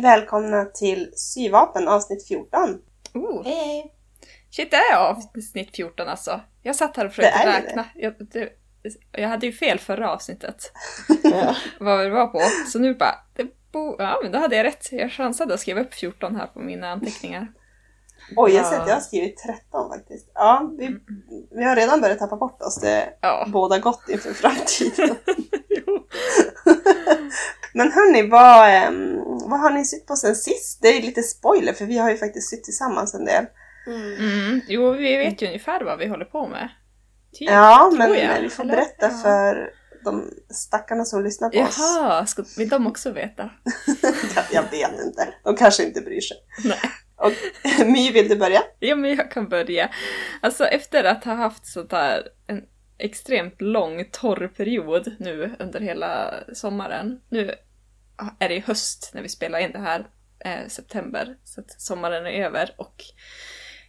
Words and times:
Hej, 0.00 0.18
välkomna 0.18 0.64
till 0.64 1.12
Syvapen 1.16 1.88
avsnitt 1.88 2.28
14. 2.28 2.78
Oh. 3.14 3.44
Hej 3.44 3.54
hej! 3.54 3.94
Shit, 4.50 4.70
det 4.70 4.76
är 4.76 4.96
avsnitt 4.96 5.76
14 5.76 6.08
alltså. 6.08 6.40
Jag 6.62 6.76
satt 6.76 6.96
här 6.96 7.06
och 7.06 7.12
försökte 7.12 7.44
Det 7.44 7.58
räkna. 7.58 7.84
Jag, 7.94 8.14
det, 8.18 8.48
jag 9.12 9.28
hade 9.28 9.46
ju 9.46 9.52
fel 9.52 9.78
förra 9.78 10.10
avsnittet. 10.10 10.72
Ja. 11.22 11.56
Vad 11.80 12.04
vi 12.04 12.08
var 12.08 12.26
på. 12.26 12.40
Så 12.72 12.78
nu 12.78 12.94
bara, 12.94 13.14
det 13.36 13.46
bo, 13.72 13.96
ja 13.98 14.20
men 14.22 14.32
då 14.32 14.38
hade 14.38 14.56
jag 14.56 14.64
rätt. 14.64 14.88
Jag 14.92 15.12
chansade 15.12 15.54
att 15.54 15.60
skriva 15.60 15.80
upp 15.80 15.94
14 15.94 16.36
här 16.36 16.46
på 16.46 16.60
mina 16.60 16.90
anteckningar. 16.90 17.52
Oj, 18.36 18.52
jag 18.54 18.64
Ja. 18.64 18.70
ser 18.70 18.80
att 18.80 18.88
jag 18.88 18.94
har 18.94 19.00
skrivit 19.00 19.36
13 19.38 19.88
faktiskt. 19.90 20.30
Ja, 20.34 20.70
vi, 20.78 20.96
vi 21.50 21.64
har 21.64 21.76
redan 21.76 22.00
börjat 22.00 22.18
tappa 22.18 22.36
bort 22.36 22.62
oss. 22.62 22.80
Det 22.80 23.08
Ja. 23.20 23.46
båda 23.48 23.78
gott 23.78 24.08
inför 24.08 24.32
framtiden. 24.34 25.16
Men 27.74 27.92
hörni, 27.92 28.28
vad, 28.28 28.68
ehm, 28.70 29.18
vad 29.50 29.60
har 29.60 29.70
ni 29.70 29.84
sytt 29.84 30.06
på 30.06 30.16
sen 30.16 30.36
sist? 30.36 30.78
Det 30.82 30.88
är 30.88 31.02
lite 31.02 31.22
spoiler 31.22 31.72
för 31.72 31.84
vi 31.86 31.98
har 31.98 32.10
ju 32.10 32.16
faktiskt 32.16 32.50
sytt 32.50 32.64
tillsammans 32.64 33.14
en 33.14 33.24
del. 33.24 33.44
Mm. 33.86 34.12
Mm, 34.16 34.60
jo, 34.68 34.90
vi 34.92 35.16
vet 35.16 35.42
ju 35.42 35.46
ungefär 35.46 35.84
vad 35.84 35.98
vi 35.98 36.06
håller 36.06 36.24
på 36.24 36.46
med. 36.48 36.68
Typ, 37.32 37.50
Ja, 37.50 37.92
men 37.98 38.14
jag. 38.14 38.40
vi 38.40 38.48
får 38.48 38.62
Eller? 38.62 38.74
berätta 38.76 39.10
Ja. 39.10 39.18
för 39.22 39.70
de 40.04 40.30
stackarna 40.50 41.04
som 41.04 41.24
lyssnar 41.24 41.48
på 41.50 41.58
oss. 41.60 41.76
Jaha, 41.78 42.26
vill 42.58 42.68
de 42.68 42.86
också 42.86 43.10
veta? 43.12 43.50
Jag 44.52 44.62
vet 44.70 45.00
inte. 45.06 45.28
De 45.44 45.56
kanske 45.56 45.84
inte 45.84 46.00
bryr 46.00 46.20
sig. 46.20 46.36
Nej. 46.64 46.78
Och 47.20 47.32
My, 47.86 48.12
vill 48.12 48.28
du 48.28 48.36
börja? 48.36 48.62
Ja, 48.78 48.96
men 48.96 49.16
jag 49.16 49.30
kan 49.30 49.48
börja. 49.48 49.90
Alltså 50.40 50.64
efter 50.64 51.04
att 51.04 51.24
ha 51.24 51.34
haft 51.34 51.66
sånt 51.66 51.92
här 51.92 52.28
en 52.46 52.64
extremt 52.98 53.60
lång 53.60 54.04
torr 54.12 54.48
period 54.56 55.16
nu 55.18 55.56
under 55.58 55.80
hela 55.80 56.34
sommaren. 56.52 57.20
Nu 57.28 57.54
är 58.38 58.48
det 58.48 58.54
ju 58.54 58.60
höst 58.60 59.10
när 59.14 59.22
vi 59.22 59.28
spelar 59.28 59.58
in 59.58 59.72
det 59.72 59.78
här, 59.78 60.06
eh, 60.44 60.68
september, 60.68 61.36
så 61.44 61.60
att 61.60 61.80
sommaren 61.80 62.26
är 62.26 62.44
över 62.44 62.74
och 62.76 63.04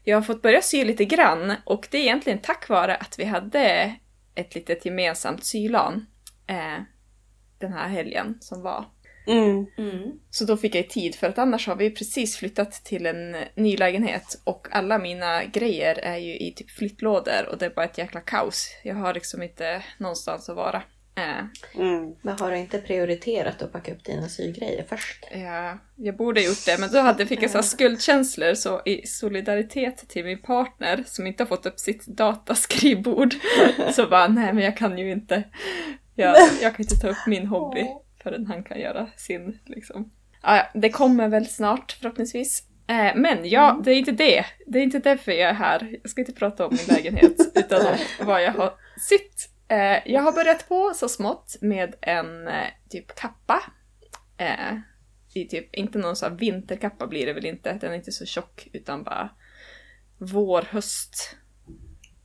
jag 0.03 0.17
har 0.17 0.21
fått 0.21 0.41
börja 0.41 0.61
sy 0.61 0.85
lite 0.85 1.05
grann 1.05 1.53
och 1.65 1.87
det 1.91 1.97
är 1.97 2.01
egentligen 2.01 2.41
tack 2.41 2.69
vare 2.69 2.95
att 2.95 3.19
vi 3.19 3.25
hade 3.25 3.95
ett 4.35 4.55
litet 4.55 4.85
gemensamt 4.85 5.45
sylan 5.45 6.05
eh, 6.47 6.83
den 7.59 7.73
här 7.73 7.87
helgen 7.87 8.37
som 8.41 8.61
var. 8.61 8.85
Mm. 9.27 9.65
Mm. 9.77 10.11
Så 10.29 10.45
då 10.45 10.57
fick 10.57 10.75
jag 10.75 10.89
tid 10.89 11.15
för 11.15 11.27
att 11.27 11.37
annars 11.37 11.67
har 11.67 11.75
vi 11.75 11.91
precis 11.91 12.37
flyttat 12.37 12.71
till 12.71 13.05
en 13.05 13.35
ny 13.55 13.77
lägenhet 13.77 14.41
och 14.43 14.67
alla 14.71 14.97
mina 14.97 15.43
grejer 15.45 15.99
är 15.99 16.17
ju 16.17 16.37
i 16.37 16.53
typ 16.55 16.71
flyttlådor 16.71 17.49
och 17.51 17.57
det 17.57 17.65
är 17.65 17.69
bara 17.69 17.85
ett 17.85 17.97
jäkla 17.97 18.19
kaos. 18.19 18.69
Jag 18.83 18.95
har 18.95 19.13
liksom 19.13 19.43
inte 19.43 19.83
någonstans 19.97 20.49
att 20.49 20.55
vara. 20.55 20.83
Eh, 21.15 21.45
Mm. 21.75 22.15
Men 22.21 22.39
har 22.39 22.51
du 22.51 22.57
inte 22.57 22.77
prioriterat 22.77 23.61
att 23.61 23.71
packa 23.71 23.91
upp 23.91 24.03
dina 24.03 24.29
sygrejer 24.29 24.85
först? 24.89 25.25
jag, 25.31 25.77
jag 25.95 26.17
borde 26.17 26.41
gjort 26.41 26.65
det 26.65 26.79
men 26.79 26.91
då 26.91 26.99
hade, 26.99 27.25
fick 27.25 27.43
jag 27.43 27.51
så 27.51 27.57
här 27.57 27.63
skuldkänslor 27.75 28.53
så 28.53 28.81
i 28.85 29.07
solidaritet 29.07 30.09
till 30.09 30.25
min 30.25 30.41
partner 30.41 31.03
som 31.07 31.27
inte 31.27 31.43
har 31.43 31.47
fått 31.47 31.65
upp 31.65 31.79
sitt 31.79 32.05
dataskrivbord 32.05 33.33
så 33.93 34.07
bara 34.07 34.27
nej 34.27 34.53
men 34.53 34.63
jag 34.63 34.77
kan 34.77 34.97
ju 34.97 35.11
inte. 35.11 35.43
Jag, 36.15 36.35
jag 36.61 36.75
kan 36.75 36.83
inte 36.83 36.95
ta 36.95 37.07
upp 37.07 37.27
min 37.27 37.47
hobby 37.47 37.87
förrän 38.23 38.45
han 38.45 38.63
kan 38.63 38.79
göra 38.79 39.07
sin 39.15 39.59
liksom. 39.65 40.11
Ja, 40.41 40.55
ja, 40.55 40.79
det 40.79 40.89
kommer 40.89 41.27
väl 41.27 41.47
snart 41.47 41.91
förhoppningsvis. 41.91 42.63
Eh, 42.87 43.15
men 43.15 43.49
ja, 43.49 43.81
det 43.83 43.91
är 43.91 43.95
inte 43.95 44.11
det. 44.11 44.45
Det 44.67 44.79
är 44.79 44.83
inte 44.83 44.99
därför 44.99 45.31
jag 45.31 45.49
är 45.49 45.53
här. 45.53 45.97
Jag 46.01 46.11
ska 46.11 46.21
inte 46.21 46.33
prata 46.33 46.67
om 46.67 46.77
min 46.77 46.95
lägenhet 46.95 47.35
utan 47.55 47.85
om 47.85 47.97
vad 48.25 48.43
jag 48.43 48.51
har 48.51 48.73
sytt. 49.09 49.49
Eh, 49.67 50.11
jag 50.13 50.21
har 50.21 50.31
börjat 50.31 50.69
på 50.69 50.91
så 50.95 51.09
smått 51.09 51.57
med 51.61 51.95
en 52.01 52.47
eh, 52.47 52.67
typ 52.89 53.15
kappa. 53.15 53.63
Eh, 54.37 54.77
i 55.33 55.45
typ, 55.47 55.75
inte 55.75 55.97
någon 55.97 56.15
sån 56.15 56.31
här 56.31 56.37
vinterkappa 56.37 57.07
blir 57.07 57.25
det 57.25 57.33
väl 57.33 57.45
inte. 57.45 57.73
Den 57.73 57.91
är 57.91 57.95
inte 57.95 58.11
så 58.11 58.25
tjock 58.25 58.67
utan 58.73 59.03
bara 59.03 59.29
vår, 60.17 60.61
höst 60.61 61.37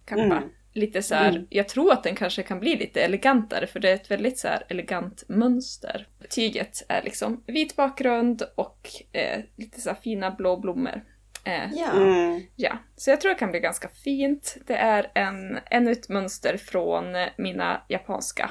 kappa. 0.05 0.23
Mm. 0.23 0.51
Lite 0.77 1.03
så 1.03 1.15
här, 1.15 1.31
Mm. 1.31 1.47
jag 1.51 1.69
tror 1.69 1.93
att 1.93 2.03
den 2.03 2.15
kanske 2.15 2.43
kan 2.43 2.61
bli 2.61 2.77
lite 2.77 3.03
elegantare 3.03 3.67
för 3.67 3.81
det 3.81 3.91
är 3.91 3.95
ett 3.95 4.11
väldigt 4.11 4.39
så 4.39 4.49
här 4.49 4.67
elegant 4.69 5.25
mönster. 5.29 6.09
Tyget 6.31 6.83
är 6.89 7.03
liksom 7.03 7.45
vit 7.47 7.77
bakgrund 7.77 8.43
och 8.55 8.89
eh, 9.13 9.41
lite 9.57 9.81
så 9.81 9.91
här 9.91 9.97
fina 10.03 10.31
blå 10.31 10.57
blommor. 10.57 11.05
Eh, 11.45 11.73
Ja. 11.75 11.93
Mm. 11.93 12.43
Ja, 12.57 12.79
så 12.97 13.11
jag 13.11 13.21
tror 13.21 13.33
det 13.33 13.39
kan 13.39 13.51
bli 13.51 13.61
ganska 13.61 13.89
fint. 13.89 14.57
Det 14.67 14.77
är 14.77 15.11
en, 15.15 15.59
ännu 15.71 15.93
ett 15.93 16.09
mönster 16.09 16.57
från 16.57 17.05
mina 17.39 17.83
japanska 17.89 18.51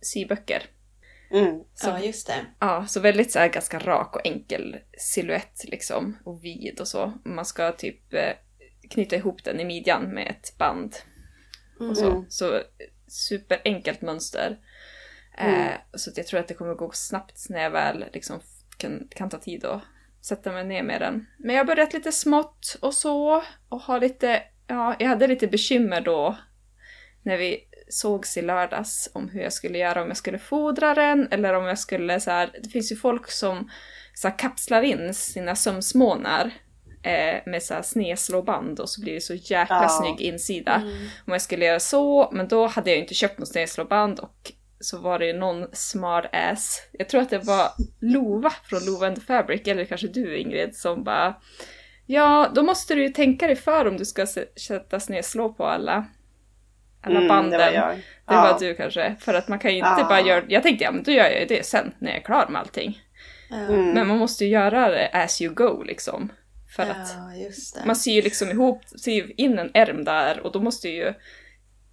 syböcker. 0.00 0.62
Mm. 1.30 1.60
Så, 1.74 1.88
ja, 1.88 2.00
just 2.00 2.26
det. 2.26 2.46
ja, 2.58 2.86
så 2.86 3.00
väldigt 3.00 3.32
så 3.32 3.38
här 3.38 3.48
ganska 3.48 3.78
rak 3.78 4.16
och 4.16 4.26
enkel 4.26 4.76
silhuett 4.98 5.64
liksom. 5.64 6.16
Och 6.24 6.44
vid 6.44 6.80
och 6.80 6.88
så. 6.88 7.12
Man 7.24 7.44
ska 7.44 7.72
typ 7.72 8.14
eh, 8.14 8.32
knyta 8.90 9.16
ihop 9.16 9.44
den 9.44 9.60
i 9.60 9.64
midjan 9.64 10.14
med 10.14 10.26
ett 10.30 10.58
band. 10.58 10.96
Och 11.90 11.96
så. 11.96 12.10
Mm. 12.10 12.24
så 12.28 12.62
superenkelt 13.08 14.02
mönster. 14.02 14.58
Mm. 15.38 15.68
Eh, 15.68 15.74
så 15.94 16.10
att 16.10 16.16
jag 16.16 16.26
tror 16.26 16.40
att 16.40 16.48
det 16.48 16.54
kommer 16.54 16.74
gå 16.74 16.90
snabbt 16.94 17.46
när 17.48 17.62
jag 17.62 17.70
väl 17.70 18.04
liksom 18.12 18.40
kan, 18.76 19.08
kan 19.10 19.28
ta 19.28 19.38
tid 19.38 19.64
att 19.64 19.82
sätta 20.22 20.52
mig 20.52 20.64
ner 20.64 20.82
med 20.82 21.00
den. 21.00 21.26
Men 21.38 21.56
jag 21.56 21.64
har 21.64 21.66
börjat 21.66 21.92
lite 21.92 22.12
smått 22.12 22.76
och 22.80 22.94
så. 22.94 23.42
Och 23.68 23.80
har 23.80 24.00
lite, 24.00 24.42
ja, 24.66 24.96
jag 24.98 25.08
hade 25.08 25.26
lite 25.26 25.46
bekymmer 25.46 26.00
då 26.00 26.36
när 27.22 27.36
vi 27.36 27.68
sågs 27.88 28.36
i 28.36 28.42
lördags 28.42 29.10
om 29.12 29.28
hur 29.28 29.40
jag 29.40 29.52
skulle 29.52 29.78
göra, 29.78 30.02
om 30.02 30.08
jag 30.08 30.16
skulle 30.16 30.38
fodra 30.38 30.94
den 30.94 31.28
eller 31.30 31.54
om 31.54 31.64
jag 31.64 31.78
skulle 31.78 32.20
så 32.20 32.30
här, 32.30 32.50
det 32.62 32.68
finns 32.68 32.92
ju 32.92 32.96
folk 32.96 33.30
som 33.30 33.70
så 34.14 34.28
här, 34.28 34.38
kapslar 34.38 34.82
in 34.82 35.14
sina 35.14 35.56
sömsmånar 35.56 36.50
eh, 37.02 37.40
med 37.46 37.62
så 37.62 37.74
här 37.74 37.82
sneslåband 37.82 38.80
och 38.80 38.88
så 38.88 39.00
blir 39.00 39.14
det 39.14 39.20
så 39.20 39.34
jäkla 39.34 39.82
Ja. 39.82 39.88
snygg 39.88 40.20
insida 40.20 40.74
Mm. 40.74 40.88
om 41.26 41.32
jag 41.32 41.42
skulle 41.42 41.64
göra 41.64 41.80
så, 41.80 42.28
men 42.32 42.48
då 42.48 42.66
hade 42.66 42.90
jag 42.90 42.98
inte 42.98 43.14
köpt 43.14 43.38
något 43.38 43.48
snedslåband 43.48 44.18
och 44.20 44.52
så 44.80 44.98
var 44.98 45.18
det 45.18 45.26
ju 45.26 45.32
någon 45.32 45.66
smart 45.72 46.24
ass, 46.32 46.82
jag 46.92 47.08
tror 47.08 47.20
att 47.20 47.30
det 47.30 47.38
var 47.38 47.68
Lova 48.00 48.52
från 48.64 48.84
Lova 48.86 49.06
and 49.06 49.16
the 49.16 49.22
Fabric, 49.22 49.68
eller 49.68 49.84
kanske 49.84 50.06
du 50.08 50.36
Ingrid, 50.38 50.76
som 50.76 51.04
bara 51.04 51.34
Ja, 52.06 52.50
då 52.54 52.62
måste 52.62 52.94
du 52.94 53.02
ju 53.02 53.08
tänka 53.08 53.46
dig 53.46 53.56
för 53.56 53.88
om 53.88 53.96
du 53.96 54.04
ska 54.04 54.26
sätta 54.68 55.00
snedslå 55.00 55.52
på 55.52 55.66
alla, 55.66 56.04
alla 57.02 57.16
Mm, 57.16 57.28
banden. 57.28 57.50
det 57.50 57.58
var 57.58 57.72
jag. 57.72 57.96
Det 57.96 58.02
Ja. 58.26 58.42
var 58.52 58.58
du 58.60 58.74
kanske, 58.74 59.16
för 59.20 59.34
att 59.34 59.48
man 59.48 59.58
kan 59.58 59.70
ju 59.70 59.76
inte 59.76 59.90
Ja. 59.98 60.06
bara 60.08 60.20
göra, 60.20 60.44
jag 60.48 60.62
tänkte 60.62 60.84
ja 60.84 60.90
men 60.92 61.02
då 61.02 61.10
gör 61.12 61.24
jag 61.24 61.40
ju 61.40 61.46
det 61.46 61.66
sen 61.66 61.94
när 61.98 62.08
jag 62.10 62.18
är 62.20 62.24
klar 62.24 62.46
med 62.48 62.60
allting. 62.60 63.00
Mm. 63.50 63.90
Men 63.90 64.08
man 64.08 64.18
måste 64.18 64.44
ju 64.44 64.50
göra 64.50 64.88
det 64.88 65.08
as 65.12 65.42
you 65.42 65.54
go 65.54 65.82
liksom. 65.82 66.32
För 66.76 66.82
att 66.82 67.14
ja, 67.16 67.50
det. 67.74 67.86
man 67.86 67.96
syr 67.96 68.22
liksom 68.22 68.50
ihop, 68.50 68.82
syr 68.84 69.34
in 69.36 69.58
en 69.58 69.70
ärm 69.74 70.04
där 70.04 70.40
och 70.40 70.52
då 70.52 70.60
måste 70.60 70.88
ju 70.88 71.14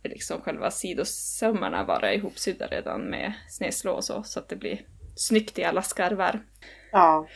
liksom 0.04 0.42
själva 0.42 0.72
sidosömmarna 0.72 1.84
vara 1.84 2.14
ihopsydda 2.14 2.68
redan 2.68 3.02
med 3.02 3.34
snedslå 3.50 3.94
och 3.94 4.04
så, 4.04 4.24
så 4.24 4.40
att 4.40 4.50
det 4.50 4.56
blir 4.56 4.82
snyggt 5.16 5.60
i 5.60 5.64
alla 5.64 5.82
skarvar. 5.82 6.40
Ja. 6.92 7.28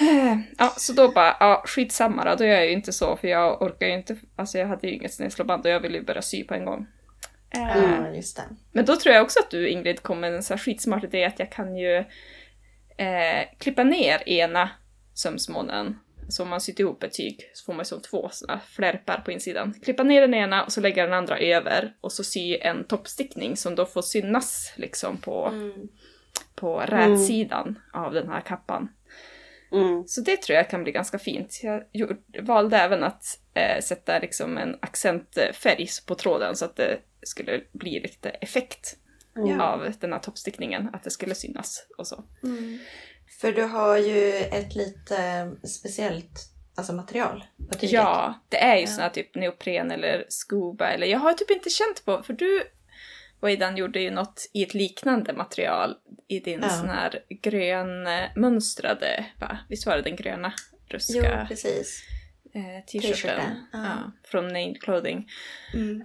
Eh, 0.00 0.38
Ja, 0.58 0.74
så 0.76 0.92
då 0.92 1.08
bara, 1.08 1.36
ja 1.40 1.62
skitsamma 1.66 2.24
då, 2.24 2.34
då 2.34 2.44
gör 2.44 2.54
jag 2.54 2.66
ju 2.66 2.72
inte 2.72 2.92
så 2.92 3.16
för 3.16 3.28
jag 3.28 3.62
orkar 3.62 3.86
ju 3.86 3.94
inte, 3.94 4.16
alltså 4.36 4.58
jag 4.58 4.66
hade 4.66 4.86
ju 4.86 4.94
inget 4.94 5.14
snedslåband 5.14 5.66
och 5.66 5.70
jag 5.70 5.80
ville 5.80 5.98
ju 5.98 6.04
börja 6.04 6.22
sy 6.22 6.44
på 6.44 6.54
en 6.54 6.64
gång. 6.64 6.86
Ja, 7.50 8.08
just 8.14 8.36
det. 8.36 8.42
Men 8.72 8.84
då 8.84 8.96
tror 8.96 9.14
jag 9.14 9.24
också 9.24 9.38
att 9.38 9.50
du 9.50 9.68
Ingrid 9.68 10.02
kom 10.02 10.20
med 10.20 10.34
en 10.34 10.42
så 10.42 10.54
här 10.54 10.58
skitsmart 10.58 11.04
idé 11.04 11.24
att 11.24 11.38
jag 11.38 11.52
kan 11.52 11.76
ju 11.76 11.96
eh, 12.96 13.44
klippa 13.58 13.84
ner 13.84 14.28
ena 14.28 14.70
sömsmånen. 15.14 15.98
Så 16.28 16.42
om 16.42 16.48
man 16.48 16.60
sytt 16.60 16.80
ihop 16.80 17.02
ett 17.02 17.12
tyg 17.14 17.50
så 17.54 17.64
får 17.64 17.72
man 17.72 17.84
som 17.84 18.00
två 18.02 18.28
såna 18.32 18.60
flärpar 18.60 19.22
på 19.24 19.32
insidan. 19.32 19.74
Klippa 19.84 20.02
ner 20.02 20.20
den 20.20 20.34
ena 20.34 20.64
och 20.64 20.72
så 20.72 20.80
lägga 20.80 21.04
den 21.04 21.12
andra 21.14 21.38
över 21.38 21.94
och 22.00 22.12
så 22.12 22.24
sy 22.24 22.56
en 22.56 22.84
toppstickning 22.84 23.56
som 23.56 23.74
då 23.74 23.86
får 23.86 24.02
synas 24.02 24.72
liksom 24.76 25.16
på, 25.16 25.46
Mm. 25.46 25.88
på 26.54 26.80
rätsidan 26.80 27.78
av 27.92 28.12
den 28.12 28.28
här 28.28 28.40
kappan. 28.40 28.88
Mm. 29.72 30.04
Så 30.06 30.20
det 30.20 30.42
tror 30.42 30.56
jag 30.56 30.70
kan 30.70 30.82
bli 30.82 30.92
ganska 30.92 31.18
fint. 31.18 31.60
Jag 31.62 31.82
gjorde, 31.92 32.16
valde 32.42 32.76
även 32.76 33.04
att 33.04 33.24
eh, 33.54 33.80
sätta 33.82 34.18
liksom 34.18 34.58
en 34.58 34.76
accentfärg 34.82 35.86
på 36.06 36.14
tråden 36.14 36.56
så 36.56 36.64
att 36.64 36.76
det 36.76 36.98
skulle 37.22 37.60
bli 37.72 38.00
lite 38.00 38.28
effekt 38.30 38.96
Ja. 39.46 39.62
av 39.62 39.92
den 40.00 40.12
här 40.12 40.20
toppstickningen, 40.20 40.90
att 40.92 41.02
det 41.04 41.10
skulle 41.10 41.34
synas 41.34 41.86
och 41.98 42.06
så. 42.06 42.24
Mm. 42.44 42.78
För 43.40 43.52
du 43.52 43.62
har 43.62 43.96
ju 43.98 44.32
ett 44.34 44.74
lite 44.74 45.50
speciellt 45.68 46.40
alltså 46.74 46.92
material 46.92 47.44
på 47.68 47.74
tyget. 47.78 47.92
Ja, 47.92 48.34
det 48.48 48.56
är 48.62 48.74
ju 48.76 48.80
Ja. 48.80 48.86
sån 48.86 49.02
här 49.02 49.10
typ 49.10 49.34
neopren 49.34 49.90
eller 49.90 50.24
scuba 50.28 50.88
eller 50.88 51.06
jag 51.06 51.18
har 51.18 51.32
typ 51.32 51.50
inte 51.50 51.70
känt 51.70 52.04
på, 52.04 52.22
för 52.22 52.32
du 52.32 52.62
Waidan 53.40 53.76
gjorde 53.76 54.00
ju 54.00 54.10
något 54.10 54.50
i 54.52 54.62
ett 54.62 54.74
liknande 54.74 55.32
material 55.32 55.94
i 56.28 56.40
din 56.40 56.60
Ja. 56.62 56.68
sån 56.68 56.88
här 56.88 57.20
grönmönstrade, 57.42 59.26
va? 59.40 59.58
Visst 59.68 59.86
var 59.86 59.96
det 59.96 60.02
den 60.02 60.16
gröna 60.16 60.52
Jo, 60.72 60.78
ruska 60.88 61.46
precis. 61.48 62.02
eh, 62.54 62.84
t-shirten? 62.86 63.40
Ja. 63.72 63.78
Ja, 63.84 64.12
från 64.24 64.44
Named 64.48 64.82
Clothing. 64.82 65.28
Mm. 65.74 66.02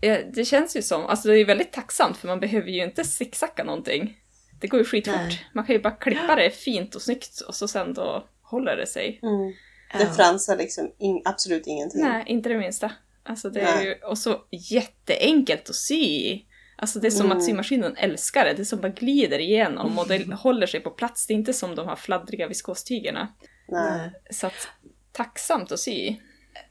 Ja, 0.00 0.18
det 0.34 0.44
känns 0.44 0.76
ju 0.76 0.82
som, 0.82 1.06
alltså 1.06 1.28
det 1.28 1.38
är 1.38 1.44
väldigt 1.44 1.72
tacksamt 1.72 2.16
för 2.16 2.28
man 2.28 2.40
behöver 2.40 2.68
ju 2.70 2.84
inte 2.84 3.04
zigzacka 3.04 3.64
någonting. 3.64 4.18
Det 4.62 4.68
går 4.68 4.80
ju 4.80 4.84
skitfort. 4.84 5.14
Nej. 5.16 5.46
Man 5.54 5.64
kan 5.66 5.74
ju 5.76 5.82
bara 5.82 5.92
klippa 5.94 6.36
det 6.36 6.50
fint 6.50 6.94
och 6.94 7.02
snyggt 7.02 7.40
och 7.40 7.54
så 7.54 7.68
sen 7.68 7.94
då 7.94 8.24
håller 8.42 8.76
det 8.76 8.86
sig. 8.86 9.20
Mm. 9.22 9.52
Det 9.98 10.16
fransar 10.16 10.56
liksom 10.56 10.92
in, 10.98 11.22
absolut 11.24 11.66
ingenting. 11.66 12.00
Nej, 12.00 12.24
inte 12.26 12.48
det 12.48 12.58
minsta. 12.58 12.92
Alltså 13.24 13.50
det 13.50 13.60
är 13.60 13.82
ju, 13.82 13.94
och 13.94 14.18
så 14.18 14.36
jätteenkelt 14.50 15.68
att 15.68 15.74
sy. 15.76 16.40
Alltså 16.76 16.98
det 16.98 17.06
är 17.06 17.10
som 17.10 17.26
Mm. 17.26 17.38
att 17.38 17.44
symaskinen 17.44 17.96
älskar 17.96 18.44
det. 18.44 18.54
Det 18.54 18.62
är 18.62 18.64
som 18.64 18.80
bara 18.80 18.88
glider 18.88 19.38
igenom 19.38 19.98
och 19.98 20.08
det 20.08 20.34
håller 20.34 20.66
sig 20.66 20.80
på 20.80 20.90
plats. 20.90 21.26
Det 21.26 21.32
är 21.32 21.36
inte 21.36 21.52
som 21.52 21.74
de 21.74 21.88
här 21.88 21.96
fladdriga 21.96 22.48
viskostygerna. 22.48 23.28
Nej. 23.68 24.12
Så 24.30 24.46
att, 24.46 24.68
tacksamt 25.12 25.72
att 25.72 25.80
sy. 25.80 26.16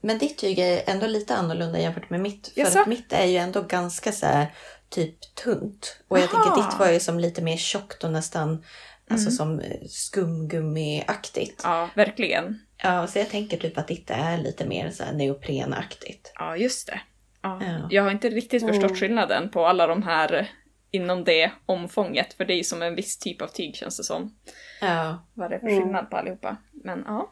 Men 0.01 0.17
ditt 0.17 0.37
tyg 0.37 0.59
är 0.59 0.81
ändå 0.85 1.07
lite 1.07 1.35
annorlunda 1.35 1.79
jämfört 1.79 2.09
med 2.09 2.19
mitt. 2.19 2.53
För 2.55 2.79
att 2.79 2.87
mitt 2.87 3.13
är 3.13 3.25
ju 3.25 3.37
ändå 3.37 3.61
ganska 3.61 4.11
så 4.11 4.25
här, 4.25 4.53
typ 4.91 5.35
tunt. 5.35 6.01
Och 6.07 6.19
jag 6.19 6.29
Aha. 6.33 6.43
tänker 6.43 6.61
ditt 6.69 6.79
var 6.79 6.91
ju 6.91 6.99
som 6.99 7.19
lite 7.19 7.41
mer 7.41 7.57
tjockt 7.57 8.03
och 8.03 8.11
nästan 8.11 8.63
alltså 9.09 9.27
Mm. 9.27 9.37
som 9.37 9.59
eh, 9.59 9.81
skumgummiaktigt. 9.87 11.61
Ja, 11.63 11.89
verkligen. 11.95 12.59
Ja, 12.83 13.07
så 13.07 13.19
jag 13.19 13.29
tänker 13.29 13.57
typ 13.57 13.77
att 13.77 13.87
ditt 13.87 14.09
är 14.09 14.37
lite 14.37 14.65
mer 14.67 14.89
så 14.89 15.03
här 15.03 15.13
neoprenaktigt. 15.13 16.31
Ja, 16.35 16.57
just 16.57 16.87
det. 16.87 17.01
Ja. 17.41 17.61
Ja. 17.63 17.87
Jag 17.91 18.03
har 18.03 18.11
inte 18.11 18.29
riktigt 18.29 18.61
förstått 18.67 18.83
Mm. 18.83 18.95
skillnaden 18.95 19.49
på 19.49 19.65
alla 19.65 19.87
de 19.87 20.03
här 20.03 20.51
inom 20.91 21.23
det 21.23 21.51
omfånget. 21.65 22.33
För 22.33 22.45
det 22.45 22.53
är 22.53 22.57
ju 22.57 22.63
som 22.63 22.81
en 22.81 22.95
viss 22.95 23.17
typ 23.19 23.41
av 23.41 23.47
tyg 23.47 23.75
känns 23.75 23.97
det 23.97 24.03
som. 24.03 24.35
Ja, 24.81 25.25
Vad 25.33 25.49
det 25.51 25.55
är 25.55 25.59
för 25.59 25.67
Mm. 25.67 25.81
skillnad 25.83 26.09
på 26.09 26.17
allihopa. 26.17 26.57
Men 26.83 27.03
ja. 27.07 27.31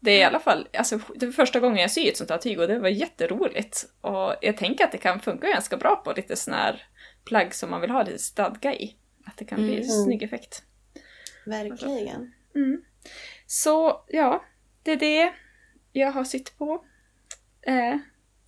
Det 0.00 0.10
är 0.10 0.18
i 0.18 0.24
alla 0.24 0.40
fall, 0.40 0.68
alltså 0.72 1.00
det 1.16 1.26
var 1.26 1.32
första 1.32 1.60
gången 1.60 1.78
jag 1.78 1.90
syr 1.90 2.08
ett 2.08 2.16
sånt 2.16 2.30
här 2.30 2.38
tyg 2.38 2.60
och 2.60 2.68
det 2.68 2.78
var 2.78 2.88
jätteroligt. 2.88 3.84
Och 4.00 4.34
jag 4.40 4.56
tänker 4.56 4.84
att 4.84 4.92
det 4.92 4.98
kan 4.98 5.20
funka 5.20 5.46
ganska 5.48 5.76
bra 5.76 5.96
på 5.96 6.12
lite 6.12 6.36
sån 6.36 6.54
här 6.54 6.82
plagg 7.24 7.54
som 7.54 7.70
man 7.70 7.80
vill 7.80 7.90
ha 7.90 8.02
lite 8.02 8.18
stadga 8.18 8.74
i. 8.74 8.96
Att 9.26 9.36
det 9.36 9.44
kan 9.44 9.62
bli 9.62 9.72
Mm. 9.74 9.84
snygg 10.04 10.22
effekt. 10.22 10.62
verkligen. 11.46 12.32
Mm. 12.54 12.82
Så 13.46 14.04
ja, 14.08 14.44
det 14.82 14.92
är 14.92 14.96
det 14.96 15.32
jag 15.92 16.12
har 16.12 16.24
sytt 16.24 16.58
på. 16.58 16.84
Eh, 17.62 17.96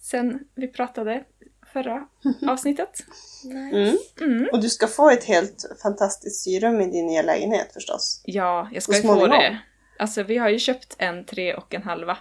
sen 0.01 0.41
vi 0.55 0.69
pratade 0.69 1.25
förra 1.73 2.09
avsnittet. 2.49 3.01
Mm. 3.45 3.97
Mm. 4.21 4.49
Och 4.53 4.61
du 4.63 4.69
ska 4.69 4.87
få 4.87 5.11
ett 5.11 5.25
helt 5.25 5.65
fantastiskt 5.83 6.45
syrum 6.45 6.81
i 6.81 6.87
din 6.91 7.07
nya 7.07 7.23
lägenhet 7.23 7.73
förstås. 7.73 8.23
Ja, 8.25 8.69
jag 8.73 8.83
ska 8.83 8.97
ju 8.97 9.03
få 9.03 9.27
det. 9.27 9.59
Alltså 10.01 10.23
vi 10.23 10.39
har 10.39 10.49
ju 10.49 10.59
köpt 10.59 10.97
en 10.99 11.25
tre 11.25 11.55
och 11.55 11.75
en 11.75 11.83
halva. 11.83 12.19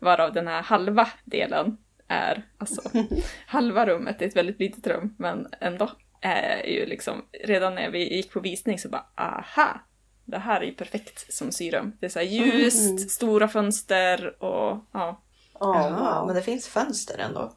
Varav 0.00 0.32
den 0.32 0.46
här 0.48 0.62
halva 0.62 1.08
delen 1.24 1.76
är, 2.08 2.42
alltså 2.58 2.82
halva 3.46 3.86
rummet 3.86 4.22
är 4.22 4.26
ett 4.26 4.36
väldigt 4.36 4.60
litet 4.60 4.86
rum, 4.86 5.14
men 5.18 5.46
ändå 5.60 5.90
är 6.20 6.66
ju 6.66 6.86
liksom, 6.86 7.24
redan 7.44 7.74
när 7.74 7.90
vi 7.90 8.14
gick 8.16 8.32
på 8.32 8.40
visning 8.40 8.78
så 8.78 8.88
bara 8.88 9.06
aha! 9.16 9.80
Det 10.24 10.38
här 10.38 10.60
är 10.60 10.64
ju 10.64 10.74
perfekt 10.74 11.32
som 11.34 11.52
syrum. 11.52 11.96
Det 12.00 12.06
är 12.06 12.10
så 12.10 12.18
här 12.18 12.26
ljust, 12.26 12.88
Mm. 12.90 12.98
stora 12.98 13.48
fönster 13.48 14.42
och 14.42 14.84
ja, 14.92 15.22
Oh, 15.54 15.98
wow. 15.98 16.26
men 16.26 16.36
det 16.36 16.42
finns 16.42 16.68
fönster 16.68 17.18
ändå. 17.18 17.52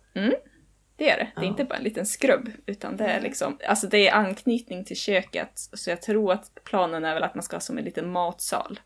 det 0.98 1.10
är 1.10 1.18
det. 1.18 1.32
Det 1.36 1.42
är 1.42 1.44
Ja. 1.44 1.44
inte 1.44 1.64
bara 1.64 1.78
en 1.78 1.84
liten 1.84 2.06
skrubb, 2.06 2.50
utan 2.66 2.98
det 2.98 3.06
är 3.06 3.22
liksom, 3.22 3.58
alltså 3.68 3.88
det 3.88 4.08
är 4.08 4.14
anknytning 4.14 4.86
till 4.86 4.96
köket. 4.98 5.52
Så 5.56 5.90
jag 5.90 6.02
tror 6.02 6.32
att 6.34 6.52
planen 6.64 7.06
är 7.06 7.14
väl 7.14 7.24
att 7.24 7.36
man 7.36 7.44
ska 7.44 7.56
ha 7.56 7.62
som 7.62 7.78
en 7.78 7.84
liten 7.84 8.12
matsal. 8.12 8.80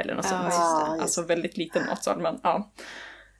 Eller 0.00 0.14
något 0.14 0.26
Ja, 0.30 0.50
sånt. 0.50 0.96
det. 0.96 1.02
Alltså 1.02 1.22
väldigt 1.22 1.56
liten 1.56 1.86
matsal, 1.86 2.20
men 2.20 2.40
ja. 2.42 2.72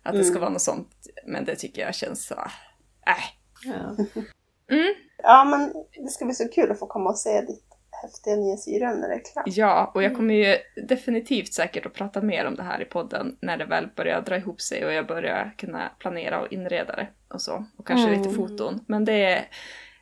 Att 0.02 0.12
det 0.12 0.24
ska 0.24 0.30
Mm. 0.32 0.40
vara 0.40 0.50
något 0.50 0.62
sånt. 0.62 0.90
Men 1.26 1.44
det 1.44 1.56
tycker 1.56 1.82
jag 1.82 1.94
känns 1.94 2.26
så, 2.26 2.34
äh. 2.34 3.24
Ja. 3.64 3.96
Mm. 4.70 4.94
Ja, 5.22 5.44
men 5.44 5.72
det 6.04 6.08
ska 6.10 6.24
bli 6.24 6.34
så 6.34 6.48
kul 6.48 6.70
att 6.70 6.78
få 6.78 6.86
komma 6.86 7.10
och 7.10 7.18
se 7.18 7.40
ditt 7.40 7.64
häftiga 8.02 8.36
nya 8.36 8.56
syrum 8.56 9.00
när 9.00 9.08
det 9.08 9.14
är 9.14 9.32
klart. 9.32 9.44
Ja, 9.48 9.90
och 9.94 10.02
jag 10.02 10.16
kommer 10.16 10.34
ju 10.34 10.56
definitivt 10.86 11.52
säkert 11.54 11.86
att 11.86 11.94
prata 11.94 12.20
mer 12.22 12.44
om 12.46 12.54
det 12.54 12.62
här 12.62 12.82
i 12.82 12.84
podden 12.84 13.36
när 13.42 13.56
det 13.56 13.64
väl 13.64 13.88
börjar 13.96 14.20
dra 14.20 14.36
ihop 14.36 14.60
sig 14.60 14.84
och 14.86 14.92
jag 14.92 15.06
börjar 15.06 15.54
kunna 15.58 15.88
planera 15.98 16.40
och 16.40 16.52
inreda 16.52 16.96
det 16.96 17.08
och 17.28 17.42
så. 17.42 17.64
Och 17.76 17.86
kanske 17.86 18.08
Mm. 18.08 18.22
lite 18.22 18.34
foton. 18.34 18.84
Men 18.88 19.04
det 19.04 19.24
är, 19.24 19.48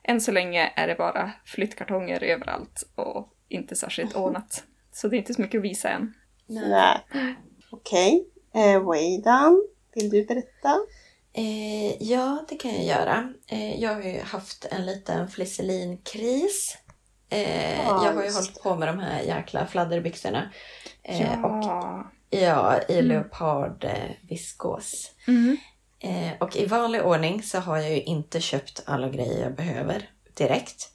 än 0.04 0.20
så 0.20 0.32
länge 0.32 0.72
är 0.76 0.86
det 0.88 0.94
bara 0.94 1.30
flyttkartonger 1.44 2.22
överallt 2.24 2.82
och 2.94 3.34
inte 3.48 3.76
särskilt 3.76 4.16
ordnat. 4.16 4.64
Så 4.92 5.08
det 5.08 5.16
är 5.16 5.18
inte 5.18 5.34
så 5.34 5.42
mycket 5.42 5.58
att 5.58 5.64
visa 5.64 5.88
än. 5.88 6.14
Nej. 6.48 6.98
Okej. 7.70 8.26
Eh, 8.54 8.82
Waydan, 8.82 9.62
vill 9.94 10.10
du 10.10 10.24
berätta? 10.26 10.78
Eh, 11.32 12.02
ja, 12.02 12.44
det 12.48 12.56
kan 12.56 12.70
jag 12.74 12.84
göra. 12.84 13.32
Eh, 13.46 13.80
jag 13.82 13.94
har 13.94 14.02
ju 14.02 14.20
haft 14.20 14.64
en 14.70 14.86
liten 14.86 15.28
flisselinkris. 15.28 16.78
Eh, 17.30 17.78
Ja, 17.78 18.04
jag 18.04 18.12
har 18.12 18.24
ju 18.24 18.30
hållit 18.32 18.62
på 18.62 18.76
med 18.76 18.88
de 18.88 18.98
här 18.98 19.22
jäkla 19.22 19.66
fladderbyxorna. 19.66 20.50
Eh, 21.02 21.44
Och 21.44 21.64
ja. 21.64 22.10
ja, 22.30 22.80
i 22.88 22.92
Mm. 22.98 23.06
leopard 23.08 23.84
eh, 23.84 24.10
viskos. 24.28 25.10
Mm. 25.26 25.56
Eh, 26.00 26.32
och 26.40 26.56
i 26.56 26.66
vanlig 26.66 27.02
ordning 27.06 27.42
så 27.42 27.58
har 27.58 27.76
jag 27.78 27.90
ju 27.90 28.02
inte 28.02 28.40
köpt 28.40 28.82
alla 28.86 29.08
grejer 29.08 29.42
jag 29.42 29.54
behöver 29.54 30.10
direkt. 30.34 30.88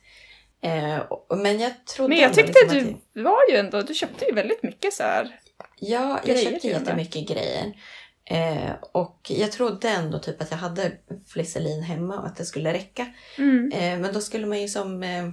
Eh, 0.62 1.00
men 1.38 1.60
jag 1.60 1.86
trodde 1.86 2.10
Men 2.10 2.18
jag 2.20 2.34
tyckte 2.34 2.54
liksom 2.64 2.94
att 2.94 3.02
du 3.14 3.24
var 3.24 3.40
ju 3.52 3.58
ändå, 3.58 3.82
du 3.82 3.94
köpte 3.94 4.26
ju 4.26 4.34
väldigt 4.34 4.64
mycket 4.64 4.94
så 4.94 5.04
här. 5.04 5.40
Ja, 5.88 6.20
jag 6.26 6.36
grejer 6.36 6.52
köpte 6.52 6.68
jättemycket 6.68 7.28
grejer. 7.28 7.74
Eh, 8.26 8.72
och 8.92 9.20
jag 9.30 9.52
trodde 9.52 9.90
ändå 9.90 10.20
typ 10.20 10.42
att 10.42 10.52
jag 10.52 10.58
hade 10.58 10.92
flisselin 11.28 11.84
hemma 11.84 12.20
och 12.20 12.26
att 12.26 12.36
det 12.36 12.46
skulle 12.46 12.74
räcka. 12.74 13.08
Mm. 13.38 13.72
Eh, 13.72 14.00
men 14.00 14.14
då 14.14 14.22
skulle 14.22 14.48
man 14.48 14.62
ju 14.62 14.68
som 14.68 15.04
eh, 15.04 15.26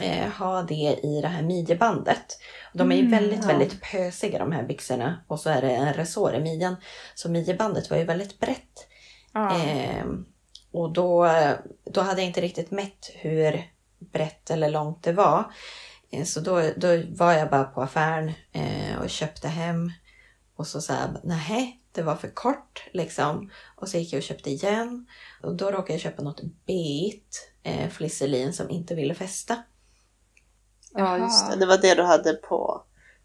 eh, 0.00 0.28
ha 0.32 0.62
det 0.62 0.98
i 1.02 1.20
det 1.22 1.28
här 1.28 1.42
midjebandet. 1.42 2.38
De 2.72 2.92
är 2.92 2.96
ju 2.96 3.02
Mm, 3.02 3.10
väldigt, 3.12 3.40
ja. 3.42 3.46
väldigt 3.46 3.80
pösiga 3.80 4.38
de 4.38 4.52
här 4.52 4.62
byxorna. 4.62 5.24
Och 5.26 5.40
så 5.40 5.50
är 5.50 5.62
det 5.62 5.70
en 5.70 5.94
resår 5.94 6.34
i 6.34 6.40
midjan. 6.40 6.76
Så 7.14 7.30
midjebandet 7.30 7.90
var 7.90 7.96
ju 7.96 8.04
väldigt 8.04 8.40
brett. 8.40 8.86
Ja. 9.32 9.56
Eh, 9.64 10.04
och 10.72 10.92
då, 10.92 11.30
då 11.84 12.00
hade 12.00 12.20
jag 12.20 12.28
inte 12.28 12.40
riktigt 12.40 12.70
mätt 12.70 13.10
hur 13.14 13.64
brett 14.12 14.50
eller 14.50 14.70
långt 14.70 15.02
det 15.02 15.12
var. 15.12 15.44
Eh, 16.12 16.24
så 16.24 16.40
då, 16.40 16.62
då 16.76 17.02
var 17.08 17.32
jag 17.32 17.50
bara 17.50 17.64
på 17.64 17.82
affären 17.82 18.32
eh, 18.52 18.98
och 19.02 19.10
köpte 19.10 19.48
hem. 19.48 19.92
Och 20.56 20.66
så 20.66 20.80
sa 20.80 20.92
jag, 20.94 21.10
nej, 21.24 21.80
det 21.92 22.02
var 22.02 22.16
för 22.16 22.28
kort 22.28 22.84
liksom. 22.92 23.50
Och 23.76 23.88
så 23.88 23.98
gick 23.98 24.12
jag 24.12 24.18
och 24.18 24.22
köpte 24.24 24.50
igen. 24.50 25.06
Och 25.42 25.54
då 25.54 25.70
råkade 25.70 25.92
jag 25.92 26.00
köpa 26.00 26.22
något 26.22 26.40
bit 26.66 27.52
eh, 27.62 27.88
flisselin 27.88 28.52
som 28.52 28.70
inte 28.70 28.94
ville 28.94 29.14
fästa. 29.14 29.56
Ja, 30.94 31.18
just 31.18 31.50
det. 31.50 31.56
Det 31.56 31.66
var 31.66 31.78
det 31.78 31.94
du 31.94 32.02
hade 32.02 32.32
på, 32.32 32.82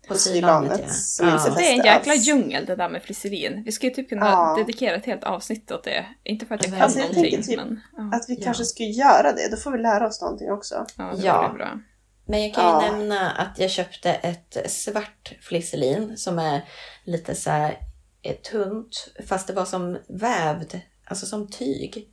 på 0.07 0.13
På 0.13 0.15
sylanet, 0.19 0.81
ja. 1.19 1.25
Ja. 1.47 1.53
Det 1.57 1.67
är 1.67 1.71
en 1.79 1.85
jäkla 1.85 2.15
djungel 2.15 2.65
det 2.65 2.75
där 2.75 2.89
med 2.89 3.03
flisserin. 3.03 3.63
Vi 3.65 3.71
skulle 3.71 3.91
typ 3.95 4.09
kunna 4.09 4.25
Ja. 4.25 4.55
dedikera 4.57 4.95
ett 4.95 5.05
helt 5.05 5.23
avsnitt 5.23 5.71
åt 5.71 5.83
det. 5.83 6.05
Inte 6.23 6.45
för 6.45 6.55
att 6.55 6.63
jag 6.65 6.73
kan 6.73 6.81
Alltså, 6.81 6.99
jag 6.99 7.07
någonting, 7.07 7.31
tänker 7.31 7.47
typ 7.47 7.57
men 7.57 7.81
ja, 7.97 8.17
Att 8.17 8.25
vi 8.29 8.35
Ja. 8.35 8.43
kanske 8.43 8.65
skulle 8.65 8.89
göra 8.89 9.31
det. 9.31 9.49
Då 9.51 9.57
får 9.57 9.71
vi 9.71 9.77
lära 9.77 10.07
oss 10.07 10.21
någonting 10.21 10.51
också. 10.51 10.85
ja, 10.97 11.13
det 11.15 11.25
Ja. 11.25 11.51
bra. 11.57 11.79
Men 12.27 12.41
jag 12.43 12.53
kan 12.53 12.63
ju 12.63 12.85
Ja. 12.85 12.91
nämna 12.91 13.31
att 13.31 13.59
jag 13.59 13.71
köpte 13.71 14.09
ett 14.13 14.71
svart 14.71 15.33
flisselin 15.41 16.17
som 16.17 16.39
är 16.39 16.61
lite 17.03 17.35
så 17.35 17.49
här 17.49 17.79
eh, 18.21 18.35
tunt. 18.35 19.07
Fast 19.27 19.47
det 19.47 19.53
var 19.53 19.65
som 19.65 19.97
vävd, 20.09 20.79
alltså 21.05 21.25
som 21.25 21.47
tyg 21.51 22.07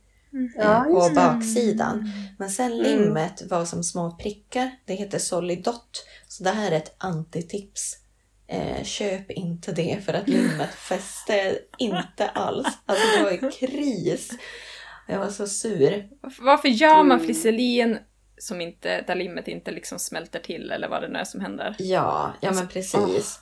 Ja, 0.57 0.63
eh, 0.77 0.83
på 0.83 1.07
det. 1.09 1.15
baksidan. 1.15 2.11
Men 2.39 2.49
sen 2.49 2.71
Mm. 2.71 2.83
limmet 2.83 3.41
var 3.49 3.65
som 3.65 3.83
små 3.83 4.11
prickar. 4.11 4.71
Det 4.85 4.93
heter 4.93 5.19
Solidot. 5.19 6.05
Så 6.27 6.43
det 6.43 6.49
här 6.49 6.71
är 6.71 6.75
ett 6.75 6.95
antitips. 6.97 7.97
Eh, 8.47 8.83
köp 8.83 9.31
inte 9.31 9.71
det 9.71 9.99
för 10.05 10.13
att 10.13 10.27
limmet 10.27 10.69
fäste 10.75 11.59
inte 11.77 12.29
alls. 12.29 12.67
Alltså 12.85 13.17
det 13.17 13.23
var 13.23 13.31
ju 13.31 13.51
kris. 13.51 14.29
Jag 15.07 15.19
var 15.19 15.29
så 15.29 15.47
sur. 15.47 16.09
Varför- 16.21 16.43
Varför 16.43 16.67
gör 16.69 16.95
man 16.97 17.11
Mm. 17.11 17.25
flisselin 17.25 17.97
som 18.43 18.61
inte, 18.61 19.01
där 19.01 19.15
limmet 19.15 19.47
inte 19.47 19.71
liksom 19.71 19.99
smälter 19.99 20.39
till 20.39 20.71
eller 20.71 20.89
vad 20.89 21.01
det 21.01 21.07
nu 21.07 21.19
är 21.19 21.23
som 21.23 21.41
händer? 21.41 21.75
Ja, 21.79 22.33
ja 22.41 22.47
Alltså, 22.47 22.63
men 22.63 22.67
precis. 22.73 23.39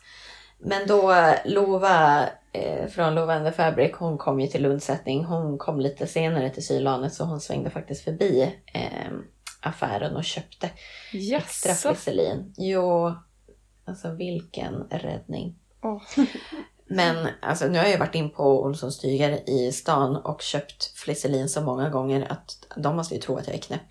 Men 0.59 0.87
då 0.87 1.15
Lova 1.45 2.29
eh, 2.51 2.87
från 2.87 3.15
Lova 3.15 3.33
and 3.33 3.45
the 3.45 3.51
Fabric, 3.51 3.91
hon 3.95 4.17
kom 4.17 4.39
ju 4.39 4.47
till 4.47 4.65
undsättning. 4.65 5.23
Hon 5.25 5.57
kom 5.57 5.79
lite 5.79 6.07
senare 6.07 6.49
till 6.49 6.65
Sylanet 6.65 7.13
så 7.13 7.23
hon 7.23 7.41
svängde 7.41 7.69
faktiskt 7.69 8.03
förbi 8.03 8.55
eh, 8.73 9.11
affären 9.61 10.15
och 10.15 10.23
köpte 10.23 10.69
extra 11.13 11.69
Jaså? 11.69 11.89
flisselin. 11.89 12.53
Jo, 12.57 13.13
alltså 13.85 14.11
vilken 14.11 14.73
räddning. 14.89 15.55
Åh. 15.83 16.01
Men 16.87 17.27
alltså, 17.41 17.67
nu 17.67 17.79
har 17.79 17.85
jag 17.85 17.99
varit 17.99 18.15
in 18.15 18.29
på 18.29 18.63
Olssons 18.63 18.99
tyger 18.99 19.49
i 19.49 19.71
stan 19.71 20.15
och 20.15 20.41
köpt 20.41 20.83
flisselin 20.97 21.49
så 21.49 21.61
många 21.61 21.89
gånger 21.89 22.31
att 22.31 22.67
de 22.77 22.95
måste 22.95 23.15
ju 23.15 23.21
tro 23.21 23.37
att 23.37 23.47
jag 23.47 23.55
är 23.55 23.59
knäpp. 23.61 23.81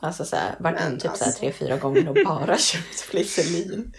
Alltså 0.00 0.24
så 0.24 0.36
här, 0.36 0.54
varit 0.58 0.80
Men 0.80 0.92
typ 0.98 1.16
så 1.16 1.24
alltså. 1.24 1.40
tre, 1.40 1.52
fyra 1.52 1.76
gånger 1.76 2.08
och 2.08 2.16
bara 2.26 2.58
köpt 2.58 3.00
flisselin. 3.00 3.92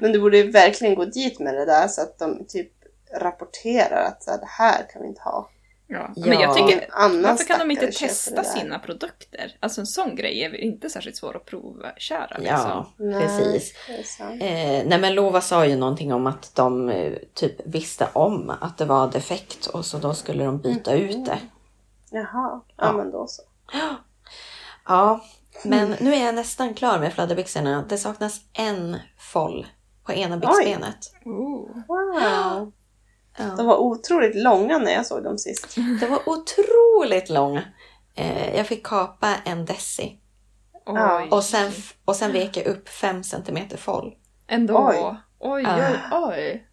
Men 0.00 0.12
du 0.12 0.20
borde 0.20 0.38
ju 0.38 0.50
verkligen 0.50 0.94
gå 0.94 1.04
dit 1.04 1.38
med 1.38 1.54
det 1.54 1.64
där 1.64 1.88
så 1.88 2.02
att 2.02 2.18
de 2.18 2.44
typ 2.48 2.72
rapporterar 3.14 4.04
att 4.04 4.22
så 4.22 4.30
här, 4.30 4.38
det 4.38 4.48
här 4.48 4.86
kan 4.92 5.02
vi 5.02 5.08
inte 5.08 5.20
ha. 5.22 5.50
Ja. 5.86 6.10
Ja. 6.16 6.26
Men 6.26 6.40
jag 6.40 6.56
tycker, 6.56 6.88
varför 7.22 7.44
kan 7.44 7.58
de 7.58 7.70
inte 7.70 7.86
testa 7.92 8.44
sina 8.44 8.78
produkter? 8.78 9.56
Alltså 9.60 9.80
en 9.80 9.86
sån 9.86 10.16
grej 10.16 10.44
är 10.44 10.50
väl 10.50 10.60
inte 10.60 10.90
särskilt 10.90 11.16
svår 11.16 11.36
att 11.36 11.44
provköra 11.44 12.36
liksom. 12.38 12.56
Ja, 12.56 12.92
Nej, 12.96 13.20
precis. 13.20 13.74
Eh, 14.20 14.86
nej 14.86 14.98
men 15.00 15.14
Lova 15.14 15.40
sa 15.40 15.66
ju 15.66 15.76
någonting 15.76 16.12
om 16.12 16.26
att 16.26 16.54
de 16.54 16.88
eh, 16.88 17.12
typ 17.34 17.54
visste 17.64 18.08
om 18.12 18.52
att 18.60 18.78
det 18.78 18.84
var 18.84 19.10
defekt 19.10 19.66
och 19.66 19.86
så 19.86 19.98
då 19.98 20.14
skulle 20.14 20.44
de 20.44 20.58
byta 20.58 20.94
ut 20.94 21.24
det. 21.26 21.38
Jaha, 22.10 22.24
ja, 22.32 22.62
Ja. 22.76 22.92
men 22.92 23.10
då 23.10 23.26
så. 23.26 23.42
Ja, 24.90 25.20
men 25.64 25.94
nu 26.00 26.14
är 26.14 26.24
jag 26.26 26.34
nästan 26.34 26.74
klar 26.74 26.98
med 26.98 27.12
fladderbyxorna. 27.12 27.84
Det 27.88 27.98
saknas 27.98 28.40
en 28.52 28.96
foll 29.32 29.66
på 30.06 30.12
ena 30.12 30.36
byxbenet. 30.36 31.12
Wow. 31.24 32.72
De 33.36 33.54
Ja. 33.58 33.64
var 33.64 33.76
otroligt 33.76 34.34
långa 34.36 34.78
när 34.78 34.92
jag 34.92 35.06
såg 35.06 35.24
dem 35.24 35.38
sist. 35.38 35.76
Det 36.00 36.06
var 36.06 36.20
otroligt 36.28 37.28
långa. 37.30 37.62
Eh, 38.14 38.56
jag 38.56 38.66
fick 38.66 38.86
kapa 38.86 39.34
en 39.44 39.64
deci 39.64 40.20
Oj. 40.86 41.28
och 41.30 41.44
sen, 41.44 41.72
och 42.04 42.16
sen 42.16 42.32
vek 42.32 42.56
jag 42.56 42.66
upp 42.66 42.88
fem 42.88 43.22
centimeter 43.24 43.76
foll. 43.76 44.14
Ändå. 44.48 44.88
Oj. 44.88 45.14
Oj, 45.38 45.66
oj, 45.68 45.98
oj. 46.12 46.66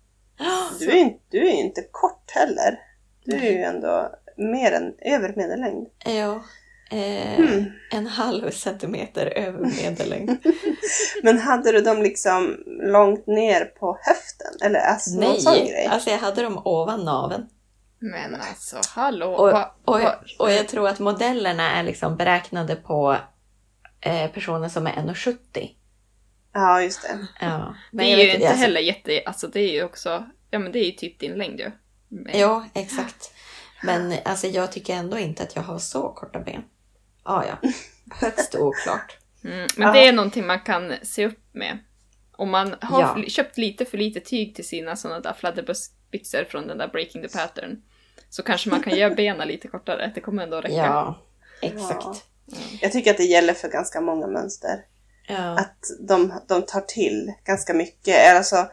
Du 0.79 0.91
är 0.91 0.95
inte, 0.95 1.19
du 1.29 1.47
är 1.47 1.53
inte 1.53 1.81
kort 1.91 2.31
heller. 2.31 2.79
Du 3.25 3.35
är 3.35 3.51
ju 3.51 3.61
ändå 3.63 4.09
mer 4.37 4.71
än 4.71 4.95
över 5.01 5.33
medellängd. 5.35 5.87
Ja. 6.05 6.41
Eh, 6.91 7.39
Mm. 7.39 7.65
En 7.91 8.07
halv 8.07 8.51
centimeter 8.51 9.25
över 9.25 9.59
medellängd. 9.59 10.37
Men 11.23 11.37
hade 11.39 11.71
du 11.71 11.81
dem 11.81 12.01
liksom 12.01 12.57
långt 12.83 13.27
ner 13.27 13.65
på 13.65 13.97
höften? 14.01 14.67
Eller 14.67 14.79
alltså 14.79 15.19
någon 15.19 15.41
sån 15.41 15.53
Nej, 15.53 15.67
grej? 15.71 15.85
alltså 15.85 16.09
jag 16.09 16.17
hade 16.17 16.41
dem 16.41 16.61
ovan 16.65 17.05
naveln. 17.05 17.45
Men 17.99 18.35
alltså, 18.35 18.81
hallå. 18.95 19.33
Och, 19.33 19.47
och, 19.85 20.01
va- 20.01 20.19
och 20.39 20.51
jag 20.51 20.67
tror 20.67 20.87
att 20.87 20.99
modellerna 20.99 21.71
är 21.71 21.83
liksom 21.83 22.17
beräknade 22.17 22.75
på 22.75 23.17
eh, 24.01 24.31
personer 24.31 24.69
som 24.69 24.87
är 24.87 24.91
1,70. 24.93 25.37
Ja, 26.53 26.81
just 26.81 27.01
det. 27.01 27.27
Ja. 27.41 27.75
det 27.91 28.03
jag 28.09 28.19
är 28.19 28.23
ju 28.23 28.25
vet 28.25 28.35
inte 28.35 28.47
alltså- 28.47 28.61
heller 28.61 28.81
jätte... 28.81 29.21
Alltså 29.25 29.47
det 29.47 29.59
är 29.59 29.71
ju 29.73 29.83
också... 29.83 30.25
Ja 30.49 30.59
men 30.59 30.71
det 30.71 30.79
är 30.79 30.85
ju 30.85 30.91
typ 30.91 31.19
din 31.19 31.33
längd 31.33 31.59
ju. 31.59 31.71
Men- 32.09 32.39
Ja, 32.39 32.65
exakt. 32.73 33.31
Men 33.83 34.13
alltså 34.25 34.47
jag 34.47 34.71
tycker 34.71 34.93
ändå 34.95 35.17
inte 35.17 35.43
att 35.43 35.55
jag 35.55 35.63
har 35.63 35.77
så 35.79 36.09
korta 36.09 36.39
ben. 36.39 36.63
Ah, 37.27 37.43
ja, 37.45 37.69
högst 38.21 38.55
oklart. 38.55 39.17
Mm, 39.43 39.67
men 39.77 39.93
det 39.93 40.07
är 40.07 40.13
någonting 40.13 40.47
man 40.47 40.59
kan 40.59 40.93
se 41.03 41.25
upp 41.25 41.39
med. 41.51 41.77
Om 42.31 42.49
man 42.49 42.75
har 42.81 43.01
Ja. 43.01 43.23
köpt 43.27 43.57
lite 43.57 43.85
för 43.85 43.97
lite 43.97 44.19
tyg 44.19 44.55
till 44.55 44.67
sina 44.67 44.95
sådana 44.95 45.19
där 45.19 45.33
fladderbyxor 45.33 46.43
från 46.49 46.67
den 46.67 46.77
där 46.77 46.87
Breaking 46.87 47.21
the 47.21 47.37
Pattern 47.37 47.81
så 48.29 48.43
kanske 48.43 48.69
man 48.69 48.83
kan 48.83 48.95
göra 48.97 49.15
benen 49.15 49.47
lite 49.47 49.67
kortare. 49.67 50.11
Det 50.15 50.21
kommer 50.21 50.43
ändå 50.43 50.61
räcka. 50.61 50.75
Ja, 50.75 51.19
exakt. 51.61 52.03
Ja. 52.03 52.15
Jag 52.81 52.91
tycker 52.91 53.11
att 53.11 53.17
det 53.17 53.23
gäller 53.23 53.53
för 53.53 53.69
ganska 53.69 54.01
många 54.01 54.27
mönster. 54.27 54.85
Ja, 55.27 55.59
Att 55.59 55.77
de, 55.99 56.33
de 56.47 56.61
tar 56.61 56.81
till 56.81 57.33
ganska 57.45 57.73
mycket. 57.73 58.35
Alltså, 58.35 58.67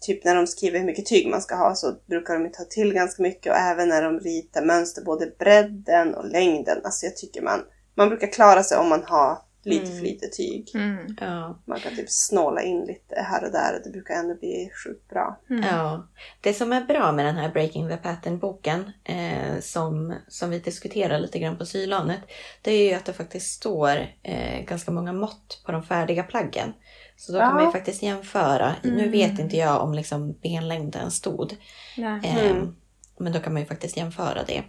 typ 0.00 0.24
när 0.24 0.34
de 0.34 0.46
skriver 0.46 0.78
hur 0.78 0.86
mycket 0.86 1.06
tyg 1.06 1.28
man 1.28 1.42
ska 1.42 1.54
ha 1.54 1.74
så 1.74 1.94
brukar 2.06 2.38
de 2.38 2.52
ta 2.52 2.64
till 2.64 2.94
ganska 2.94 3.22
mycket. 3.22 3.52
Och 3.52 3.58
även 3.58 3.88
när 3.88 4.02
de 4.02 4.20
ritar 4.20 4.64
mönster, 4.64 5.02
både 5.02 5.26
bredden 5.38 6.14
och 6.14 6.28
längden. 6.28 6.80
Alltså 6.84 7.06
jag 7.06 7.16
tycker 7.16 7.42
man, 7.42 7.64
man 7.94 8.08
brukar 8.08 8.32
klara 8.32 8.62
sig 8.62 8.78
om 8.78 8.88
man 8.88 9.04
har 9.06 9.38
lite 9.66 9.84
Mm. 9.86 9.96
för 9.98 10.04
lite 10.04 10.26
tyg. 10.28 10.70
Mm. 10.74 11.16
ja, 11.20 11.58
Man 11.64 11.80
kan 11.80 11.96
typ 11.96 12.10
snåla 12.10 12.62
in 12.62 12.80
lite 12.84 13.14
här 13.20 13.44
och 13.44 13.52
där 13.52 13.74
och 13.76 13.80
det 13.84 13.90
brukar 13.90 14.14
ändå 14.14 14.34
bli 14.34 14.70
sjukt 14.84 15.08
bra. 15.08 15.40
Mm. 15.50 15.62
ja. 15.62 16.06
Det 16.40 16.54
som 16.54 16.72
är 16.72 16.84
bra 16.84 17.12
med 17.12 17.26
den 17.26 17.36
här 17.36 17.48
Breaking 17.52 17.88
the 17.88 17.96
Pattern-boken, 17.96 18.92
eh, 19.04 19.60
som, 19.60 20.14
som 20.28 20.50
vi 20.50 20.58
diskuterar 20.58 21.18
lite 21.18 21.38
grann 21.38 21.58
på 21.58 21.66
sylanet, 21.66 22.20
det 22.62 22.70
är 22.72 22.88
ju 22.88 22.94
att 22.94 23.04
det 23.04 23.12
faktiskt 23.12 23.52
står 23.54 23.96
eh, 24.22 24.60
ganska 24.64 24.90
många 24.90 25.12
mått 25.12 25.62
på 25.66 25.72
de 25.72 25.82
färdiga 25.82 26.22
plaggen. 26.22 26.72
Så 27.16 27.32
då 27.32 27.38
kan 27.38 27.48
Ja. 27.48 27.54
man 27.54 27.64
ju 27.64 27.70
faktiskt 27.72 28.02
jämföra. 28.02 28.74
Nu 28.82 28.90
Mm. 28.98 29.10
vet 29.10 29.38
inte 29.38 29.56
jag 29.56 29.82
om 29.82 29.94
liksom 29.94 30.32
benlängden 30.32 31.10
stod, 31.10 31.56
Nej. 31.96 32.20
eh, 32.24 32.50
Mm. 32.50 32.76
men 33.18 33.32
då 33.32 33.40
kan 33.40 33.52
man 33.52 33.62
ju 33.62 33.68
faktiskt 33.68 33.96
jämföra 33.96 34.42
det. 34.46 34.62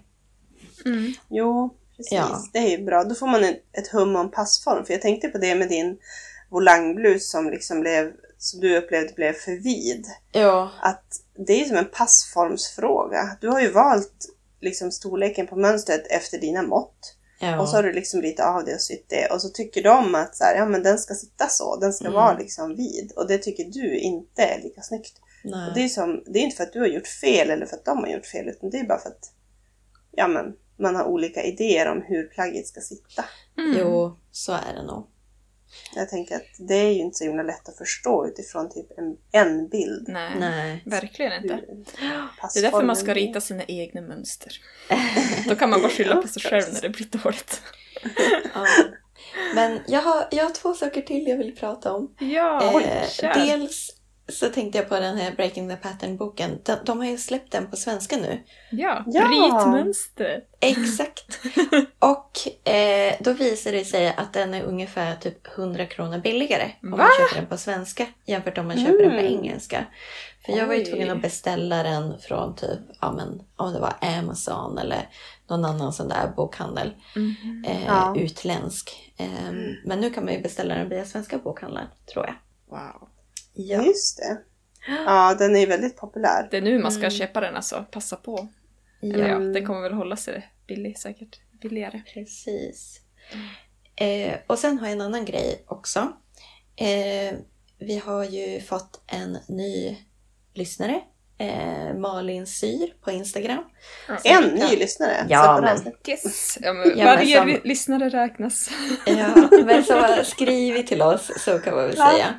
Mm. 0.85 1.13
Jo, 1.29 1.75
precis. 1.97 2.11
Ja. 2.11 2.43
Det 2.53 2.59
är 2.59 2.77
ju 2.77 2.85
bra. 2.85 3.03
Då 3.03 3.15
får 3.15 3.27
man 3.27 3.43
ett, 3.43 3.87
hum 3.91 4.15
om 4.15 4.31
passform. 4.31 4.85
För 4.85 4.93
jag 4.93 5.01
tänkte 5.01 5.27
på 5.27 5.37
det 5.37 5.55
med 5.55 5.69
din 5.69 5.97
volangblus 6.49 7.29
som 7.31 7.49
liksom 7.49 7.79
blev, 7.79 8.11
som 8.37 8.59
du 8.59 8.77
upplevde 8.77 9.13
blev 9.13 9.33
för 9.33 9.51
vid. 9.51 10.05
Ja, 10.31 10.71
Att 10.81 11.05
det 11.47 11.61
är 11.61 11.65
som 11.65 11.77
en 11.77 11.89
passformsfråga. 12.45 13.37
Du 13.41 13.49
har 13.49 13.61
ju 13.61 13.71
valt 13.71 14.25
liksom 14.61 14.91
storleken 14.91 15.47
på 15.47 15.55
mönstret 15.55 16.07
efter 16.07 16.37
dina 16.37 16.61
mått. 16.61 17.15
ja. 17.39 17.61
Och 17.61 17.69
så 17.69 17.75
har 17.75 17.83
du 17.83 17.93
liksom 17.93 18.21
ritat 18.21 18.45
av 18.55 18.65
det 18.65 18.73
och 18.73 18.81
sytt 18.81 19.05
det. 19.09 19.27
Och 19.31 19.41
så 19.41 19.49
tycker 19.49 19.83
de 19.83 20.15
att 20.15 20.35
så 20.35 20.43
här, 20.43 20.55
ja, 20.55 20.65
men 20.65 20.83
den 20.83 20.97
ska 20.99 21.13
sitta 21.13 21.47
så. 21.47 21.75
Den 21.75 21.93
ska 21.93 22.05
Mm. 22.05 22.15
vara 22.15 22.37
liksom 22.37 22.75
vid. 22.75 23.11
Och 23.15 23.27
det 23.27 23.37
tycker 23.37 23.63
du 23.63 23.97
inte 23.97 24.41
är 24.43 24.61
lika 24.63 24.81
snyggt. 24.81 25.13
Nej. 25.43 25.67
Och 25.69 25.73
det, 25.75 25.83
är 25.83 25.87
som, 25.89 26.23
det 26.27 26.39
är 26.39 26.43
inte 26.43 26.55
för 26.55 26.63
att 26.63 26.73
du 26.73 26.79
har 26.79 26.87
gjort 26.87 27.07
fel 27.07 27.49
eller 27.49 27.65
för 27.65 27.75
att 27.75 27.85
de 27.85 27.97
har 27.97 28.07
gjort 28.07 28.25
fel. 28.25 28.47
Utan 28.49 28.69
det 28.69 28.77
är 28.79 28.83
bara 28.83 28.99
för 28.99 29.09
att 29.09 29.31
ja, 30.11 30.27
men, 30.27 30.53
man 30.79 30.95
har 30.95 31.03
olika 31.03 31.43
idéer 31.43 31.87
om 31.91 32.01
hur 32.01 32.23
plagget 32.27 32.67
ska 32.67 32.81
sitta. 32.81 33.25
Mm. 33.57 33.77
Jo, 33.79 34.17
så 34.31 34.51
är 34.53 34.73
det 34.75 34.83
nog. 34.83 35.07
Jag 35.95 36.09
tänker 36.09 36.35
att 36.35 36.45
det 36.59 36.75
är 36.75 36.91
ju 36.91 36.99
inte 36.99 37.17
så 37.17 37.23
himla 37.23 37.43
lätt 37.43 37.69
att 37.69 37.77
förstå 37.77 38.27
utifrån 38.27 38.69
typ 38.69 38.97
en, 38.97 39.17
en 39.31 39.67
bild. 39.67 40.05
Nej, 40.07 40.31
Nej. 40.39 40.83
verkligen 40.85 41.33
inte. 41.43 41.55
Det 42.53 42.59
är 42.59 42.61
därför 42.61 42.83
man 42.83 42.95
ska 42.95 43.13
rita 43.13 43.41
sina 43.41 43.63
egna 43.63 44.01
mönster. 44.01 44.51
Då 45.47 45.55
kan 45.55 45.69
man 45.69 45.81
bara 45.81 45.89
skylla 45.91 46.15
på 46.15 46.27
sig 46.27 46.41
själv 46.41 46.63
när 46.73 46.81
det 46.81 46.89
blir 46.89 47.07
dåligt. 47.23 47.61
Ja. 48.53 48.65
Men 49.55 49.79
jag 49.87 50.01
har, 50.01 50.27
jag 50.31 50.43
har 50.43 50.51
två 50.51 50.73
saker 50.73 51.01
till 51.01 51.27
jag 51.27 51.37
vill 51.37 51.55
prata 51.55 51.93
om. 51.93 52.15
Ja, 52.19 52.81
Eh, 52.81 53.09
kör. 53.09 53.33
dels 53.33 53.89
så 54.27 54.49
tänkte 54.49 54.77
jag 54.77 54.89
på 54.89 54.99
den 54.99 55.17
här 55.17 55.31
Breaking 55.35 55.69
the 55.69 55.75
Pattern-boken. 55.75 56.59
De, 56.63 56.75
de 56.85 56.97
har 56.97 57.05
ju 57.05 57.17
släppt 57.17 57.51
den 57.51 57.67
på 57.69 57.75
svenska 57.75 58.17
nu. 58.17 58.43
Ja, 58.71 59.03
Ja. 59.07 59.21
ritmönster. 59.23 60.43
Exakt. 60.59 61.39
Och 61.99 62.67
eh, 62.69 63.13
då 63.19 63.33
visar 63.33 63.71
det 63.71 63.85
sig 63.85 64.07
att 64.17 64.33
den 64.33 64.53
är 64.53 64.63
ungefär 64.63 65.15
typ 65.15 65.57
100 65.57 65.85
kronor 65.85 66.17
billigare 66.17 66.71
om 66.83 66.91
Va? 66.91 66.97
man 66.97 67.07
köper 67.19 67.41
den 67.41 67.49
på 67.49 67.57
svenska 67.57 68.05
jämfört 68.25 68.57
om 68.57 68.67
man 68.67 68.77
köper 68.77 69.01
den 69.01 69.11
på 69.11 69.17
Mm. 69.17 69.33
engelska. 69.33 69.85
För 70.45 70.53
jag 70.53 70.67
var 70.67 70.73
ju 70.73 70.79
Oj. 70.79 70.85
tvungen 70.85 71.09
att 71.09 71.21
beställa 71.21 71.83
den 71.83 72.19
från 72.19 72.55
typ, 72.55 72.79
ja 73.01 73.11
men 73.11 73.41
om 73.55 73.73
det 73.73 73.79
var 73.79 73.93
Amazon 74.01 74.77
eller 74.77 75.09
någon 75.47 75.65
annan 75.65 75.93
sån 75.93 76.07
där 76.07 76.27
bokhandel. 76.35 76.93
Mhm. 77.15 77.65
Eh, 77.67 77.85
Ja. 77.85 78.15
Utländsk. 78.17 79.13
Eh, 79.17 79.51
Men 79.85 79.99
nu 80.01 80.09
kan 80.09 80.25
man 80.25 80.33
ju 80.33 80.41
beställa 80.41 80.75
den 80.75 80.89
via 80.89 81.05
svenska 81.05 81.37
bokhandlar, 81.37 81.87
tror 82.13 82.25
jag. 82.25 82.35
Wow. 82.69 83.07
Ja. 83.55 83.83
Just 83.85 84.17
det. 84.17 84.37
Ja, 85.05 85.35
den 85.39 85.55
är 85.55 85.59
ju 85.59 85.65
väldigt 85.65 85.97
populär. 85.97 86.47
Det 86.51 86.57
är 86.57 86.61
nu 86.61 86.79
man 86.79 86.91
ska 86.91 86.99
Mm. 86.99 87.11
köpa 87.11 87.41
den 87.41 87.55
alltså, 87.55 87.85
passa 87.91 88.15
på. 88.15 88.47
Eller 89.01 89.19
Ja, 89.19 89.27
ja, 89.27 89.39
det 89.39 89.61
kommer 89.61 89.81
väl 89.81 89.93
hålla 89.93 90.15
sig 90.15 90.51
billig 90.67 90.97
säkert. 90.99 91.39
Billigare. 91.61 92.01
precis. 92.13 92.99
Eh, 93.95 94.33
och 94.47 94.59
sen 94.59 94.79
har 94.79 94.87
jag 94.87 94.93
en 94.93 95.01
annan 95.01 95.25
grej 95.25 95.63
också. 95.67 95.99
Eh, 96.75 97.35
vi 97.79 97.97
har 98.05 98.23
ju 98.23 98.61
fått 98.61 99.01
en 99.07 99.37
ny 99.47 99.97
lyssnare. 100.53 101.01
Eh, 101.37 101.93
Malin 101.97 102.47
Syr 102.47 102.93
på 103.01 103.11
Instagram. 103.11 103.63
En 104.23 104.43
ny 104.43 104.75
lyssnare. 104.75 105.25
Ja, 105.29 105.59
men-. 105.61 105.93
Yes! 106.07 106.57
Ja, 106.61 106.73
men 106.73 106.97
varje 107.05 107.37
som- 107.37 107.47
ly- 107.47 107.61
lyssnare 107.63 108.09
räknas. 108.09 108.69
Ja, 109.05 109.49
men 109.65 109.83
så 109.83 110.23
skriv 110.23 110.81
till 110.87 111.01
oss 111.01 111.31
så 111.37 111.59
kan 111.59 111.75
man 111.75 111.83
väl 111.87 111.95
Ja. 111.97 112.11
säga. 112.11 112.33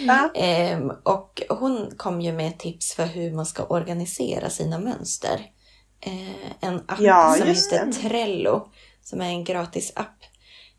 Ja. 0.00 0.30
Ehm, 0.34 0.92
och 1.02 1.42
hon 1.48 1.90
kom 1.96 2.20
ju 2.20 2.32
med 2.32 2.58
tips 2.58 2.94
för 2.94 3.06
hur 3.06 3.32
man 3.32 3.46
ska 3.46 3.64
organisera 3.64 4.50
sina 4.50 4.78
mönster. 4.78 5.40
Eh, 6.00 6.68
en 6.68 6.76
app 6.88 7.00
Ja, 7.00 7.34
som 7.38 7.48
heter 7.48 7.86
det. 7.86 7.92
Trello, 7.92 8.68
som 9.02 9.20
är 9.20 9.28
en 9.28 9.44
gratis 9.44 9.92
app. 9.96 10.24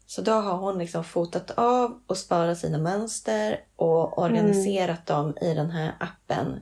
Så 0.07 0.22
då 0.22 0.31
har 0.31 0.57
hon 0.57 0.77
liksom 0.79 1.03
fotat 1.03 1.51
av 1.51 2.01
och 2.07 2.17
sparat 2.17 2.57
sina 2.57 2.77
mönster 2.77 3.60
och 3.75 4.19
organiserat 4.19 5.05
dem 5.05 5.38
i 5.41 5.53
den 5.53 5.72
här 5.72 5.95
appen. 6.00 6.60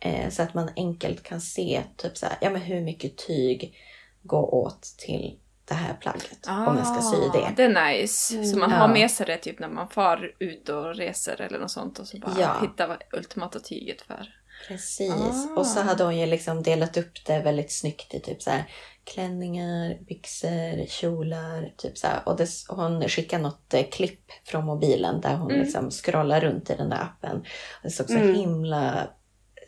Eh, 0.00 0.30
så 0.30 0.42
att 0.42 0.54
man 0.54 0.70
enkelt 0.76 1.22
kan 1.22 1.40
se 1.40 1.82
typ 1.96 2.16
så 2.16 2.26
här, 2.26 2.38
ja, 2.40 2.50
men 2.50 2.60
hur 2.60 2.80
mycket 2.80 3.16
tyg 3.16 3.74
går 4.22 4.54
åt 4.54 4.82
till 4.82 5.38
det 5.74 5.80
här 5.80 5.94
plagget. 5.94 6.46
om 6.48 6.76
jag 6.76 6.86
ska 6.86 7.00
sy 7.02 7.16
det. 7.32 7.46
Ah, 7.46 7.52
Det 7.56 7.62
är 7.64 7.92
nice. 7.92 8.44
Så 8.44 8.58
man 8.58 8.68
Mm. 8.70 8.80
har 8.80 8.88
med 8.88 9.10
sig 9.10 9.26
det 9.26 9.36
typ 9.36 9.58
när 9.58 9.68
man 9.68 9.88
far 9.88 10.32
ut 10.38 10.68
och 10.68 10.94
reser 10.94 11.40
eller 11.40 11.58
något 11.58 11.70
sånt 11.70 11.98
och 11.98 12.06
så 12.06 12.18
bara 12.18 12.34
Ja. 12.40 12.56
hitta 12.62 12.96
ultimata 13.12 13.60
tyget 13.60 14.02
för. 14.02 14.26
Precis. 14.68 15.12
Ah. 15.12 15.58
Och 15.60 15.66
så 15.66 15.80
hade 15.80 16.04
hon 16.04 16.18
ju 16.18 16.26
liksom 16.26 16.62
delat 16.62 16.96
upp 16.96 17.24
det 17.26 17.40
väldigt 17.40 17.72
snyggt 17.72 18.14
i 18.14 18.20
typ 18.20 18.42
så 18.42 18.50
här 18.50 18.64
klänningar, 19.04 19.98
byxor, 20.08 20.86
kjolar. 20.86 21.72
Typ 21.76 21.98
så 21.98 22.06
här. 22.06 22.20
Och 22.28 22.36
det, 22.36 22.46
hon 22.68 23.08
skickade 23.08 23.42
något 23.42 23.74
eh, 23.74 23.86
klipp 23.92 24.20
från 24.44 24.64
mobilen 24.64 25.20
där 25.20 25.34
hon 25.34 25.50
Mm. 25.50 25.62
liksom 25.62 25.90
scrollar 25.90 26.40
runt 26.40 26.70
i 26.70 26.74
den 26.74 26.88
där 26.90 27.02
appen. 27.02 27.44
Det 27.82 27.90
såg 27.90 28.06
så 28.06 28.16
Mm. 28.16 28.34
himla 28.34 29.10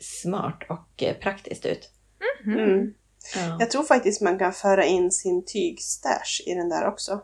smart 0.01 0.59
och 0.69 1.03
eh, 1.03 1.15
praktiskt 1.15 1.65
ut. 1.65 1.89
Mm. 2.45 2.93
Ja. 3.35 3.57
Jag 3.59 3.71
tror 3.71 3.83
faktiskt 3.83 4.21
man 4.21 4.39
kan 4.39 4.53
föra 4.53 4.85
in 4.85 5.11
sin 5.11 5.45
tygstash 5.45 6.41
i 6.45 6.53
den 6.53 6.69
där 6.69 6.87
också. 6.87 7.21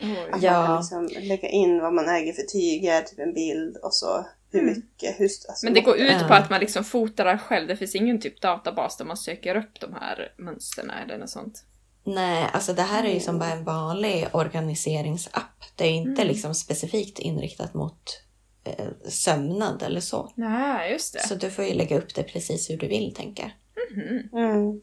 Oj. 0.00 0.30
Att 0.32 0.42
Ja. 0.42 0.52
man 0.52 0.66
kan 0.66 0.76
liksom 1.06 1.22
lägga 1.28 1.48
in 1.48 1.80
vad 1.80 1.94
man 1.94 2.08
äger 2.08 2.32
för 2.32 2.42
tyger, 2.42 3.02
typ 3.02 3.18
en 3.18 3.34
bild 3.34 3.76
och 3.76 3.94
så 3.94 4.26
hur 4.50 4.60
Mm. 4.60 4.74
mycket. 4.74 5.20
Hur, 5.20 5.24
alltså, 5.24 5.66
Men 5.66 5.74
det 5.74 5.80
går 5.80 5.96
ut 5.96 6.12
Ja. 6.20 6.28
på 6.28 6.34
att 6.34 6.50
man 6.50 6.60
liksom 6.60 6.84
fotar 6.84 7.36
själv. 7.38 7.68
Det 7.68 7.76
finns 7.76 7.94
ingen 7.94 8.20
typ 8.20 8.40
databas 8.40 8.96
där 8.96 9.04
man 9.04 9.16
söker 9.16 9.56
upp 9.56 9.80
de 9.80 9.92
här 10.00 10.32
mönstren 10.38 10.90
eller 10.90 11.18
något 11.18 11.30
sånt. 11.30 11.64
Nej, 12.04 12.46
alltså 12.52 12.72
det 12.72 12.82
här 12.82 13.04
är 13.04 13.14
ju 13.14 13.20
som 13.20 13.38
bara 13.38 13.50
en 13.52 13.64
vanlig 13.64 14.26
organiseringsapp. 14.32 15.64
Det 15.76 15.84
är 15.84 15.90
inte 15.90 16.22
Mm. 16.22 16.26
liksom 16.32 16.54
specifikt 16.54 17.18
inriktat 17.18 17.74
mot 17.74 18.20
eh, 18.64 18.86
sömnad 19.08 19.82
eller 19.82 20.00
så. 20.00 20.32
Nej, 20.34 20.92
just 20.92 21.12
det. 21.14 21.18
Så 21.28 21.34
du 21.34 21.50
får 21.50 21.64
ju 21.64 21.74
lägga 21.74 21.98
upp 21.98 22.14
det 22.14 22.22
precis 22.22 22.70
hur 22.70 22.76
du 22.76 22.88
vill, 22.88 23.14
tänker 23.14 23.42
jag. 23.42 23.52
Mhm. 23.96 24.28
Mm. 24.32 24.80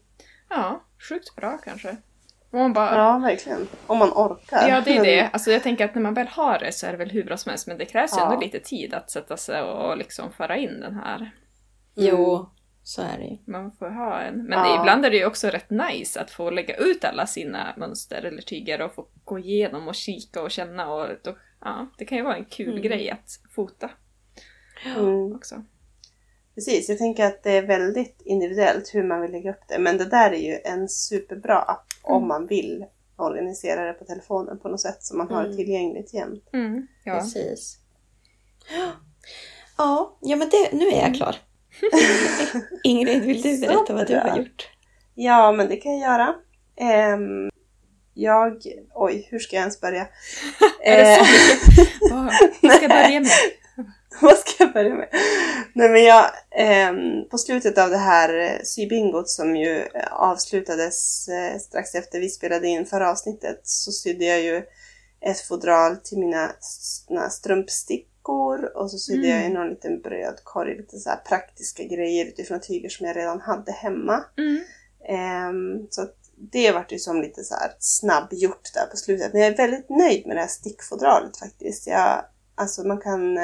Ja, 0.50 0.84
sjukt 1.08 1.36
bra 1.36 1.58
kanske. 1.64 1.96
Om 2.52 2.58
man 2.58 2.72
bara... 2.72 2.94
Ja, 2.96 3.18
verkligen. 3.18 3.68
Om 3.86 3.98
man 3.98 4.08
orkar. 4.10 4.68
Ja, 4.68 4.80
det 4.84 4.96
är 4.96 5.04
det. 5.04 5.28
Alltså 5.32 5.50
jag 5.50 5.62
tänker 5.62 5.84
att 5.84 5.94
när 5.94 6.02
man 6.02 6.14
väl 6.14 6.28
har 6.28 6.58
det 6.58 6.72
så 6.72 6.86
är 6.86 6.90
det 6.92 6.96
väl 6.98 7.10
hur 7.10 7.24
bra 7.24 7.36
som 7.36 7.50
helst, 7.50 7.66
men 7.66 7.78
det 7.78 7.84
krävs 7.84 8.12
ju 8.12 8.20
Ja. 8.20 8.24
ändå 8.32 8.40
lite 8.40 8.60
tid 8.60 8.94
att 8.94 9.10
sätta 9.10 9.36
sig 9.36 9.62
och 9.62 9.96
liksom 9.96 10.32
föra 10.32 10.56
in 10.56 10.80
den 10.80 10.94
här. 10.94 11.16
Mm. 11.16 11.30
Jo, 11.94 12.50
så 12.82 13.02
är 13.02 13.18
det 13.18 13.24
ju. 13.24 13.38
Man 13.52 13.72
får 13.72 13.90
ha 13.90 14.20
en. 14.20 14.44
Men 14.44 14.58
Ja. 14.58 14.80
ibland 14.80 15.04
är 15.06 15.10
det 15.10 15.16
ju 15.16 15.26
också 15.26 15.48
rätt 15.48 15.70
nice 15.70 16.20
att 16.20 16.30
få 16.30 16.50
lägga 16.50 16.76
ut 16.76 17.04
alla 17.04 17.26
sina 17.26 17.74
mönster 17.76 18.22
eller 18.24 18.42
tyger 18.42 18.80
och 18.82 18.94
få 18.94 19.06
gå 19.24 19.38
igenom 19.38 19.88
och 19.88 19.94
kika 19.94 20.42
och 20.42 20.50
känna 20.50 20.92
och 20.92 21.08
då, 21.24 21.36
ja, 21.60 21.86
det 21.98 22.04
kan 22.04 22.18
ju 22.18 22.24
vara 22.24 22.36
en 22.36 22.44
kul 22.44 22.68
Mm. 22.70 22.82
grej 22.82 23.10
att 23.10 23.28
fota 23.54 23.90
Mm. 24.96 25.32
också. 25.36 25.64
Precis, 26.54 26.88
jag 26.88 26.98
tänker 26.98 27.24
att 27.26 27.42
det 27.42 27.50
är 27.52 27.62
väldigt 27.62 28.20
individuellt 28.24 28.94
hur 28.94 29.02
man 29.04 29.20
vill 29.20 29.30
lägga 29.32 29.50
upp 29.50 29.60
det. 29.68 29.78
Men 29.78 29.98
det 29.98 30.04
där 30.04 30.30
är 30.30 30.36
ju 30.52 30.58
en 30.64 30.88
superbra 30.88 31.58
app 31.58 31.86
om 32.02 32.16
Mm. 32.16 32.28
man 32.28 32.46
vill 32.46 32.84
organisera 33.16 33.84
det 33.86 33.92
på 33.92 34.04
telefonen 34.04 34.58
på 34.58 34.68
något 34.68 34.80
sätt 34.80 34.96
så 35.02 35.16
man 35.16 35.30
har 35.30 35.40
det 35.42 35.46
Mm. 35.46 35.56
tillgängligt 35.56 36.14
jämt. 36.14 36.44
Mm, 36.52 36.86
ja. 37.04 37.14
Precis. 37.18 37.76
Ja, 39.78 40.16
ja 40.20 40.36
men 40.36 40.48
det, 40.48 40.72
nu 40.72 40.86
är 40.88 41.02
jag 41.02 41.14
klar. 41.14 41.36
Ingrid, 42.84 43.22
vill 43.22 43.42
du 43.42 43.58
berätta 43.60 43.92
vad 43.94 44.06
du 44.06 44.16
har 44.16 44.36
gjort? 44.38 44.68
Ja, 45.14 45.52
men 45.52 45.68
det 45.68 45.76
kan 45.76 45.98
jag 45.98 46.10
göra. 46.12 46.34
Ehm, 46.76 47.50
jag... 48.14 48.62
Oj, 48.94 49.28
hur 49.30 49.38
ska 49.38 49.56
jag 49.56 49.60
ens 49.60 49.80
börja? 49.80 50.06
Är 50.84 50.96
det 50.96 51.16
så 51.16 52.14
Eh, 52.14 52.24
vad 52.62 52.72
ska 52.72 52.82
jag 52.82 52.90
börja 52.90 53.20
med? 53.20 53.30
Vad 54.20 54.38
ska 54.38 54.64
jag 54.64 54.72
börja 54.72 54.94
med? 54.94 55.08
Nej 55.72 55.88
men 55.88 56.04
jag, 56.04 56.30
ehm, 56.50 57.28
på 57.30 57.38
slutet 57.38 57.78
av 57.78 57.90
det 57.90 57.96
här 57.96 58.38
eh, 58.38 58.62
sybingot 58.64 59.28
som 59.28 59.56
ju 59.56 59.78
eh, 59.78 60.12
avslutades 60.12 61.28
eh, 61.28 61.58
strax 61.58 61.94
efter 61.94 62.20
vi 62.20 62.28
spelade 62.28 62.68
in 62.68 62.86
förra 62.86 63.10
avsnittet 63.10 63.60
så 63.62 63.92
sydde 63.92 64.24
jag 64.24 64.42
ju 64.42 64.62
ett 65.20 65.40
fodral 65.40 65.96
till 65.96 66.18
mina 66.18 66.50
såna 66.60 67.30
strumpstickor 67.30 68.64
och 68.76 68.90
så 68.90 68.98
sydde 68.98 69.26
Mm. 69.26 69.30
jag 69.38 69.48
ju 69.48 69.54
någon 69.54 69.68
liten 69.68 70.00
brödkorg, 70.00 70.76
lite 70.76 70.98
så 70.98 71.10
praktiska 71.28 71.84
grejer 71.84 72.26
utifrån 72.26 72.60
tyger 72.60 72.88
som 72.88 73.06
jag 73.06 73.16
redan 73.16 73.40
hade 73.40 73.72
hemma. 73.72 74.24
Mm. 74.38 74.64
Ehm, 75.08 75.86
så 75.90 76.06
det 76.52 76.72
vart 76.72 76.92
ju 76.92 76.98
som 76.98 77.20
lite 77.22 77.44
så 77.44 77.54
här 77.54 77.72
snabbgjort 77.78 78.74
där 78.74 78.86
på 78.90 78.96
slutet. 78.96 79.32
Men 79.32 79.42
jag 79.42 79.52
är 79.52 79.56
väldigt 79.56 79.90
nöjd 79.90 80.26
med 80.26 80.36
det 80.36 80.40
här 80.40 80.48
stickfodralet 80.48 81.36
faktiskt. 81.36 81.86
Jag, 81.86 82.24
alltså 82.54 82.82
man 82.86 83.00
kan... 83.00 83.38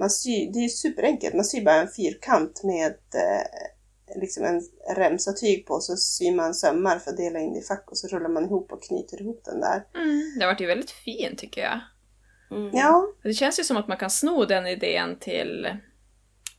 Man 0.00 0.10
sy, 0.10 0.50
det 0.52 0.58
är 0.58 0.68
superenkelt. 0.68 1.34
Man 1.34 1.44
syr 1.44 1.64
bara 1.64 1.80
en 1.80 1.88
fyrkant 1.88 2.60
med 2.64 2.94
eh, 3.14 4.20
liksom 4.20 4.44
en 4.44 4.62
remsa 4.96 5.32
tyg 5.32 5.66
på. 5.66 5.80
Så 5.80 5.96
syr 5.96 6.32
man 6.32 6.54
sömmar 6.54 6.98
för 6.98 7.10
att 7.10 7.16
dela 7.16 7.38
in 7.38 7.52
det 7.52 7.58
i 7.58 7.62
fack 7.62 7.90
och 7.90 7.98
så 7.98 8.08
rullar 8.08 8.28
man 8.28 8.44
ihop 8.44 8.72
och 8.72 8.82
knyter 8.82 9.20
ihop 9.20 9.42
den 9.44 9.60
där. 9.60 9.84
Mm. 9.94 10.34
Det 10.38 10.44
har 10.44 10.52
varit 10.52 10.60
ju 10.60 10.66
väldigt 10.66 10.90
fint 10.90 11.38
tycker 11.38 11.60
jag. 11.60 11.80
Mm. 12.50 12.70
Ja, 12.72 13.06
Det 13.22 13.34
känns 13.34 13.60
ju 13.60 13.64
som 13.64 13.76
att 13.76 13.88
man 13.88 13.96
kan 13.96 14.10
sno 14.10 14.44
den 14.44 14.66
idén 14.66 15.18
till 15.18 15.68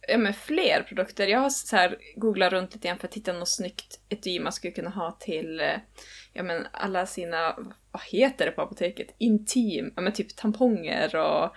ja, 0.07 0.17
men 0.17 0.33
fler 0.33 0.83
produkter. 0.83 1.27
Jag 1.27 1.39
har 1.39 1.49
så 1.49 1.75
här 1.75 1.97
googlat 2.15 2.53
runt 2.53 2.73
lite 2.73 2.87
grann 2.87 2.97
för 2.97 3.07
att 3.07 3.13
hitta 3.13 3.33
något 3.33 3.49
snyggt 3.49 3.99
etui 4.09 4.39
man 4.39 4.53
skulle 4.53 4.73
kunna 4.73 4.89
ha 4.89 5.11
till 5.11 5.59
eh, 5.59 5.77
ja, 6.33 6.43
men 6.43 6.67
alla 6.71 7.05
sina, 7.05 7.55
vad 7.91 8.03
heter 8.11 8.45
det 8.45 8.51
på 8.51 8.61
apoteket? 8.61 9.15
Intim, 9.17 9.93
ja, 9.95 10.01
men 10.01 10.13
typ 10.13 10.35
tamponger 10.35 11.15
och 11.15 11.55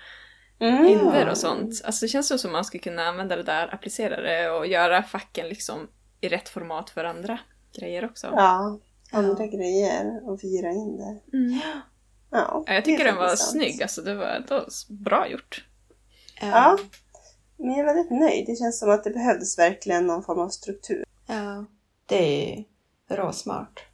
mm. 0.58 0.84
hinder 0.86 1.28
och 1.30 1.38
sånt. 1.38 1.82
Alltså 1.84 2.04
det 2.04 2.08
känns 2.08 2.32
ju 2.32 2.38
som 2.38 2.52
man 2.52 2.64
skulle 2.64 2.82
kunna 2.82 3.02
använda 3.06 3.36
det 3.36 3.42
där, 3.42 3.74
applicera 3.74 4.20
det 4.20 4.50
och 4.50 4.66
göra 4.66 5.02
facken 5.02 5.48
liksom 5.48 5.88
i 6.20 6.28
rätt 6.28 6.48
format 6.48 6.90
för 6.90 7.04
andra 7.04 7.38
grejer 7.80 8.04
också. 8.04 8.26
Ja, 8.26 8.78
andra 9.10 9.44
Ja. 9.44 9.50
grejer 9.50 10.28
och 10.30 10.44
vira 10.44 10.70
in 10.70 10.96
det. 10.96 11.36
Mm. 11.36 11.60
Ja, 12.30 12.64
Ja, 12.66 12.74
jag 12.74 12.84
tycker 12.84 13.04
den 13.04 13.16
var 13.16 13.28
sant. 13.28 13.50
snygg, 13.50 13.82
alltså 13.82 14.02
det 14.02 14.14
var, 14.14 14.44
det 14.48 14.54
var 14.54 14.66
bra 15.04 15.28
gjort. 15.28 15.64
Ja. 16.40 16.78
Men 17.56 17.70
jag 17.70 17.78
är 17.78 17.84
väldigt 17.84 18.10
nöjd. 18.10 18.46
Det 18.46 18.56
känns 18.56 18.78
som 18.78 18.90
att 18.90 19.04
det 19.04 19.10
behövdes 19.10 19.58
verkligen 19.58 20.06
någon 20.06 20.22
form 20.22 20.38
av 20.38 20.48
struktur. 20.48 21.04
ja. 21.26 21.64
Det 22.06 22.16
är 22.18 22.56
ju 22.56 22.64
råsmart. 23.16 23.84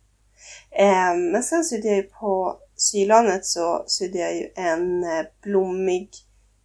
Eh, 0.71 1.15
men 1.33 1.43
sen 1.43 1.65
sydde 1.65 1.89
jag 1.89 1.97
ju 1.97 2.03
på 2.03 2.59
sylanet 2.77 3.47
så 3.47 3.85
sydde 3.87 4.19
jag 4.19 4.37
ju 4.37 4.49
en 4.57 5.05
eh, 5.05 5.27
blommig, 5.43 6.09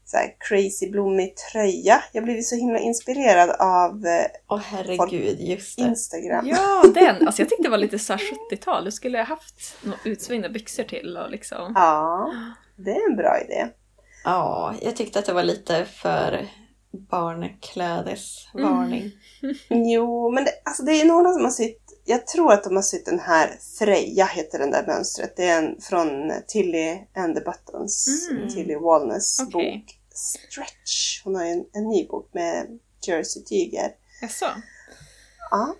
så 0.05 0.17
här 0.17 0.35
crazy 0.39 0.91
blommig 0.91 1.35
tröja. 1.35 2.03
Jag 2.13 2.23
blev 2.23 2.41
så 2.41 2.55
himla 2.55 2.79
inspirerad 2.79 3.49
av 3.49 4.05
eh, 4.05 4.25
Åh 4.49 4.59
herregud, 4.59 5.39
just 5.39 5.77
det. 5.77 5.83
Instagram. 5.83 6.47
Ja, 6.47 6.83
den! 6.93 7.27
Alltså 7.27 7.41
jag 7.41 7.49
tyckte 7.49 7.63
det 7.63 7.69
var 7.69 7.77
lite 7.77 7.99
såhär 7.99 8.21
70-tal. 8.51 8.85
Du 8.85 8.91
skulle 8.91 9.17
ha 9.17 9.25
haft 9.25 9.77
några 9.83 9.99
utsvängda 10.03 10.49
byxor 10.49 10.83
till 10.83 11.17
och 11.17 11.31
liksom... 11.31 11.71
Ja, 11.75 12.31
det 12.75 12.91
är 12.91 13.09
en 13.09 13.15
bra 13.15 13.41
idé. 13.41 13.67
Ja, 14.23 14.75
jag 14.81 14.95
tyckte 14.95 15.19
att 15.19 15.25
det 15.25 15.33
var 15.33 15.43
lite 15.43 15.85
för 15.85 16.47
barnklädesvarning. 16.91 19.11
Jo, 19.69 20.31
men 20.31 20.43
det, 20.43 20.51
alltså 20.65 20.83
det 20.83 21.01
är 21.01 21.05
några 21.05 21.33
som 21.33 21.43
har 21.43 21.51
sytt, 21.51 21.84
jag 22.07 22.27
tror 22.27 22.53
att 22.53 22.63
de 22.63 22.75
har 22.75 22.83
sytt 22.83 23.05
den 23.05 23.19
här 23.19 23.57
Freja 23.77 24.25
heter 24.25 24.59
den 24.59 24.71
där 24.71 24.87
mönstret. 24.87 25.35
Det 25.35 25.45
är 25.45 25.57
en 25.63 25.81
från 25.81 26.31
Tilly 26.47 26.97
and 27.15 27.35
the 27.35 27.41
Buttons, 27.41 28.07
Mm. 28.31 28.49
Tilly 28.49 28.75
Wallness 28.75 29.39
Okej. 29.39 29.83
bok 29.85 29.99
Stretch. 30.13 31.23
Hon 31.23 31.35
har 31.35 31.45
ju 31.45 31.51
en, 31.51 31.65
en 31.73 31.89
ny 31.89 32.07
bok 32.07 32.29
med 32.33 32.79
jersey-tyger. 33.07 33.91
Jaså? 34.21 34.45
Ja. 35.51 35.75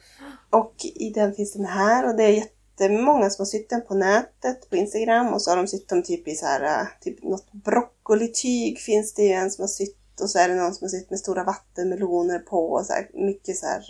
Och 0.50 0.76
i 0.84 1.10
den 1.10 1.34
finns 1.34 1.54
den 1.54 1.66
här 1.66 2.08
och 2.08 2.16
det 2.16 2.24
är 2.24 2.30
jättemånga 2.30 3.30
som 3.30 3.42
har 3.44 3.46
sytt 3.46 3.70
den 3.70 3.82
på 3.82 3.94
nätet, 3.94 4.70
på 4.70 4.76
Instagram. 4.76 5.34
Och 5.34 5.42
så 5.42 5.52
har 5.52 5.58
de 5.58 5.68
sytt 5.68 5.90
dem 5.90 6.04
typ 6.04 6.28
i 6.28 6.36
så 6.36 6.46
här, 6.46 6.82
äh, 6.82 6.88
typ 7.02 7.24
något 7.24 7.52
broccolityg 7.52 8.80
finns 8.80 9.14
det 9.14 9.24
ju 9.24 9.32
en 9.32 9.52
som 9.52 9.62
har 9.62 9.68
sytt. 9.68 10.22
Och 10.22 10.30
så 10.30 10.40
är 10.40 10.50
det 10.50 10.56
någon 10.56 10.74
som 10.74 10.86
har 10.86 10.90
sytt 10.90 11.10
med 11.10 11.20
stora 11.20 11.44
vattenmeloner 11.44 12.40
på 12.40 12.72
och 12.72 12.86
så 12.86 12.94
här, 12.94 13.10
mycket 13.14 13.58
så 13.58 13.66
här 13.66 13.84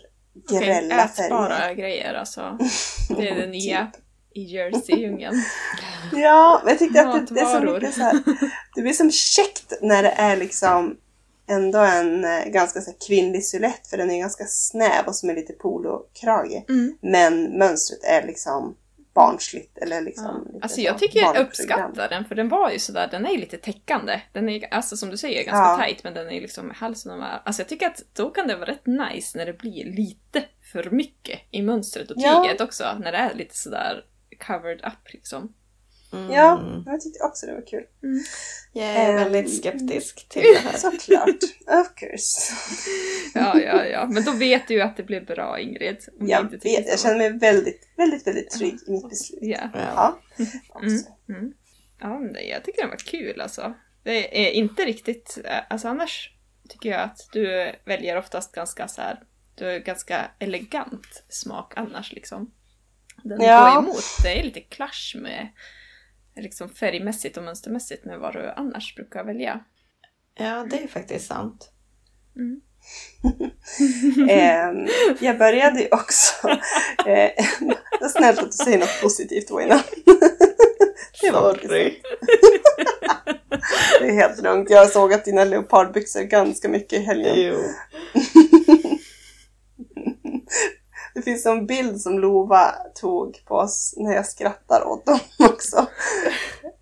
Okej, 0.44 0.60
grälla 0.60 1.04
ätbara 1.04 1.50
färger. 1.50 1.76
grejer 1.76 2.14
alltså. 2.14 2.58
Det 3.18 3.30
är 3.30 3.36
det 3.42 3.48
nya 3.48 3.92
i 4.36 4.44
Jersey-djungeln. 4.44 5.44
Ja, 6.14 6.62
men 6.64 6.72
jag 6.72 6.80
tyckte 6.80 7.02
att 7.02 7.28
det, 7.28 7.34
det 7.34 7.42
är 7.42 7.46
så 7.46 7.62
mycket 7.62 7.94
så 7.94 8.02
här, 8.02 8.24
det 8.76 8.82
blir 8.82 8.94
som 8.94 9.12
käckt 9.12 9.74
när 9.82 10.04
det 10.04 10.10
är 10.10 10.38
liksom 10.38 10.98
ändå 11.48 11.80
en 11.80 12.26
eh, 12.26 12.46
ganska 12.46 12.82
så 12.82 12.92
kvinnlig 13.08 13.46
silhuett 13.46 13.88
för 13.88 13.98
den 13.98 14.12
är 14.12 14.20
ganska 14.20 14.46
snäv 14.46 15.06
och 15.08 15.16
som 15.16 15.30
är 15.30 15.36
lite 15.36 15.54
polokrage. 15.54 16.64
Mm. 16.70 16.98
Men 17.02 17.58
mönstret 17.58 18.04
är 18.04 18.28
liksom 18.28 18.76
barnsligt 19.16 19.78
eller 19.78 20.02
liksom 20.02 20.48
Ja. 20.54 20.60
Alltså 20.62 20.76
så 20.76 20.82
jag 20.82 20.98
tycker 20.98 21.20
jag 21.20 21.38
uppskattar 21.38 22.10
den 22.10 22.26
för 22.26 22.36
den 22.36 22.50
var 22.50 22.72
ju 22.72 22.80
sådär, 22.80 23.08
den 23.12 23.26
är 23.26 23.32
ju 23.32 23.38
lite 23.38 23.58
täckande. 23.58 24.22
Den 24.34 24.50
är 24.50 24.74
alltså 24.74 24.98
som 24.98 25.10
du 25.10 25.18
säger 25.18 25.46
ganska 25.46 25.58
Ja. 25.82 25.86
tight 25.86 26.04
men 26.04 26.14
den 26.14 26.28
är 26.30 26.42
liksom 26.42 26.68
med 26.68 26.76
halsen 26.76 27.12
och 27.12 27.18
med. 27.20 27.40
Alltså 27.46 27.62
jag 27.62 27.70
tycker 27.70 27.88
att 27.88 28.02
då 28.14 28.30
kan 28.30 28.48
det 28.48 28.56
vara 28.56 28.70
rätt 28.72 28.86
nice 28.86 29.38
när 29.38 29.46
det 29.46 29.54
blir 29.54 29.86
lite 29.86 30.44
för 30.72 30.90
mycket 30.90 31.40
i 31.52 31.62
mönstret 31.62 32.12
och 32.12 32.18
Ja. 32.20 32.44
tyget 32.44 32.62
också. 32.62 32.84
När 33.00 33.12
det 33.12 33.18
är 33.18 33.34
lite 33.34 33.58
sådär 33.58 34.06
covered 34.48 34.82
up 34.86 35.14
liksom. 35.14 35.54
Mm. 36.14 36.32
Ja, 36.32 36.82
jag 36.86 37.02
tyckte 37.02 37.24
också 37.24 37.46
det 37.46 37.54
var 37.54 37.68
kul. 37.68 37.84
Jag 38.74 38.86
är 38.86 39.10
Ehm. 39.10 39.16
väldigt 39.16 39.58
skeptisk 39.58 40.30
till 40.30 40.42
det 40.54 40.60
här. 40.60 40.78
Såklart, 40.78 41.44
of 41.68 41.96
course. 41.96 42.54
Ja, 43.34 43.60
ja, 43.60 43.86
ja. 43.86 44.08
Men 44.08 44.24
då 44.24 44.32
vet 44.32 44.68
du 44.68 44.74
ju 44.74 44.82
att 44.82 44.98
det 44.98 45.04
blir 45.04 45.22
bra 45.22 45.60
Ingrid. 45.60 45.98
Jag 46.20 46.52
vet, 46.52 46.88
jag 46.88 47.00
känner 47.00 47.18
mig 47.18 47.38
väldigt, 47.40 47.88
väldigt, 47.98 48.28
väldigt 48.28 48.50
trygg 48.50 48.78
i 48.88 48.92
mitt 48.92 49.10
beslut. 49.10 49.40
Ja. 49.42 49.70
Ja. 49.74 50.20
Ja, 50.74 50.80
Mm. 50.82 51.00
Mm. 51.30 51.54
Ja, 52.00 52.22
det, 52.34 52.42
jag 52.42 52.64
tycker 52.64 52.82
den 52.82 52.90
var 52.90 52.98
kul 52.98 53.42
alltså. 53.42 53.74
Det 54.04 54.48
är 54.48 54.52
inte 54.52 54.86
riktigt, 54.86 55.38
eh, 55.46 55.58
alltså 55.70 55.88
annars 55.88 56.32
tycker 56.70 56.90
jag 56.90 57.02
att 57.02 57.30
du 57.34 57.72
väljer 57.86 58.18
oftast 58.18 58.56
ganska 58.56 58.88
så 58.88 59.02
här, 59.02 59.24
du 59.56 59.66
har 59.66 59.78
ganska 59.80 60.32
elegant 60.40 61.24
smak 61.30 61.74
annars 61.76 62.14
liksom. 62.14 62.52
Den 63.24 63.42
Ja. 63.42 63.70
går 63.76 63.84
emot, 63.84 64.04
det 64.24 64.40
är 64.40 64.44
lite 64.44 64.60
clash 64.62 65.16
med 65.16 65.48
liksom 66.36 66.70
färgmässigt 66.70 67.38
och 67.38 67.44
mönstermässigt 67.44 68.06
med 68.06 68.20
vad 68.20 68.34
du 68.34 68.50
annars 68.50 68.96
brukar 68.96 69.24
välja. 69.24 69.64
ja, 70.38 70.68
det 70.70 70.84
är 70.84 70.88
faktiskt 70.88 71.28
sant. 71.28 71.72
Mm. 72.36 72.62
Ehm, 74.30 74.88
jag 75.20 75.38
började 75.38 75.82
ju 75.82 75.88
också 75.92 76.48
eh, 77.06 77.06
det 78.00 78.06
är 78.06 78.10
snällt 78.10 78.40
att 78.40 78.52
du 78.52 78.58
säger 78.58 78.78
något 78.78 79.02
positivt 79.02 79.52
Wina. 79.52 79.84
Det 81.22 81.32
var 81.32 81.56
Sorry. 81.56 82.02
Det 84.00 84.08
är 84.08 84.14
helt 84.14 84.42
lugnt. 84.42 84.70
Jag 84.70 84.90
såg 84.90 85.14
att 85.14 85.26
dina 85.26 85.44
leopardbyxor 85.44 86.22
ganska 86.22 86.70
mycket 86.70 87.00
i 87.00 87.02
helgen. 87.02 87.36
Jo. 87.36 87.58
Det 91.16 91.22
finns 91.22 91.46
en 91.46 91.66
bild 91.66 92.02
som 92.02 92.20
Lova 92.20 92.72
tog 93.02 93.42
på 93.46 93.56
oss 93.56 93.94
när 93.98 94.14
jag 94.16 94.26
skrattar 94.26 94.88
åt 94.88 95.06
dem 95.06 95.20
också. 95.50 95.86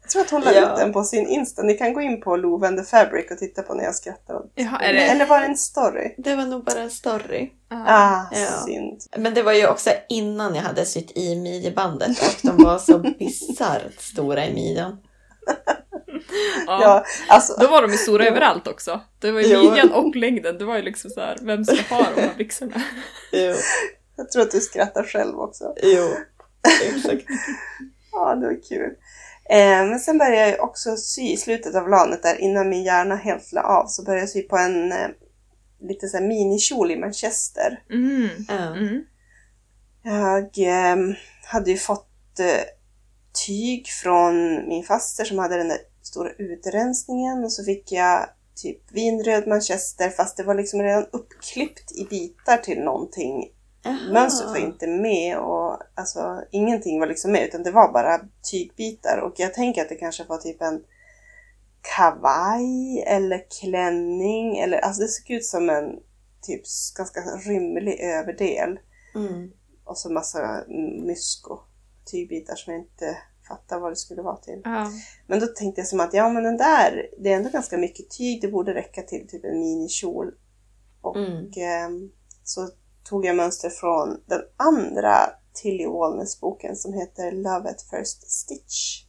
Jag 0.02 0.10
tror 0.10 0.22
att 0.22 0.30
hon 0.32 0.41
la 0.41 0.52
Ja. 0.52 0.74
ut 0.74 0.78
den 0.80 0.93
på 0.93 1.04
sin 1.04 1.28
Insta. 1.28 1.62
Ni 1.63 1.74
kan 1.74 1.93
gå 1.93 2.02
in 2.02 2.22
på 2.22 2.36
Love 2.36 2.67
and 2.67 2.78
the 2.78 2.84
Fabric 2.84 3.32
och 3.32 3.38
titta 3.38 3.62
på 3.62 3.74
när 3.74 3.84
jag 3.84 3.96
skrattar 3.96 4.36
åt 4.36 4.52
Jaha, 4.56 4.80
är 4.80 4.93
det... 4.93 5.00
Eller 5.04 5.26
var 5.26 5.39
det 5.39 5.46
en 5.46 5.58
story? 5.58 6.15
Det 6.17 6.36
var 6.36 6.46
nog 6.46 6.63
bara 6.63 6.80
en 6.80 6.89
story. 6.89 7.50
Ah, 7.69 8.22
Ja. 8.32 8.48
synd. 8.65 9.00
Men 9.17 9.34
det 9.34 9.41
var 9.43 9.54
ju 9.54 9.67
också 9.67 9.89
innan 10.10 10.56
jag 10.56 10.62
hade 10.62 10.86
sytt 10.86 11.17
i 11.17 11.36
midjebandet 11.36 12.10
och 12.22 12.36
de 12.58 12.63
var 12.63 12.78
så 12.78 12.98
bisarrt 13.19 14.00
stora 14.02 14.46
i 14.46 14.54
midjan. 14.54 14.98
Ja. 16.67 16.80
Ja, 16.82 17.04
alltså, 17.28 17.54
Då 17.60 17.67
var 17.67 17.82
de 17.82 17.91
ju 17.91 17.98
stora 17.98 18.26
överallt 18.28 18.67
också. 18.67 19.02
Det 19.19 19.32
var 19.32 19.41
ju 19.41 19.58
midjan 19.69 19.91
och 19.91 20.15
längden. 20.15 20.58
Det 20.58 20.65
var 20.65 20.76
ju 20.76 20.82
liksom 20.82 21.12
så 21.12 21.19
här, 21.19 21.38
vem 21.41 21.65
ska 21.65 21.96
ha 21.96 22.06
de 22.15 22.22
här 22.22 22.34
byxorna? 22.38 22.82
Jo, 23.32 23.54
jag 24.15 24.32
tror 24.32 24.41
att 24.41 24.52
du 24.52 24.60
skrattar 24.60 25.04
själv 25.04 25.39
också. 25.39 25.73
jo. 25.84 26.10
Exakt. 26.84 27.26
Ja, 28.15 28.36
det 28.36 28.45
var 28.45 28.63
kul. 28.69 28.95
Eh, 29.49 29.86
men 29.89 29.99
sen 29.99 30.17
började 30.17 30.49
jag 30.49 30.63
också 30.63 30.97
sy 30.97 31.21
i 31.21 31.38
slutet 31.38 31.76
av 31.76 31.89
lanet 31.89 32.23
där 32.23 32.41
innan 32.41 32.69
min 32.69 32.84
hjärna 32.84 33.15
helt 33.15 33.52
la 33.52 33.62
av 33.62 33.88
så 33.88 34.04
började 34.04 34.21
jag 34.21 34.30
sy 34.30 34.41
på 34.41 34.58
en 34.58 34.91
eh, 34.91 35.08
lite 35.82 36.08
så 36.08 36.17
här 36.17 36.28
minikjol 36.28 36.91
i 36.91 36.95
manchester. 36.95 37.84
Mm. 37.89 38.30
Mm. 38.49 39.04
Jag 40.04 40.58
eh, 40.58 41.15
hade 41.45 41.71
ju 41.71 41.78
fått 41.78 42.39
eh, 42.39 42.63
tyg 43.45 43.88
från 43.88 44.56
min 44.67 44.84
faster 44.84 45.26
som 45.26 45.39
hade 45.39 45.58
den 45.58 45.67
där 45.67 45.80
stora 46.02 46.30
utrensningen 46.32 47.43
och 47.43 47.52
så 47.52 47.63
fick 47.63 47.91
jag 47.91 48.30
typ 48.56 48.91
vinröd 48.91 49.47
manchester 49.47 50.10
fast 50.10 50.38
det 50.38 50.43
var 50.43 50.56
liksom 50.56 50.82
redan 50.82 51.06
uppklippt 51.12 51.91
i 51.91 52.08
bitar 52.10 52.58
till 52.58 52.80
någonting. 52.80 53.49
Jaha. 53.84 54.12
Mönstret 54.13 54.50
var 54.50 54.58
inte 54.58 54.88
med 54.88 55.38
och 55.39 55.78
alltså 55.96 56.43
ingenting 56.52 57.00
var 57.00 57.08
liksom 57.08 57.32
med 57.32 57.43
utan 57.48 57.63
det 57.63 57.72
var 57.72 57.91
bara 57.93 58.19
tygbitar 58.52 59.17
och 59.17 59.34
jag 59.38 59.54
tänker 59.54 59.82
att 59.82 59.89
det 59.89 59.96
kanske 59.96 60.24
var 60.24 60.38
typ 60.38 60.62
en 60.62 60.84
kavaj 61.96 63.04
eller 63.08 63.46
klänning 63.62 64.58
eller 64.58 64.78
alltså 64.78 65.02
det 65.02 65.08
såg 65.08 65.32
ut 65.32 65.46
som 65.46 65.69
en 65.69 66.00
typ 66.41 66.62
ganska 66.98 67.19
rymlig 67.22 68.00
överdel 68.00 68.80
Mm. 69.15 69.52
och 69.84 69.98
så 69.98 70.12
massa 70.12 70.63
mysko 71.04 71.60
tygbitar 72.12 72.56
som 72.56 72.74
jag 72.74 72.82
inte 72.82 73.17
fattar 73.48 73.80
vad 73.80 73.91
det 73.91 73.96
skulle 73.96 74.22
vara 74.22 74.38
till. 74.38 74.62
Ja. 74.63 74.91
Men 75.28 75.39
då 75.39 75.48
tänkte 75.48 75.82
jag 75.82 75.88
som 75.88 76.00
att 76.00 76.13
ja 76.13 76.30
men 76.30 76.43
den 76.43 76.58
där, 76.58 77.10
det 77.17 77.32
är 77.32 77.36
ändå 77.38 77.50
ganska 77.50 77.78
mycket 77.78 78.10
tyg, 78.10 78.41
det 78.41 78.48
borde 78.48 78.74
räcka 78.74 79.02
till 79.02 79.28
typ 79.28 79.46
en 79.46 79.60
minikjol. 79.60 80.32
Och 81.02 81.17
Mm. 81.17 81.52
ehm, 81.58 82.12
så 82.43 82.69
tog 83.04 83.26
jag 83.26 83.36
mönster 83.36 83.70
från 83.70 84.18
den 84.26 84.42
andra 84.58 85.16
Tilly 85.54 85.86
Walnes-boken 85.86 86.76
som 86.76 86.94
heter 86.94 87.32
Love 87.32 87.70
at 87.70 87.82
first 87.92 88.32
stitch. 88.32 89.04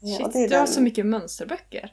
Ja, 0.00 0.16
Shit, 0.16 0.32
det 0.32 0.38
är 0.38 0.48
du 0.48 0.54
har 0.54 0.64
den- 0.64 0.74
så 0.74 0.80
mycket 0.80 1.06
mönsterböcker. 1.06 1.92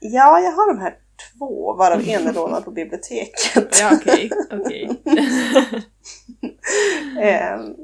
Ja, 0.00 0.40
jag 0.40 0.52
har 0.52 0.74
de 0.74 0.80
här 0.80 0.98
två, 1.32 1.74
varav 1.74 2.00
en 2.08 2.26
är 2.26 2.32
lånad 2.32 2.64
på 2.64 2.70
biblioteket. 2.70 3.78
Ja, 3.80 3.90
okej. 4.00 4.30
okej. 4.50 5.02
Ehm, 7.20 7.74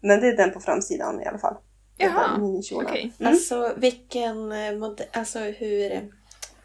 men 0.00 0.20
det 0.20 0.28
är 0.28 0.36
den 0.36 0.52
på 0.52 0.60
framsidan 0.60 1.22
i 1.22 1.26
alla 1.26 1.38
fall. 1.38 1.56
Jaha, 1.96 2.38
okej. 2.72 3.12
Mm. 3.20 3.32
Alltså 3.32 3.74
vilken 3.76 4.38
modell, 4.78 5.06
alltså 5.12 5.38
hur, 5.38 5.92
eh, 5.92 6.02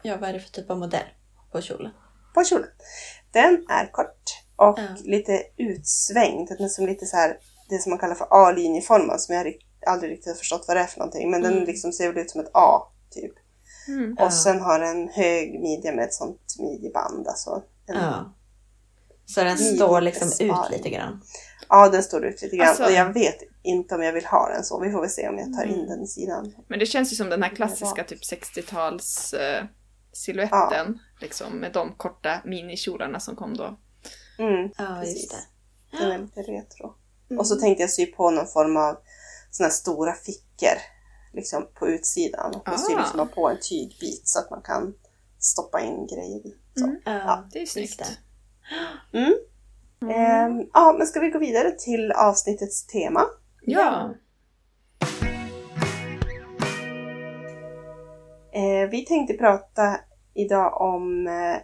ja 0.02 0.16
vad 0.16 0.28
är 0.28 0.32
det 0.32 0.40
för 0.40 0.50
typ 0.50 0.70
av 0.70 0.78
modell 0.78 1.06
på 1.52 1.60
kjolen? 1.60 1.92
på 2.34 2.44
kjolen. 2.44 2.68
Den 3.32 3.66
är 3.68 3.92
kort 3.92 4.22
och 4.56 4.78
Ja. 4.78 4.82
lite 5.04 5.42
utsvängd. 5.56 6.48
Den 6.48 6.60
är 6.64 6.68
som 6.68 6.86
lite 6.86 7.06
så 7.06 7.16
här, 7.16 7.36
det 7.68 7.78
som 7.78 7.90
man 7.90 7.98
kallar 7.98 8.14
för 8.14 8.26
A-linjeformad 8.30 9.20
som 9.20 9.34
jag 9.34 9.54
aldrig 9.86 10.12
riktigt 10.12 10.26
har 10.26 10.34
förstått 10.34 10.64
vad 10.68 10.76
det 10.76 10.80
är 10.80 10.86
för 10.86 10.98
någonting. 10.98 11.30
Men 11.30 11.42
den 11.42 11.52
Mm. 11.52 11.64
liksom 11.64 11.92
ser 11.92 12.08
väl 12.12 12.18
ut 12.18 12.30
som 12.30 12.40
ett 12.40 12.50
A, 12.54 12.82
typ. 13.10 13.32
Mm. 13.88 14.14
Ja. 14.18 14.24
Och 14.26 14.32
sen 14.32 14.60
har 14.60 14.78
den 14.78 15.08
hög 15.08 15.60
midja 15.60 15.92
med 15.92 16.04
ett 16.04 16.14
sånt 16.14 16.40
midjeband. 16.58 17.28
Alltså. 17.28 17.62
En, 17.86 17.96
Ja. 17.96 18.32
Så 19.28 19.44
den 19.44 19.58
står 19.58 20.00
liksom 20.00 20.28
ut 20.28 20.70
lite 20.70 20.90
grann. 20.90 21.22
ja, 21.68 21.88
den 21.88 22.02
står 22.02 22.24
ut 22.24 22.42
lite 22.42 22.56
grann. 22.56 22.68
Alltså- 22.68 22.84
Och 22.84 22.92
jag 22.92 23.12
vet 23.12 23.38
inte 23.62 23.94
om 23.94 24.02
jag 24.02 24.12
vill 24.12 24.24
ha 24.26 24.48
den 24.48 24.64
så. 24.64 24.80
Vi 24.80 24.92
får 24.92 25.00
väl 25.00 25.10
se 25.10 25.28
om 25.28 25.38
jag 25.38 25.52
tar 25.54 25.64
in 25.64 25.74
Mm. 25.74 25.86
den 25.86 26.02
i 26.02 26.06
sidan. 26.06 26.54
Men 26.68 26.78
det 26.78 26.86
känns 26.86 27.12
ju 27.12 27.16
som 27.16 27.28
den 27.30 27.42
här 27.42 27.50
klassiska 27.50 28.04
typ 28.04 28.24
60-tals 28.24 29.32
eh, 29.34 29.64
siluetten. 30.12 30.98
Liksom, 31.20 31.52
med 31.52 31.72
de 31.72 31.92
korta 31.96 32.40
minikjolarna 32.44 33.20
som 33.20 33.36
kom 33.36 33.56
då. 33.56 33.76
Mm, 34.38 34.70
Ja, 34.78 34.96
Precis. 35.00 35.16
just 35.16 35.30
det. 35.30 35.98
den 35.98 36.10
är 36.12 36.18
lite 36.18 36.40
retro. 36.42 36.94
Mm. 37.30 37.40
Och 37.40 37.46
så 37.46 37.56
tänkte 37.56 37.82
jag 37.82 37.90
sy 37.90 38.06
på 38.06 38.30
någon 38.30 38.46
form 38.46 38.76
av 38.76 38.96
såna 39.50 39.66
här 39.66 39.74
stora 39.74 40.12
fickor 40.12 40.78
liksom 41.32 41.68
på 41.74 41.88
utsidan. 41.88 42.54
Och 42.54 42.68
Ah. 42.68 42.76
liksom 42.98 43.28
på 43.28 43.48
en 43.48 43.58
tygbit 43.60 44.28
så 44.28 44.38
att 44.38 44.50
man 44.50 44.62
kan 44.62 44.94
stoppa 45.38 45.80
in 45.80 46.06
grejer 46.06 46.46
i. 46.46 46.54
Mm. 46.80 46.96
Ja, 47.04 47.44
Det 47.52 47.62
är 47.62 47.66
snyggt. 47.66 48.02
Mm. 49.12 49.34
Mm. 50.02 50.14
Ehm, 50.14 50.68
ja, 50.72 50.94
men 50.98 51.06
ska 51.06 51.20
vi 51.20 51.30
gå 51.30 51.38
vidare 51.38 51.70
till 51.70 52.12
avsnittets 52.12 52.86
tema? 52.86 53.24
Ja. 53.62 54.14
Eh, 58.52 58.88
vi 58.90 59.04
tänkte 59.08 59.34
prata 59.34 60.00
idag 60.34 60.80
om 60.80 61.26
eh, 61.26 61.56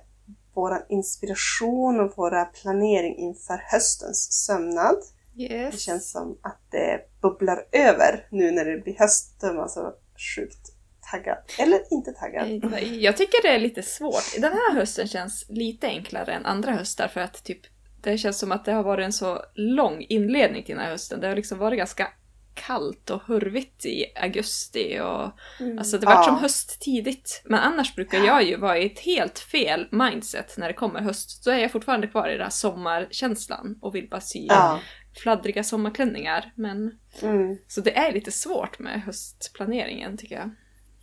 vår 0.54 0.86
inspiration 0.88 2.00
och 2.00 2.12
våra 2.16 2.44
planering 2.44 3.16
inför 3.18 3.62
höstens 3.72 4.32
sömnad. 4.46 4.96
Det 5.34 5.42
Yes. 5.42 5.80
känns 5.80 6.10
som 6.12 6.38
att 6.42 6.60
det 6.70 7.00
bubblar 7.22 7.64
över 7.72 8.26
nu 8.30 8.50
när 8.50 8.64
det 8.64 8.78
blir 8.80 8.98
höst. 8.98 9.40
Då 9.40 9.46
är 9.46 9.54
man 9.54 9.68
så 9.68 9.92
sjukt 10.36 10.68
taggad. 11.10 11.38
Eller 11.58 11.80
inte 11.90 12.12
taggad. 12.12 12.48
Jag 12.82 13.16
tycker 13.16 13.42
det 13.42 13.48
är 13.48 13.58
lite 13.58 13.82
svårt. 13.82 14.34
Den 14.40 14.52
här 14.52 14.74
hösten 14.74 15.08
känns 15.08 15.44
lite 15.48 15.86
enklare 15.86 16.32
än 16.32 16.46
andra 16.46 16.72
höstar 16.72 17.08
för 17.08 17.20
att 17.20 17.44
typ 17.44 17.60
det 18.02 18.18
känns 18.18 18.38
som 18.38 18.52
att 18.52 18.64
det 18.64 18.72
har 18.72 18.82
varit 18.82 19.04
en 19.04 19.12
så 19.12 19.42
lång 19.54 20.06
inledning 20.08 20.62
till 20.64 20.74
den 20.74 20.84
här 20.84 20.90
hösten. 20.90 21.20
Det 21.20 21.28
har 21.28 21.36
liksom 21.36 21.58
varit 21.58 21.78
ganska 21.78 22.08
kallt 22.54 23.10
och 23.10 23.22
hurvigt 23.22 23.84
i 23.86 24.04
augusti 24.16 25.00
och 25.00 25.30
alltså 25.78 25.98
det 25.98 26.06
var 26.06 26.12
Ja. 26.14 26.22
som 26.22 26.36
höst 26.36 26.80
tidigt. 26.80 27.42
Men 27.44 27.60
annars 27.60 27.94
brukar 27.94 28.18
jag 28.18 28.42
ju 28.44 28.56
vara 28.56 28.78
i 28.78 28.86
ett 28.86 28.98
helt 28.98 29.38
fel 29.38 29.88
mindset 29.90 30.54
när 30.58 30.68
det 30.68 30.74
kommer 30.74 31.00
höst. 31.00 31.44
Då 31.44 31.50
är 31.50 31.58
jag 31.58 31.72
fortfarande 31.72 32.06
kvar 32.06 32.28
i 32.28 32.32
den 32.32 32.42
här 32.42 32.50
sommarkänslan 32.50 33.78
och 33.82 33.94
vill 33.94 34.08
bara 34.08 34.20
sy 34.20 34.46
Ja. 34.48 34.80
fladdriga 35.22 35.64
sommarklänningar. 35.64 36.52
Men 36.56 36.98
Mm. 37.22 37.56
så 37.68 37.80
det 37.80 37.96
är 37.96 38.12
lite 38.12 38.32
svårt 38.32 38.78
med 38.78 39.02
höstplaneringen 39.02 40.16
tycker 40.16 40.34
jag. 40.34 40.50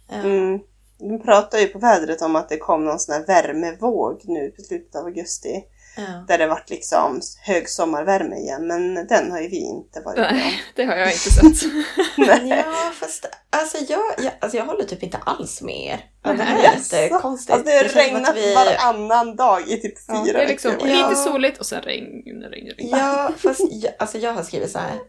Ja. 0.09 0.15
Mm. 0.15 0.59
Vi 0.99 1.19
pratade 1.19 1.63
ju 1.63 1.67
på 1.69 1.79
vädret 1.79 2.21
om 2.21 2.35
att 2.35 2.49
det 2.49 2.57
kom 2.57 2.85
någon 2.85 2.99
sån 2.99 3.15
här 3.15 3.25
värmevåg 3.25 4.21
nu 4.23 4.49
på 4.51 4.61
slutet 4.61 4.95
av 4.95 5.05
augusti. 5.05 5.63
Ja. 5.97 6.25
Där 6.27 6.37
det 6.37 6.47
vart 6.47 6.69
liksom 6.69 7.21
hög 7.45 7.69
sommarvärme 7.69 8.35
igen. 8.35 8.67
Men 8.67 9.07
den 9.07 9.31
har 9.31 9.39
ju 9.39 9.47
vi 9.47 9.57
inte 9.57 10.01
varit 10.01 10.17
med 10.17 10.29
om. 10.31 10.35
Nej, 10.37 10.61
det 10.75 10.83
har 10.85 10.95
jag 10.95 11.07
inte 11.11 11.31
sett. 11.31 11.71
Nej. 12.17 12.49
Ja, 12.65 12.91
fast 12.99 13.25
alltså 13.49 13.77
jag, 13.87 13.99
jag, 14.17 14.31
alltså 14.39 14.57
jag 14.57 14.65
håller 14.65 14.83
typ 14.83 15.03
inte 15.03 15.17
alls 15.17 15.61
med 15.61 15.75
er. 15.85 16.05
Ja, 16.23 16.33
det 16.33 16.43
här 16.43 16.59
är 16.59 16.63
jättekonstigt. 16.63 17.51
Alltså 17.53 17.71
det 17.71 17.77
har 17.77 17.83
regnat 17.83 18.35
vi- 18.35 18.55
varannan 18.55 19.35
dag 19.35 19.67
i 19.67 19.77
typ 19.81 19.93
Ja, 20.07 20.23
fyra 20.25 20.37
det 20.37 20.43
är 20.43 20.47
liksom 20.47 20.71
veckor. 20.71 20.87
Ja. 20.87 21.09
lite 21.09 21.21
soligt 21.21 21.57
och 21.59 21.65
sen 21.65 21.81
regn, 21.81 22.23
regn, 22.25 22.67
regn. 22.77 22.89
Ja, 22.91 23.31
fast 23.37 23.61
jag, 23.71 23.93
alltså 23.99 24.17
jag 24.17 24.33
har 24.33 24.43
skrivit 24.43 24.71
så 24.71 24.79
här. 24.79 24.99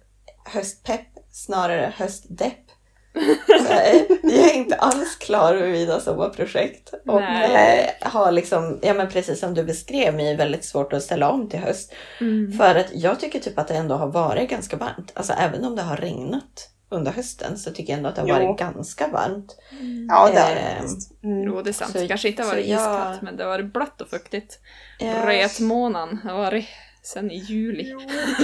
Höstpepp 0.44 1.06
snarare 1.32 1.92
höstdepp. 1.96 2.69
Här, 3.68 4.06
jag 4.22 4.50
är 4.50 4.54
inte 4.54 4.74
alls 4.76 5.16
klar 5.16 5.54
över 5.54 5.68
mina 5.72 6.00
sommarprojekt. 6.00 6.92
Och 7.06 7.20
Nej. 7.20 7.98
har 8.00 8.32
liksom, 8.32 8.78
ja 8.82 8.94
men 8.94 9.08
precis 9.08 9.40
som 9.40 9.54
du 9.54 9.64
beskrev 9.64 10.14
mig, 10.14 10.36
väldigt 10.36 10.64
svårt 10.64 10.92
att 10.92 11.02
ställa 11.02 11.30
om 11.30 11.48
till 11.48 11.58
höst. 11.60 11.92
Mm. 12.20 12.52
För 12.52 12.74
att 12.74 12.86
jag 12.94 13.20
tycker 13.20 13.38
typ 13.40 13.58
att 13.58 13.68
det 13.68 13.74
ändå 13.74 13.94
har 13.94 14.06
varit 14.06 14.50
ganska 14.50 14.76
varmt. 14.76 15.12
Alltså 15.14 15.32
även 15.32 15.64
om 15.64 15.76
det 15.76 15.82
har 15.82 15.96
regnat 15.96 16.68
under 16.90 17.12
hösten 17.12 17.58
så 17.58 17.70
tycker 17.70 17.92
jag 17.92 17.96
ändå 17.96 18.08
att 18.08 18.14
det 18.14 18.20
har 18.20 18.28
Jo. 18.28 18.34
varit 18.46 18.58
ganska 18.58 19.08
varmt. 19.08 19.56
Ja, 20.08 20.30
det 20.34 20.40
har 20.40 20.54
det 20.54 20.60
Ehm, 20.60 20.76
faktiskt. 20.82 21.22
Mm. 21.24 21.42
Jo, 21.42 21.62
det 21.62 21.70
är 21.70 21.72
sant. 21.72 21.92
Så- 21.92 21.98
det 21.98 22.08
kanske 22.08 22.28
inte 22.28 22.42
har 22.42 22.50
varit 22.50 22.66
jag- 22.66 22.80
iskallt, 22.80 23.22
men 23.22 23.36
det 23.36 23.42
har 23.42 23.50
varit 23.50 23.72
blött 23.72 24.00
och 24.00 24.08
fuktigt. 24.10 24.58
Ja. 24.98 25.26
Retmånaden 25.26 26.18
har 26.24 26.34
varit 26.38 26.68
sen 27.02 27.30
i 27.30 27.36
juli. 27.38 27.94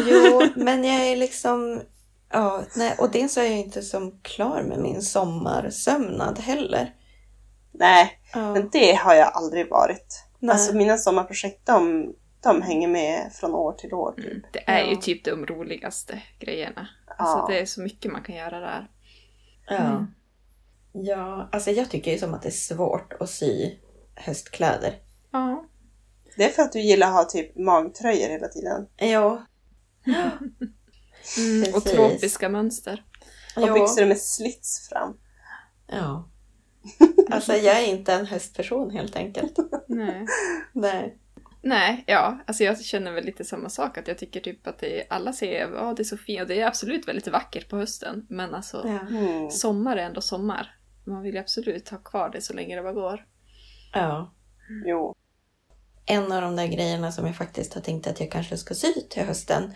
Jo, 0.07 0.42
men 0.57 0.85
jag 0.85 1.07
är 1.07 1.16
liksom... 1.16 1.81
Ja, 2.33 2.62
nej, 2.77 2.97
och 2.99 3.11
dels 3.11 3.33
så 3.33 3.41
är 3.41 3.45
jag 3.45 3.59
inte 3.59 3.83
som 3.83 4.19
klar 4.23 4.62
med 4.62 4.79
min 4.79 5.03
sommarsömnad 5.03 6.39
heller. 6.39 6.95
Nej, 7.73 8.21
Ja. 8.35 8.53
men 8.53 8.69
det 8.73 8.95
har 8.95 9.15
jag 9.15 9.31
aldrig 9.35 9.71
varit. 9.71 10.25
Nej. 10.39 10.53
Alltså 10.53 10.77
mina 10.77 10.97
sommarprojekt 10.99 11.67
de 11.67 12.12
de 12.43 12.62
hänger 12.62 12.89
med 12.89 13.33
från 13.33 13.55
år 13.55 13.73
till 13.73 13.95
år. 13.95 14.12
Typ. 14.17 14.27
Mm. 14.27 14.43
Det 14.53 14.71
är 14.71 14.85
ju 14.85 14.93
Ja. 14.95 15.01
typ 15.01 15.25
de 15.25 15.47
roligaste 15.47 16.23
grejerna. 16.39 16.89
Alltså 17.19 17.39
Ja. 17.39 17.47
det 17.49 17.61
är 17.61 17.67
så 17.67 17.81
mycket 17.81 18.12
man 18.12 18.23
kan 18.23 18.35
göra 18.35 18.61
där. 18.61 18.91
Ja. 19.69 19.77
Mm. 19.77 20.07
ja, 20.93 21.49
alltså 21.53 21.71
jag 21.71 21.91
tycker 21.91 22.11
ju 22.12 22.19
som 22.19 22.35
att 22.35 22.43
det 22.43 22.49
är 22.49 22.51
svårt 22.51 23.12
att 23.21 23.31
sy 23.31 23.71
höstkläder. 24.15 24.95
Ja. 25.31 25.65
Det 26.37 26.45
är 26.45 26.49
för 26.49 26.62
att 26.62 26.73
du 26.73 26.81
gillar 26.81 27.07
att 27.09 27.15
ha 27.15 27.25
typ 27.25 27.57
magtröjor 27.59 28.29
hela 28.29 28.49
tiden. 28.49 28.87
Ja. 28.97 29.47
Mm, 31.39 31.75
och 31.75 31.85
tropiska 31.85 32.49
mönster. 32.49 33.05
Och 33.57 33.75
byxor 33.75 34.07
med 34.07 34.19
slits 34.19 34.89
fram. 34.89 35.17
ja. 35.87 36.29
Alltså 37.31 37.53
jag 37.53 37.79
är 37.83 37.87
inte 37.87 38.12
en 38.12 38.27
höstperson 38.27 38.91
helt 38.91 39.17
enkelt. 39.17 39.57
Nej. 39.89 40.27
Nej. 40.73 41.19
Nej, 41.62 42.05
ja, 42.07 42.39
alltså 42.47 42.65
jag 42.65 42.85
känner 42.85 43.12
väl 43.12 43.25
lite 43.25 43.45
samma 43.45 43.69
sak. 43.69 43.99
Att 43.99 44.09
jag 44.09 44.19
tycker 44.19 44.41
typ 44.41 44.67
att 44.67 44.79
det, 44.79 45.07
alla 45.11 45.33
säger 45.33 45.73
ja 45.75 45.95
det 45.97 46.03
är 46.03 46.05
så 46.05 46.17
fint 46.17 46.41
och 46.43 46.49
det 46.49 46.61
är 46.61 46.67
absolut 46.67 47.09
väldigt 47.09 47.29
vackert 47.29 47.69
på 47.69 47.77
hösten. 47.77 48.27
Men 48.29 48.55
alltså 48.55 48.83
Ja. 48.85 49.17
Mm. 49.17 49.51
sommar 49.51 49.97
är 49.97 50.03
ändå 50.03 50.21
sommar. 50.21 50.77
Man 51.05 51.23
vill 51.23 51.35
ju 51.35 51.41
absolut 51.41 51.89
ha 51.89 51.99
kvar 51.99 52.31
det 52.31 52.41
så 52.41 52.55
länge 52.55 52.77
det 52.77 52.83
bara 52.83 52.93
går. 52.93 53.27
ja. 53.93 54.33
Jo. 54.87 55.15
En 56.07 56.33
av 56.33 56.43
de 56.43 56.57
där 56.57 56.67
grejerna 56.67 57.12
som 57.12 57.27
jag 57.27 57.37
faktiskt 57.37 57.75
har 57.75 57.81
tänkt 57.81 58.07
att 58.07 58.21
jag 58.21 58.31
kanske 58.31 58.57
ska 58.57 58.75
sy 58.75 58.93
till 59.11 59.23
hösten. 59.23 59.73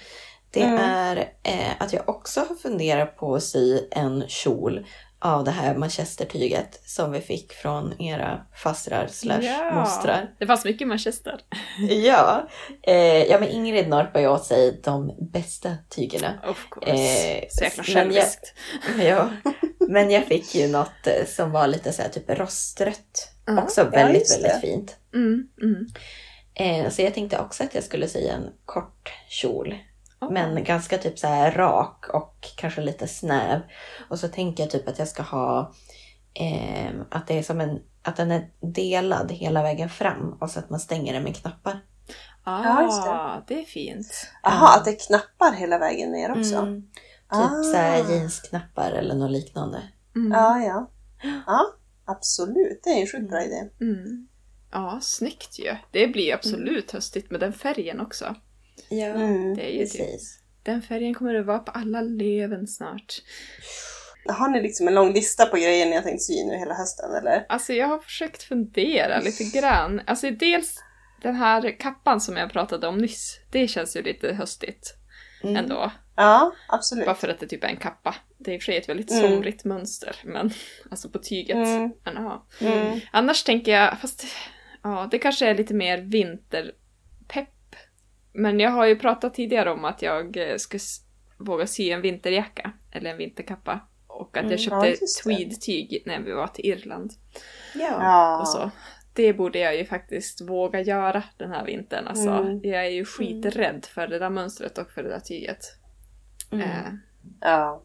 Det 0.53 0.63
Mm. 0.63 0.79
är 0.79 1.17
eh, 1.43 1.71
att 1.79 1.93
jag 1.93 2.09
också 2.09 2.41
har 2.41 2.55
funderat 2.57 3.17
på 3.17 3.35
att 3.35 3.43
sy 3.43 3.81
en 3.91 4.25
kjol 4.29 4.87
av 5.23 5.45
det 5.45 5.51
här 5.51 5.75
manchestertyget 5.75 6.81
som 6.85 7.13
vi 7.13 7.21
fick 7.21 7.53
från 7.53 8.01
era 8.03 8.47
fastrar 8.55 9.07
slash 9.07 9.75
mostrar. 9.75 10.35
Det 10.39 10.47
fanns 10.47 10.65
mycket 10.65 10.89
manchester. 10.89 11.41
Ja, 11.89 12.49
eh, 12.83 12.95
ja 13.25 13.41
men 13.41 13.49
Ingrid 13.49 13.89
norpar 13.89 14.21
ju 14.21 14.29
åt 14.29 14.45
sig 14.45 14.81
de 14.85 15.17
bästa 15.33 15.77
tygerna. 15.89 16.41
Of 16.49 16.67
course. 16.71 16.91
Eh, 16.93 17.45
så 17.51 17.65
jäkla 17.65 17.83
men 17.87 17.95
jag- 17.95 18.03
själviskt. 18.05 18.55
Ja, 18.99 19.29
men 19.89 20.11
jag 20.11 20.25
fick 20.27 20.55
ju 20.55 20.69
något 20.69 21.07
eh, 21.07 21.27
som 21.27 21.51
var 21.53 21.67
lite 21.67 21.93
så 21.93 22.03
här 22.03 22.09
typ 22.09 22.31
rostrött. 22.31 23.33
Ja. 23.47 23.63
Också 23.63 23.81
Ja, 23.81 23.89
väldigt, 23.91 24.21
just 24.23 24.35
väldigt 24.45 24.61
fint. 24.61 24.97
Mm, 25.15 25.49
mm. 25.63 25.87
Eh, 26.55 26.91
så 26.91 27.03
jag 27.03 27.15
tänkte 27.15 27.39
också 27.39 27.65
att 27.65 27.75
jag 27.75 27.85
skulle 27.85 28.09
sy 28.09 28.27
en 28.27 28.49
kort 28.65 29.13
kjol. 29.29 29.75
Ja. 30.21 30.31
Men 30.31 30.65
ganska 30.65 30.99
typ 30.99 31.19
så 31.19 31.27
här 31.27 31.51
rak 31.53 32.07
och 32.15 32.35
kanske 32.57 32.81
lite 32.81 33.07
snäv. 33.09 33.61
Och 34.11 34.19
så 34.19 34.29
tänker 34.29 34.63
jag 34.63 34.71
typ 34.71 34.89
att 34.89 34.99
jag 34.99 35.09
ska 35.09 35.23
ha 35.23 35.73
eh, 36.35 36.91
att 37.11 37.27
det 37.27 37.39
är 37.39 37.43
som 37.43 37.61
en 37.61 37.79
att 38.03 38.17
den 38.17 38.31
är 38.31 38.51
delad 38.61 39.33
hela 39.33 39.63
vägen 39.63 39.89
fram 39.89 40.33
och 40.41 40.51
så 40.51 40.59
att 40.59 40.71
man 40.71 40.81
stänger 40.81 41.13
den 41.13 41.23
med 41.23 41.37
knappar. 41.37 41.81
Ah, 42.45 42.65
Ja, 42.65 42.83
just 42.83 43.03
det. 43.05 43.55
det 43.55 43.61
är 43.61 43.65
fint. 43.65 44.27
Jaha, 44.43 44.77
att 44.77 44.85
det 44.85 44.91
är 44.91 45.07
knappar 45.07 45.53
hela 45.53 45.79
vägen 45.79 46.11
ner 46.13 46.31
också. 46.31 46.57
Mm. 46.57 46.83
Typ 46.83 46.93
Ah. 47.29 47.63
så 47.63 47.77
här 47.77 48.11
jeansknappar 48.11 48.93
eller 48.93 49.15
något 49.15 49.31
liknande. 49.31 49.83
Mm. 50.17 50.33
Ja, 50.33 50.59
ja. 50.61 50.91
Ja, 51.47 51.61
absolut. 52.05 52.81
Det 52.85 52.91
är 52.91 53.01
en 53.01 53.07
sjukt 53.07 53.31
bra 53.31 53.45
idé. 53.45 53.69
Mm. 53.81 54.29
Ja, 54.73 54.99
snyggt 55.03 55.59
ju. 55.59 55.77
Det 55.91 56.07
blir 56.07 56.35
absolut 56.35 56.91
höstigt 56.91 57.31
med 57.31 57.41
den 57.41 57.53
färgen 57.53 58.01
också. 58.01 58.35
Ja, 58.89 59.07
Mm. 59.07 59.55
Det 59.55 59.63
är 59.63 59.81
ju 59.81 59.87
typ, 59.87 60.01
precis. 60.01 60.39
den 60.63 60.83
färgen 60.83 61.15
kommer 61.15 61.35
det 61.35 61.43
vara 61.43 61.59
på 61.59 61.71
alla 61.71 62.01
löven 62.01 62.67
snart. 62.67 63.15
Har 64.29 64.49
ni 64.49 64.63
liksom 64.63 64.89
en 64.89 64.95
lång 64.95 65.13
lista 65.13 65.47
på 65.47 65.57
grejer 65.57 65.87
ni 65.87 65.95
har 65.97 66.03
tänkt 66.03 66.23
sy 66.23 66.45
nu 66.45 66.57
hela 66.57 66.75
hösten 66.75 67.15
eller? 67.15 67.47
Alltså 67.49 67.73
jag 67.73 67.87
har 67.89 67.99
försökt 67.99 68.43
fundera 68.43 69.21
lite 69.21 69.45
grann. 69.59 70.01
Alltså 70.07 70.31
dels 70.31 70.75
den 71.23 71.35
här 71.35 71.79
kappan 71.81 72.21
som 72.21 72.37
jag 72.37 72.53
pratade 72.53 72.87
om 72.89 72.99
nyss. 72.99 73.41
Det 73.51 73.69
känns 73.69 73.97
ju 73.97 74.03
lite 74.03 74.33
höstigt 74.33 74.95
Mm. 75.43 75.57
ändå. 75.57 75.91
Ja, 76.17 76.53
absolut. 76.69 77.05
Bara 77.07 77.15
för 77.15 77.29
att 77.29 77.41
det 77.41 77.47
typ 77.47 77.65
är 77.65 77.69
en 77.69 77.77
kappa. 77.77 78.15
Det 78.39 78.51
är 78.51 78.55
i 78.55 78.59
och 78.59 78.63
för 78.63 78.67
sig 78.73 78.77
ett 78.77 78.89
väldigt 78.89 79.11
Mm. 79.11 79.23
somrigt 79.31 79.65
mönster, 79.65 80.17
men 80.25 80.51
alltså 80.91 81.09
på 81.09 81.19
tyget. 81.19 81.57
Mm. 81.57 81.93
Men, 82.05 82.15
ja. 82.15 82.47
Mm. 82.61 83.01
Annars 83.13 83.43
tänker 83.43 83.73
jag, 83.73 83.99
fast 84.01 84.25
ja, 84.83 85.09
det 85.11 85.19
kanske 85.19 85.47
är 85.47 85.55
lite 85.55 85.75
mer 85.75 85.99
vinterpepp. 85.99 86.75
Men 88.33 88.61
jag 88.61 88.71
har 88.71 88.87
ju 88.87 88.97
pratat 88.97 89.35
tidigare 89.35 89.71
om 89.71 89.85
att 89.85 90.03
jag 90.03 90.37
eh, 90.37 90.57
ska 90.57 90.77
s- 90.77 91.01
våga 91.39 91.67
sy 91.67 91.91
en 91.91 92.01
vinterjacka, 92.03 92.73
eller 92.93 93.11
en 93.11 93.17
vinterkappa. 93.17 93.81
Och 94.07 94.37
att 94.37 94.45
Mm, 94.45 94.51
jag 94.51 94.61
ja, 94.61 94.65
köpte 94.65 95.05
det. 95.05 95.23
tweed-tyg 95.25 96.03
när 96.07 96.21
vi 96.21 96.33
var 96.33 96.47
till 96.47 96.65
Irland. 96.67 97.13
Ja. 97.75 97.81
Ja. 98.01 98.41
Och 98.41 98.49
så. 98.49 98.71
Det 99.13 99.33
borde 99.33 99.59
jag 99.59 99.77
ju 99.77 99.85
faktiskt 99.85 100.41
våga 100.41 100.81
göra 100.81 101.23
den 101.37 101.51
här 101.51 101.65
vintern. 101.65 102.07
Alltså, 102.07 102.29
Mm. 102.31 102.61
Jag 102.63 102.87
är 102.87 102.91
ju 102.91 103.05
skiträdd 103.05 103.85
för 103.87 104.07
det 104.07 104.19
där 104.19 104.31
mönstret 104.31 104.79
och 104.79 104.91
för 104.91 105.03
det 105.03 105.09
där 105.09 105.21
tyget. 105.21 105.59
Mm. 106.53 106.69
Eh, 106.71 106.93
ja, 107.41 107.83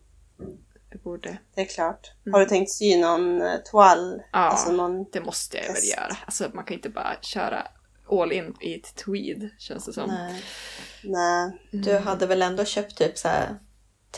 jag 0.89 1.01
borde... 1.01 1.37
det 1.55 1.61
är 1.61 1.65
klart. 1.65 2.11
Mm. 2.25 2.33
Har 2.33 2.39
du 2.39 2.45
tänkt 2.45 2.71
sy 2.71 2.97
någon 3.01 3.41
eh, 3.41 3.53
toal? 3.71 4.21
Ja. 4.31 4.39
Alltså 4.39 4.71
någon... 4.71 5.05
Det 5.11 5.21
måste 5.21 5.57
jag 5.57 5.63
väl 5.73 5.83
göra. 5.97 6.17
Alltså 6.25 6.49
man 6.53 6.63
kan 6.65 6.73
inte 6.75 6.89
bara 6.89 7.15
köra 7.21 7.67
all 8.09 8.31
in 8.31 8.53
i 8.61 8.75
ett 8.75 8.95
tweed, 8.95 9.49
känns 9.59 9.85
det 9.85 9.93
som. 9.93 10.07
Nej. 10.09 10.43
Nej. 11.03 11.51
Du 11.71 11.97
hade 11.97 12.25
väl 12.27 12.41
ändå 12.41 12.65
köpt 12.65 12.97
typ 12.97 13.17
så 13.17 13.27
här 13.27 13.55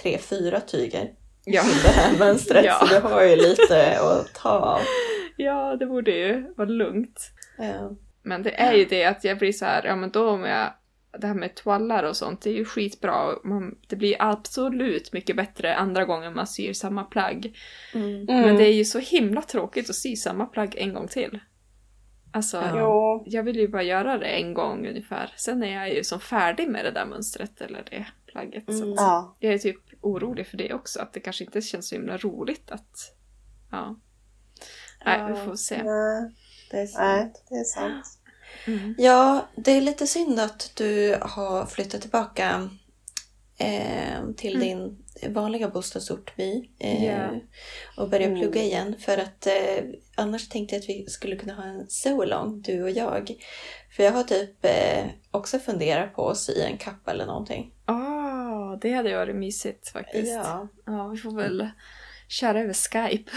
tre, 0.01 0.17
fyra 0.17 0.61
tyger 0.61 1.11
Ja. 1.45 1.61
till 1.61 1.81
det 1.83 1.89
här 1.89 2.17
mönstret. 2.19 2.65
Ja. 2.65 2.79
Så 2.79 2.85
du 2.85 2.99
har 3.01 3.23
ju 3.23 3.35
lite 3.35 3.99
att 4.01 4.33
ta 4.33 4.49
av. 4.49 4.81
ja, 5.37 5.75
det 5.75 5.85
borde 5.85 6.11
ju 6.11 6.53
vara 6.57 6.69
lugnt. 6.69 7.31
Ja. 7.57 7.91
Men 8.23 8.43
det 8.43 8.51
är 8.61 8.73
ju 8.73 8.85
det 8.85 9.05
att 9.05 9.23
jag 9.23 9.37
blir 9.37 9.53
så 9.53 9.65
här, 9.65 9.85
ja 9.85 9.95
men 9.95 10.11
då 10.11 10.29
om 10.29 10.43
jag... 10.43 10.73
Det 11.19 11.27
här 11.27 11.33
med 11.33 11.55
toallar 11.55 12.03
och 12.03 12.17
sånt, 12.17 12.41
det 12.41 12.49
är 12.49 12.53
ju 12.53 12.65
skitbra. 12.65 13.35
Man, 13.43 13.75
det 13.87 13.95
blir 13.95 14.15
absolut 14.19 15.13
mycket 15.13 15.35
bättre 15.35 15.75
andra 15.75 16.05
gången 16.05 16.33
man 16.33 16.47
syr 16.47 16.73
samma 16.73 17.03
plagg. 17.03 17.57
Mm. 17.93 18.09
Mm. 18.29 18.41
Men 18.41 18.55
det 18.57 18.63
är 18.63 18.73
ju 18.73 18.85
så 18.85 18.99
himla 18.99 19.41
tråkigt 19.41 19.89
att 19.89 19.95
sy 19.95 20.15
samma 20.15 20.45
plagg 20.45 20.75
en 20.77 20.93
gång 20.93 21.07
till. 21.07 21.39
Alltså, 22.37 22.57
Ja. 22.57 23.23
Jag 23.25 23.43
vill 23.43 23.55
ju 23.55 23.67
bara 23.67 23.83
göra 23.83 24.17
det 24.17 24.25
en 24.25 24.53
gång 24.53 24.87
ungefär. 24.87 25.33
Sen 25.37 25.63
är 25.63 25.73
jag 25.75 25.93
ju 25.93 26.03
som 26.03 26.19
färdig 26.19 26.67
med 26.69 26.85
det 26.85 26.91
där 26.91 27.05
mönstret 27.05 27.61
eller 27.61 27.83
det 27.89 28.05
plagget. 28.25 28.63
Så 28.65 28.71
Mm. 28.83 28.91
att 28.93 28.99
Ja. 28.99 29.35
jag 29.39 29.53
är 29.53 29.57
typ 29.57 29.79
orolig 30.01 30.47
för 30.47 30.57
det 30.57 30.73
också, 30.73 30.99
att 31.01 31.13
det 31.13 31.19
kanske 31.19 31.43
inte 31.43 31.61
känns 31.61 31.87
så 31.89 31.95
himla 31.95 32.17
roligt 32.17 32.71
att... 32.71 33.15
Ja. 33.71 33.95
Nej, 35.05 35.19
Ja. 35.19 35.27
vi 35.27 35.35
får 35.45 35.55
se. 35.55 35.83
Nej, 35.83 36.31
Det 36.71 36.77
är 36.77 36.81
nej, 36.81 36.87
sant. 36.87 37.43
det 37.49 37.55
är 37.55 37.63
sant. 37.63 38.05
Mm. 38.67 38.95
Ja, 38.97 39.47
det 39.55 39.71
är 39.71 39.81
lite 39.81 40.07
synd 40.07 40.39
att 40.39 40.71
du 40.75 41.17
har 41.21 41.65
flyttat 41.65 42.01
tillbaka 42.01 42.69
eh, 43.59 44.29
till 44.37 44.55
Mm. 44.55 44.67
din 44.67 44.97
vanliga 45.33 45.69
bostadsort 45.69 46.35
by 46.35 46.69
eh, 46.79 47.05
Ja. 47.05 47.29
och 47.97 48.09
börja 48.09 48.25
Mm. 48.27 48.39
plugga 48.39 48.61
igen. 48.63 48.95
För 48.99 49.17
att 49.17 49.47
eh, 49.47 49.83
annars 50.15 50.49
tänkte 50.49 50.75
jag 50.75 50.81
att 50.81 50.89
vi 50.89 51.05
skulle 51.07 51.35
kunna 51.35 51.53
ha 51.53 51.63
en 51.63 51.85
so-along, 51.89 52.61
du 52.61 52.83
och 52.83 52.89
jag. 52.91 53.35
För 53.95 54.03
jag 54.03 54.11
har 54.11 54.23
typ 54.23 54.65
eh, 54.65 55.05
också 55.31 55.59
funderat 55.59 56.15
på 56.15 56.29
att 56.29 56.37
sy 56.37 56.61
en 56.61 56.77
kappa 56.77 57.11
eller 57.11 57.25
någonting. 57.25 57.71
Ah, 57.85 58.75
det 58.81 58.91
hade 58.93 59.15
varit 59.15 59.35
mysigt 59.35 59.89
faktiskt. 59.89 60.33
Ja. 60.33 60.67
Ja, 60.85 61.07
vi 61.07 61.17
får 61.17 61.31
väl 61.31 61.69
köra 62.29 62.59
över 62.61 62.73
Skype 62.73 63.31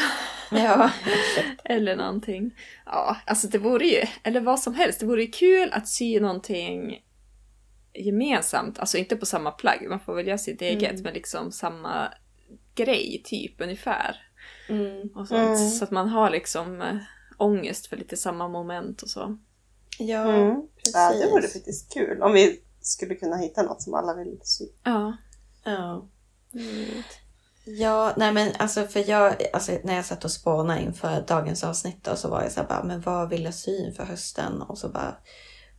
ja. 0.50 0.90
eller 1.64 1.96
någonting. 1.96 2.50
Ja, 2.86 3.16
alltså 3.26 3.48
det 3.48 3.58
vore 3.58 3.86
ju, 3.86 4.02
eller 4.22 4.40
vad 4.40 4.60
som 4.60 4.74
helst, 4.74 5.00
det 5.00 5.06
vore 5.06 5.22
ju 5.22 5.30
kul 5.30 5.72
att 5.72 5.88
sy 5.88 6.20
någonting 6.20 7.00
gemensamt, 7.94 8.78
alltså 8.78 8.98
inte 8.98 9.16
på 9.16 9.26
samma 9.26 9.50
plagg, 9.50 9.86
man 9.88 10.00
får 10.00 10.14
välja 10.14 10.38
sitt 10.38 10.62
eget, 10.62 10.90
Mm. 10.90 11.02
men 11.02 11.14
liksom 11.14 11.52
samma 11.52 12.12
grej 12.74 13.22
typ 13.24 13.60
ungefär. 13.60 14.16
Mm. 14.68 15.08
Och 15.14 15.28
sånt. 15.28 15.58
Mm. 15.58 15.68
Så 15.70 15.84
att 15.84 15.90
man 15.90 16.08
har 16.08 16.30
liksom 16.30 16.80
äh, 16.82 16.96
ångest 17.38 17.86
för 17.86 17.96
lite 17.96 18.16
samma 18.16 18.48
moment 18.48 19.02
och 19.02 19.08
så. 19.10 19.38
Ja, 19.98 20.34
Mm. 20.34 20.62
precis. 20.76 20.94
Ja, 20.94 21.12
det 21.12 21.30
vore 21.30 21.48
faktiskt 21.48 21.92
kul. 21.92 22.22
Om 22.22 22.32
vi 22.32 22.60
skulle 22.80 23.14
kunna 23.14 23.36
hitta 23.36 23.62
något 23.62 23.82
som 23.82 23.94
alla 23.94 24.14
vill 24.14 24.40
sy. 24.42 24.64
Ja. 24.84 25.16
Ja. 25.64 26.08
Mm. 26.54 27.02
Ja, 27.64 28.14
nej 28.16 28.32
men 28.32 28.52
alltså 28.58 28.86
för 28.86 29.10
jag, 29.10 29.36
alltså 29.52 29.72
när 29.84 29.94
jag 29.94 30.04
satt 30.04 30.24
och 30.24 30.30
spånade 30.30 30.80
inför 30.82 31.24
dagens 31.28 31.64
avsnitt 31.64 32.04
då, 32.04 32.16
så 32.16 32.28
var 32.28 32.42
jag 32.42 32.52
så 32.52 32.60
här 32.60 32.68
bara, 32.68 32.84
men 32.84 33.00
vad 33.00 33.28
vill 33.28 33.44
jag 33.44 33.54
sy 33.54 33.76
inför 33.86 34.04
hösten? 34.04 34.62
Och 34.62 34.78
så 34.78 34.88
bara 34.88 35.16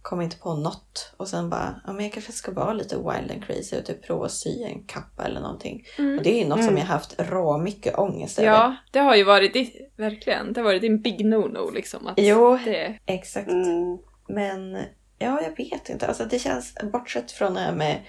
kom 0.02 0.22
inte 0.22 0.38
på 0.38 0.54
något. 0.54 1.14
Och 1.18 1.28
sen 1.28 1.50
bara, 1.50 1.82
ja 1.86 1.94
men 1.94 2.06
jag 2.06 2.14
kanske 2.14 2.32
ska 2.32 2.52
vara 2.52 2.74
lite 2.74 2.96
wild 2.96 3.32
and 3.32 3.44
crazy 3.46 3.78
och 3.78 3.86
typ 3.86 4.04
prova 4.08 4.26
att 4.26 4.32
sy 4.32 4.64
en 4.64 4.84
kappa 4.84 5.24
eller 5.24 5.42
någonting. 5.42 5.86
Och 5.98 6.24
det 6.24 6.30
är 6.34 6.40
ju 6.44 6.48
något 6.48 6.60
som 6.60 6.68
Mm. 6.68 6.78
jag 6.78 6.86
haft 6.86 7.16
rå 7.22 7.58
mycket 7.58 7.98
ångest 7.98 8.40
över. 8.40 8.50
Ja, 8.52 8.76
det 8.92 9.00
har 9.00 9.16
ju 9.16 9.24
varit 9.24 9.54
ditt, 9.54 9.92
verkligen, 9.98 10.54
det 10.54 10.60
har 10.60 10.66
varit 10.66 10.82
din 10.82 11.02
big 11.02 11.26
no-no 11.26 11.74
liksom. 11.74 12.08
Att 12.08 12.14
Jo. 12.18 12.60
Det, 12.66 13.00
Exakt. 13.06 13.50
Mm. 13.52 13.98
Men 14.28 14.74
ja, 15.20 15.42
jag 15.42 15.58
vet 15.58 15.90
inte. 15.90 16.08
Alltså 16.08 16.26
det 16.26 16.40
känns, 16.40 16.76
bortsett 16.94 17.32
från 17.32 17.54
det 17.54 17.60
här 17.60 17.76
med 17.76 18.00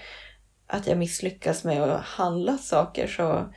att 0.67 0.87
jag 0.87 0.97
misslyckas 0.97 1.63
med 1.63 1.81
att 1.83 2.01
handla 2.01 2.57
saker 2.57 3.07
så 3.07 3.53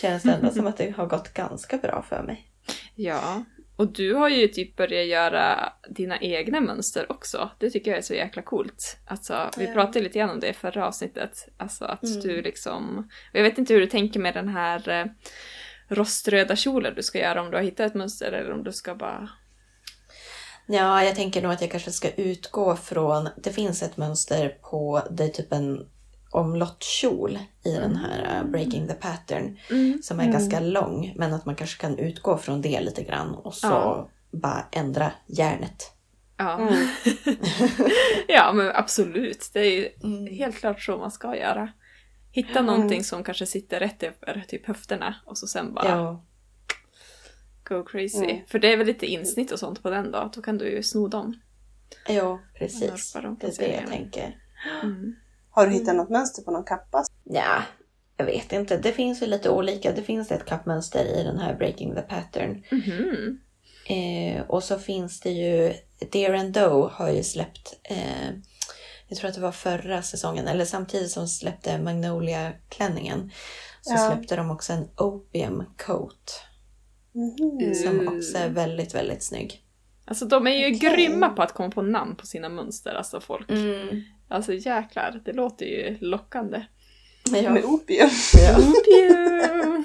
känns 0.00 0.22
det 0.22 0.32
ändå 0.32 0.50
som 0.50 0.66
att 0.66 0.76
det 0.76 0.90
har 0.90 1.06
gått 1.06 1.28
ganska 1.34 1.76
bra 1.76 2.04
för 2.08 2.22
mig. 2.22 2.50
ja. 2.94 3.44
Och 3.80 3.92
du 3.92 4.14
har 4.14 4.28
ju 4.28 4.48
typ 4.48 4.76
börjat 4.76 5.06
göra 5.06 5.72
dina 5.88 6.18
egna 6.20 6.60
mönster 6.60 7.12
också. 7.12 7.50
Det 7.58 7.70
tycker 7.70 7.90
jag 7.90 7.98
är 7.98 8.02
så 8.02 8.14
jäkla 8.14 8.42
coolt. 8.42 8.96
Alltså, 9.06 9.50
vi 9.56 9.66
Ja. 9.66 9.72
pratade 9.72 10.00
lite 10.00 10.18
grann 10.18 10.30
om 10.30 10.40
det 10.40 10.48
i 10.48 10.52
förra 10.52 10.86
avsnittet. 10.86 11.48
Alltså 11.56 11.84
att 11.84 12.02
Mm. 12.04 12.20
du 12.20 12.42
liksom... 12.42 13.08
Jag 13.32 13.42
vet 13.42 13.58
inte 13.58 13.74
hur 13.74 13.80
du 13.80 13.86
tänker 13.86 14.20
med 14.20 14.34
den 14.34 14.48
här 14.48 14.88
eh, 14.88 15.06
roströda 15.88 16.56
kjolen 16.56 16.94
du 16.94 17.02
ska 17.02 17.18
göra. 17.18 17.40
Om 17.42 17.50
du 17.50 17.56
har 17.56 17.64
hittat 17.64 17.86
ett 17.86 17.94
mönster 17.94 18.32
eller 18.32 18.52
om 18.52 18.64
du 18.64 18.72
ska 18.72 18.94
bara... 18.94 19.28
Ja, 20.66 21.04
jag 21.04 21.14
tänker 21.16 21.42
nog 21.42 21.52
att 21.52 21.60
jag 21.60 21.70
kanske 21.70 21.90
ska 21.92 22.10
utgå 22.10 22.76
från... 22.76 23.28
Det 23.36 23.50
finns 23.52 23.82
ett 23.82 23.96
mönster 23.96 24.48
på, 24.70 25.02
det 25.10 25.24
är 25.24 25.28
typ 25.28 25.52
en 25.52 25.86
omlottkjol 26.30 27.38
i 27.64 27.72
den 27.72 27.96
här 27.96 28.42
uh, 28.44 28.50
Breaking 28.50 28.88
the 28.88 28.94
Pattern 28.94 29.56
som 30.02 30.18
är 30.20 30.24
Mm. 30.24 30.32
ganska 30.32 30.60
lång. 30.60 31.12
Men 31.16 31.34
att 31.34 31.46
man 31.46 31.54
kanske 31.54 31.80
kan 31.80 31.98
utgå 31.98 32.38
från 32.38 32.60
det 32.62 32.80
lite 32.80 33.02
grann 33.02 33.34
och 33.34 33.54
så 33.54 33.66
Ja. 33.66 34.08
bara 34.30 34.66
ändra 34.72 35.12
järnet. 35.26 35.92
Ja, 36.36 36.58
Mm. 36.58 36.74
ja 38.28 38.52
men 38.52 38.70
absolut. 38.74 39.50
Det 39.52 39.60
är 39.60 39.70
ju 39.70 39.88
Mm. 40.04 40.34
helt 40.34 40.56
klart 40.56 40.82
så 40.82 40.98
man 40.98 41.10
ska 41.10 41.36
göra. 41.36 41.72
Hitta 42.32 42.58
Mm. 42.58 42.66
någonting 42.66 43.04
som 43.04 43.24
kanske 43.24 43.46
sitter 43.46 43.80
rätt 43.80 44.02
över 44.02 44.44
typ 44.48 44.66
höfterna 44.66 45.14
och 45.26 45.38
så 45.38 45.46
sen 45.46 45.74
bara 45.74 45.88
Ja, 45.88 46.24
go 47.68 47.84
crazy. 47.84 48.24
Mm. 48.24 48.46
För 48.46 48.58
det 48.58 48.72
är 48.72 48.76
väl 48.76 48.86
lite 48.86 49.06
insnitt 49.06 49.52
och 49.52 49.58
sånt 49.58 49.82
på 49.82 49.90
den 49.90 50.10
då, 50.10 50.30
då 50.34 50.42
kan 50.42 50.58
du 50.58 50.70
ju 50.70 50.82
sno 50.82 51.08
dem. 51.08 51.40
ja 52.08 52.40
precis. 52.58 53.12
Det 53.12 53.18
är 53.18 53.68
det 53.68 53.74
jag 53.80 53.86
tänker. 53.86 54.36
Mm. 55.50 55.64
Har 55.64 55.66
du 55.66 55.72
hittat 55.72 55.96
något 55.96 56.10
mönster 56.10 56.42
på 56.42 56.50
någon 56.50 56.64
kappa? 56.64 57.04
Ja, 57.24 57.62
jag 58.16 58.24
vet 58.24 58.52
inte. 58.52 58.76
Det 58.76 58.92
finns 58.92 59.22
ju 59.22 59.26
lite 59.26 59.50
olika. 59.50 59.92
Det 59.92 60.02
finns 60.02 60.30
ett 60.30 60.44
kappmönster 60.46 61.04
i 61.04 61.22
den 61.22 61.38
här 61.38 61.54
Breaking 61.54 61.94
the 61.94 62.02
Pattern. 62.02 62.64
Mhm. 62.70 63.40
Eh, 63.88 64.42
och 64.48 64.64
så 64.64 64.78
finns 64.78 65.20
det 65.20 65.30
ju, 65.30 65.72
Dear 66.12 66.34
and 66.34 66.52
Doe 66.52 66.90
har 66.92 67.10
ju 67.10 67.22
släppt, 67.22 67.80
eh, 67.82 68.30
jag 69.08 69.18
tror 69.18 69.28
att 69.28 69.34
det 69.34 69.40
var 69.40 69.52
förra 69.52 70.02
säsongen, 70.02 70.46
eller 70.48 70.64
samtidigt 70.64 71.10
som 71.10 71.28
släppte 71.28 71.78
Magnolia-klänningen, 71.78 73.30
så 73.82 73.92
Ja. 73.94 74.10
släppte 74.12 74.36
de 74.36 74.50
också 74.50 74.72
en 74.72 74.88
Opium 74.96 75.64
Coat 75.86 76.42
Mhm. 77.12 77.74
som 77.74 78.00
Mm. 78.00 78.16
också 78.18 78.38
är 78.38 78.48
väldigt, 78.48 78.94
väldigt 78.94 79.22
snygg. 79.22 79.64
Alltså 80.04 80.24
de 80.24 80.46
är 80.46 80.50
ju 80.50 80.76
Okej. 80.76 80.90
grymma 80.90 81.28
på 81.28 81.42
att 81.42 81.52
komma 81.54 81.70
på 81.70 81.82
namn 81.82 82.16
på 82.16 82.26
sina 82.26 82.48
mönster, 82.48 82.94
alltså 82.94 83.20
folk. 83.20 83.50
Mm. 83.50 84.02
Alltså 84.30 84.52
jäklar, 84.52 85.20
det 85.24 85.32
låter 85.32 85.66
ju 85.66 85.96
lockande. 86.00 86.62
Ja. 87.32 87.50
Med 87.50 87.64
opium. 87.64 88.08
Ja. 88.34 88.56
Pew! 88.84 89.84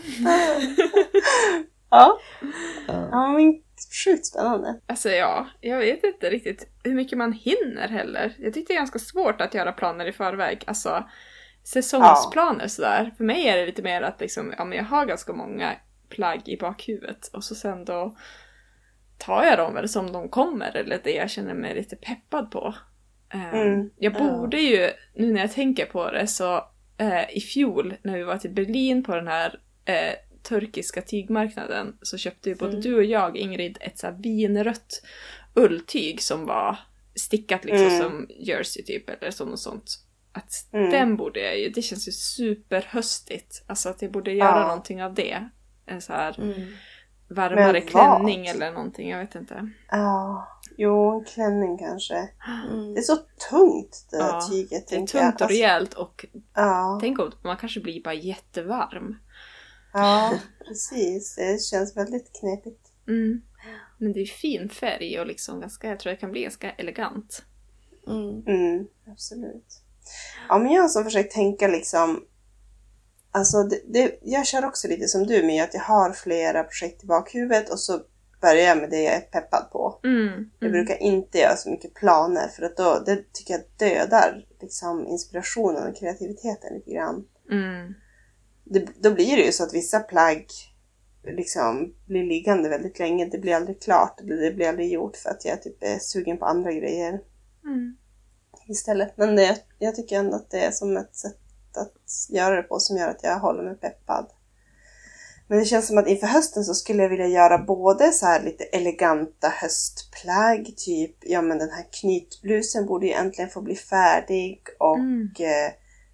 Ja. 1.89 2.19
Ja. 2.87 3.09
ja, 3.11 3.27
men 3.27 3.61
sjukt 4.05 4.25
spännande. 4.25 4.79
Alltså 4.87 5.09
ja, 5.09 5.47
jag 5.61 5.79
vet 5.79 6.03
inte 6.03 6.29
riktigt 6.29 6.67
hur 6.83 6.95
mycket 6.95 7.17
man 7.17 7.33
hinner 7.33 7.87
heller. 7.87 8.35
Jag 8.39 8.53
tyckte 8.53 8.73
det 8.73 8.77
är 8.77 8.79
ganska 8.79 8.99
svårt 8.99 9.41
att 9.41 9.53
göra 9.53 9.71
planer 9.71 10.05
i 10.05 10.11
förväg. 10.11 10.63
Alltså 10.67 11.03
säsongsplaner 11.63 12.67
sådär. 12.67 13.13
För 13.17 13.23
mig 13.23 13.47
är 13.47 13.57
det 13.57 13.65
lite 13.65 13.81
mer 13.81 14.01
att 14.01 14.21
liksom, 14.21 14.53
ja 14.57 14.65
men 14.65 14.77
jag 14.77 14.85
har 14.85 15.05
ganska 15.05 15.33
många 15.33 15.75
plagg 16.09 16.41
i 16.45 16.57
bakhuvudet 16.57 17.27
och 17.27 17.43
så 17.43 17.55
sen 17.55 17.85
då 17.85 18.15
tar 19.17 19.43
jag 19.43 19.57
dem 19.57 19.73
väl 19.73 19.89
som 19.89 20.11
de 20.11 20.29
kommer 20.29 20.75
eller 20.75 20.99
det 21.03 21.13
jag 21.13 21.29
känner 21.29 21.53
mig 21.53 21.75
lite 21.75 21.95
peppad 21.95 22.51
på. 22.51 22.75
Eh, 23.35 23.53
Mm, 23.61 23.89
Jag 23.97 24.13
ja. 24.15 24.19
borde 24.19 24.57
ju, 24.61 24.89
nu 25.15 25.31
när 25.33 25.41
jag 25.41 25.51
tänker 25.51 25.85
på 25.85 26.11
det, 26.11 26.27
så 26.27 26.55
eh, 26.97 27.37
i 27.37 27.39
fjol 27.41 27.95
när 28.03 28.17
vi 28.17 28.23
var 28.23 28.37
till 28.37 28.51
Berlin 28.53 29.03
på 29.03 29.15
den 29.15 29.27
här 29.27 29.59
eh, 29.85 30.13
turkiska 30.43 31.01
tygmarknaden 31.01 31.97
så 32.01 32.17
köpte 32.17 32.49
ju 32.49 32.55
både 32.55 32.71
Mm. 32.71 32.81
du 32.81 32.95
och 32.95 33.03
jag, 33.03 33.37
Ingrid, 33.37 33.77
ett 33.81 33.99
så 33.99 34.07
här 34.07 34.13
vinrött 34.13 35.01
ulltyg 35.55 36.21
som 36.21 36.45
var 36.45 36.77
stickat 37.15 37.65
liksom 37.65 37.87
Mm. 37.87 38.01
som 38.01 38.27
jersey 38.39 38.83
typ 38.83 39.09
eller 39.09 39.31
som 39.31 39.49
något 39.49 39.59
sånt. 39.59 39.99
Att 40.31 40.51
Mm. 40.73 40.89
den 40.91 41.15
borde 41.17 41.39
jag 41.39 41.59
ju, 41.59 41.69
det 41.69 41.81
känns 41.81 42.07
ju 42.07 42.11
superhöstigt. 42.11 43.63
Alltså 43.67 43.89
att 43.89 44.01
jag 44.01 44.11
borde 44.11 44.31
göra 44.31 44.49
Ja. 44.59 44.67
någonting 44.67 45.03
av 45.03 45.13
det. 45.13 45.49
En 45.85 46.01
så 46.01 46.13
här 46.13 46.39
Mm. 46.39 46.67
varmare 47.29 47.81
klänning 47.81 48.47
eller 48.47 48.71
någonting, 48.71 49.09
jag 49.09 49.19
vet 49.19 49.35
inte. 49.35 49.69
Ja, 49.91 50.47
jo, 50.77 51.19
en 51.19 51.25
klänning 51.25 51.77
kanske. 51.77 52.29
Mm. 52.71 52.93
Det 52.93 52.99
är 52.99 53.03
så 53.03 53.17
tungt 53.49 54.07
det 54.11 54.17
där 54.17 54.27
Ja, 54.27 54.47
tyget. 54.51 54.69
Det 54.69 54.95
är 54.95 54.97
tänker 54.97 55.17
jag. 55.17 55.25
tungt 55.25 55.35
och 55.35 55.41
Alltså, 55.41 55.55
rejält 55.55 55.93
och 55.93 56.25
Ja, 56.55 56.97
tänk 57.01 57.19
om 57.19 57.31
man 57.43 57.57
kanske 57.57 57.79
blir 57.79 58.03
bara 58.03 58.13
jättevarm. 58.13 59.15
ja, 59.93 60.33
precis. 60.67 61.35
Det 61.35 61.61
känns 61.63 61.97
väldigt 61.97 62.39
knepigt. 62.39 62.91
Mm. 63.07 63.41
Men 63.97 64.13
det 64.13 64.19
är 64.21 64.25
fin 64.25 64.69
färg 64.69 65.19
och 65.19 65.27
liksom 65.27 65.59
ganska, 65.59 65.89
jag 65.89 65.99
tror 65.99 66.11
det 66.11 66.17
kan 66.17 66.31
bli 66.31 66.41
ganska 66.41 66.71
elegant. 66.71 67.43
Mm. 68.07 68.43
Mm, 68.47 68.87
absolut. 69.11 69.81
Ja, 70.49 70.57
men 70.57 70.71
jag 70.71 70.81
har 70.81 70.89
som 70.89 71.03
försökt 71.03 71.33
tänka 71.33 71.67
liksom... 71.67 72.23
Alltså, 73.31 73.63
det, 73.63 73.81
det, 73.87 74.19
jag 74.23 74.45
kör 74.47 74.65
också 74.65 74.87
lite 74.87 75.07
som 75.07 75.27
du 75.27 75.43
med 75.43 75.63
att 75.63 75.73
jag 75.73 75.81
har 75.81 76.11
flera 76.11 76.63
projekt 76.63 77.03
i 77.03 77.07
bakhuvudet 77.07 77.69
och 77.69 77.79
så 77.79 77.99
börjar 78.45 78.67
jag 78.67 78.77
med 78.77 78.89
det 78.89 79.01
jag 79.03 79.15
är 79.15 79.21
peppad 79.21 79.69
på. 79.71 79.99
Mm. 80.03 80.49
Jag 80.59 80.67
Mm. 80.69 80.71
brukar 80.71 81.03
inte 81.03 81.37
göra 81.37 81.55
så 81.55 81.69
mycket 81.69 81.93
planer 81.93 82.47
för 82.47 82.63
att 82.63 82.77
då, 82.77 83.03
det 83.05 83.33
tycker 83.33 83.53
jag 83.53 83.63
dödar 83.77 84.45
liksom, 84.61 85.07
inspirationen 85.07 85.87
och 85.89 85.95
kreativiteten 85.95 86.73
lite 86.73 86.91
grann. 86.91 87.25
Mm. 87.51 87.93
Det, 88.63 88.87
då 89.03 89.11
blir 89.11 89.37
det 89.37 89.43
ju 89.45 89.51
så 89.51 89.63
att 89.63 89.73
vissa 89.73 89.99
plagg 89.99 90.45
liksom 91.23 91.93
blir 92.07 92.23
liggande 92.23 92.69
väldigt 92.69 92.99
länge. 92.99 93.25
Det 93.25 93.37
blir 93.37 93.55
aldrig 93.55 93.81
klart, 93.81 94.19
det 94.23 94.35
det 94.41 94.51
blir 94.51 94.69
aldrig 94.69 94.91
gjort 94.91 95.17
för 95.17 95.29
att 95.29 95.45
jag 95.45 95.61
typ 95.63 95.83
är 95.83 95.99
sugen 95.99 96.37
på 96.37 96.45
andra 96.45 96.71
grejer 96.71 97.19
Mm. 97.63 97.97
istället. 98.67 99.17
Men 99.17 99.35
det, 99.35 99.57
jag 99.79 99.95
tycker 99.95 100.19
ändå 100.19 100.35
att 100.35 100.51
det 100.51 100.59
är 100.65 100.71
som 100.71 100.97
ett 100.97 101.15
sätt 101.15 101.37
att 101.77 102.29
göra 102.35 102.55
det 102.55 102.63
på 102.63 102.79
som 102.79 102.97
gör 102.97 103.09
att 103.09 103.23
jag 103.23 103.39
håller 103.39 103.63
mig 103.63 103.75
peppad. 103.75 104.25
Men 105.47 105.59
det 105.59 105.65
känns 105.65 105.87
som 105.87 105.97
att 105.97 106.07
inför 106.07 106.27
hösten 106.27 106.63
så 106.63 106.73
skulle 106.73 107.01
jag 107.03 107.09
vilja 107.09 107.27
göra 107.27 107.57
både 107.57 108.11
så 108.11 108.25
här 108.25 108.43
lite 108.43 108.63
eleganta 108.63 109.49
höstplagg, 109.49 110.73
typ 110.77 111.15
ja 111.21 111.41
men 111.41 111.57
den 111.57 111.69
här 111.69 111.85
knytblusen 112.01 112.85
borde 112.85 113.05
ju 113.05 113.13
äntligen 113.13 113.49
få 113.49 113.61
bli 113.61 113.75
färdig 113.75 114.59
och 114.79 114.97
Mm. 114.97 115.29
eh, 115.39 115.71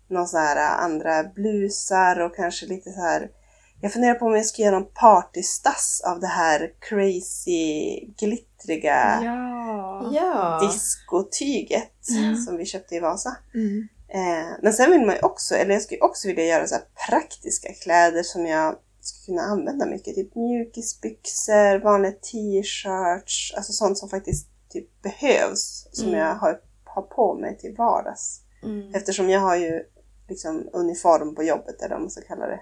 någon 0.10 0.28
så 0.28 0.38
här 0.38 0.84
andra 0.84 1.24
blusar 1.24 2.20
och 2.20 2.36
kanske 2.36 2.66
lite 2.66 2.92
så 2.92 3.02
här 3.02 3.30
jag 3.82 3.94
funderar 3.94 4.16
på 4.16 4.26
om 4.26 4.36
jag 4.36 4.46
ska 4.46 4.62
göra 4.62 4.80
någon 4.80 4.92
partystass 4.94 6.02
av 6.06 6.20
det 6.20 6.28
här 6.28 6.72
crazy 6.80 8.00
glittriga 8.20 9.20
Ja. 10.14 10.60
Diskotyget 10.62 12.10
Mm. 12.18 12.36
som 12.38 12.58
vi 12.58 12.66
köpte 12.66 12.96
i 12.96 13.00
Vasa. 13.00 13.36
Mm. 13.54 13.88
Eh, 14.14 14.48
men 14.62 14.74
sen 14.74 14.92
vill 14.92 15.06
man 15.06 15.16
ju 15.16 15.22
också, 15.22 15.56
eller 15.56 15.74
jag 15.74 15.82
skulle 15.82 16.02
också 16.02 16.28
vilja 16.28 16.46
göra 16.46 16.68
så 16.68 16.76
här 16.76 16.84
praktiska 17.10 17.74
kläder 17.84 18.24
som 18.24 18.46
jag 18.46 18.76
skulle 19.06 19.26
kunna 19.38 19.48
använda 19.48 19.86
mycket. 19.86 20.16
Typ 20.16 20.36
mjukisbyxor, 20.36 21.80
vanliga 21.84 22.12
t-shirts, 22.12 23.54
alltså 23.58 23.72
sånt 23.74 23.98
som 23.98 24.10
faktiskt 24.10 24.48
typ 24.70 25.02
behövs. 25.02 25.88
Som 25.92 26.08
Mm. 26.08 26.20
jag 26.20 26.36
har, 26.36 26.60
har 26.84 27.02
på 27.02 27.34
mig 27.34 27.58
till 27.58 27.76
vardags. 27.78 28.42
Mm. 28.64 28.96
Eftersom 28.96 29.30
jag 29.30 29.40
har 29.40 29.56
ju 29.56 29.84
liksom 30.30 30.70
uniform 30.74 31.36
på 31.36 31.44
jobbet 31.44 31.82
eller 31.82 31.96
vad 31.96 32.02
man 32.02 32.10
ska 32.12 32.22
kalla 32.22 32.48
det. 32.48 32.60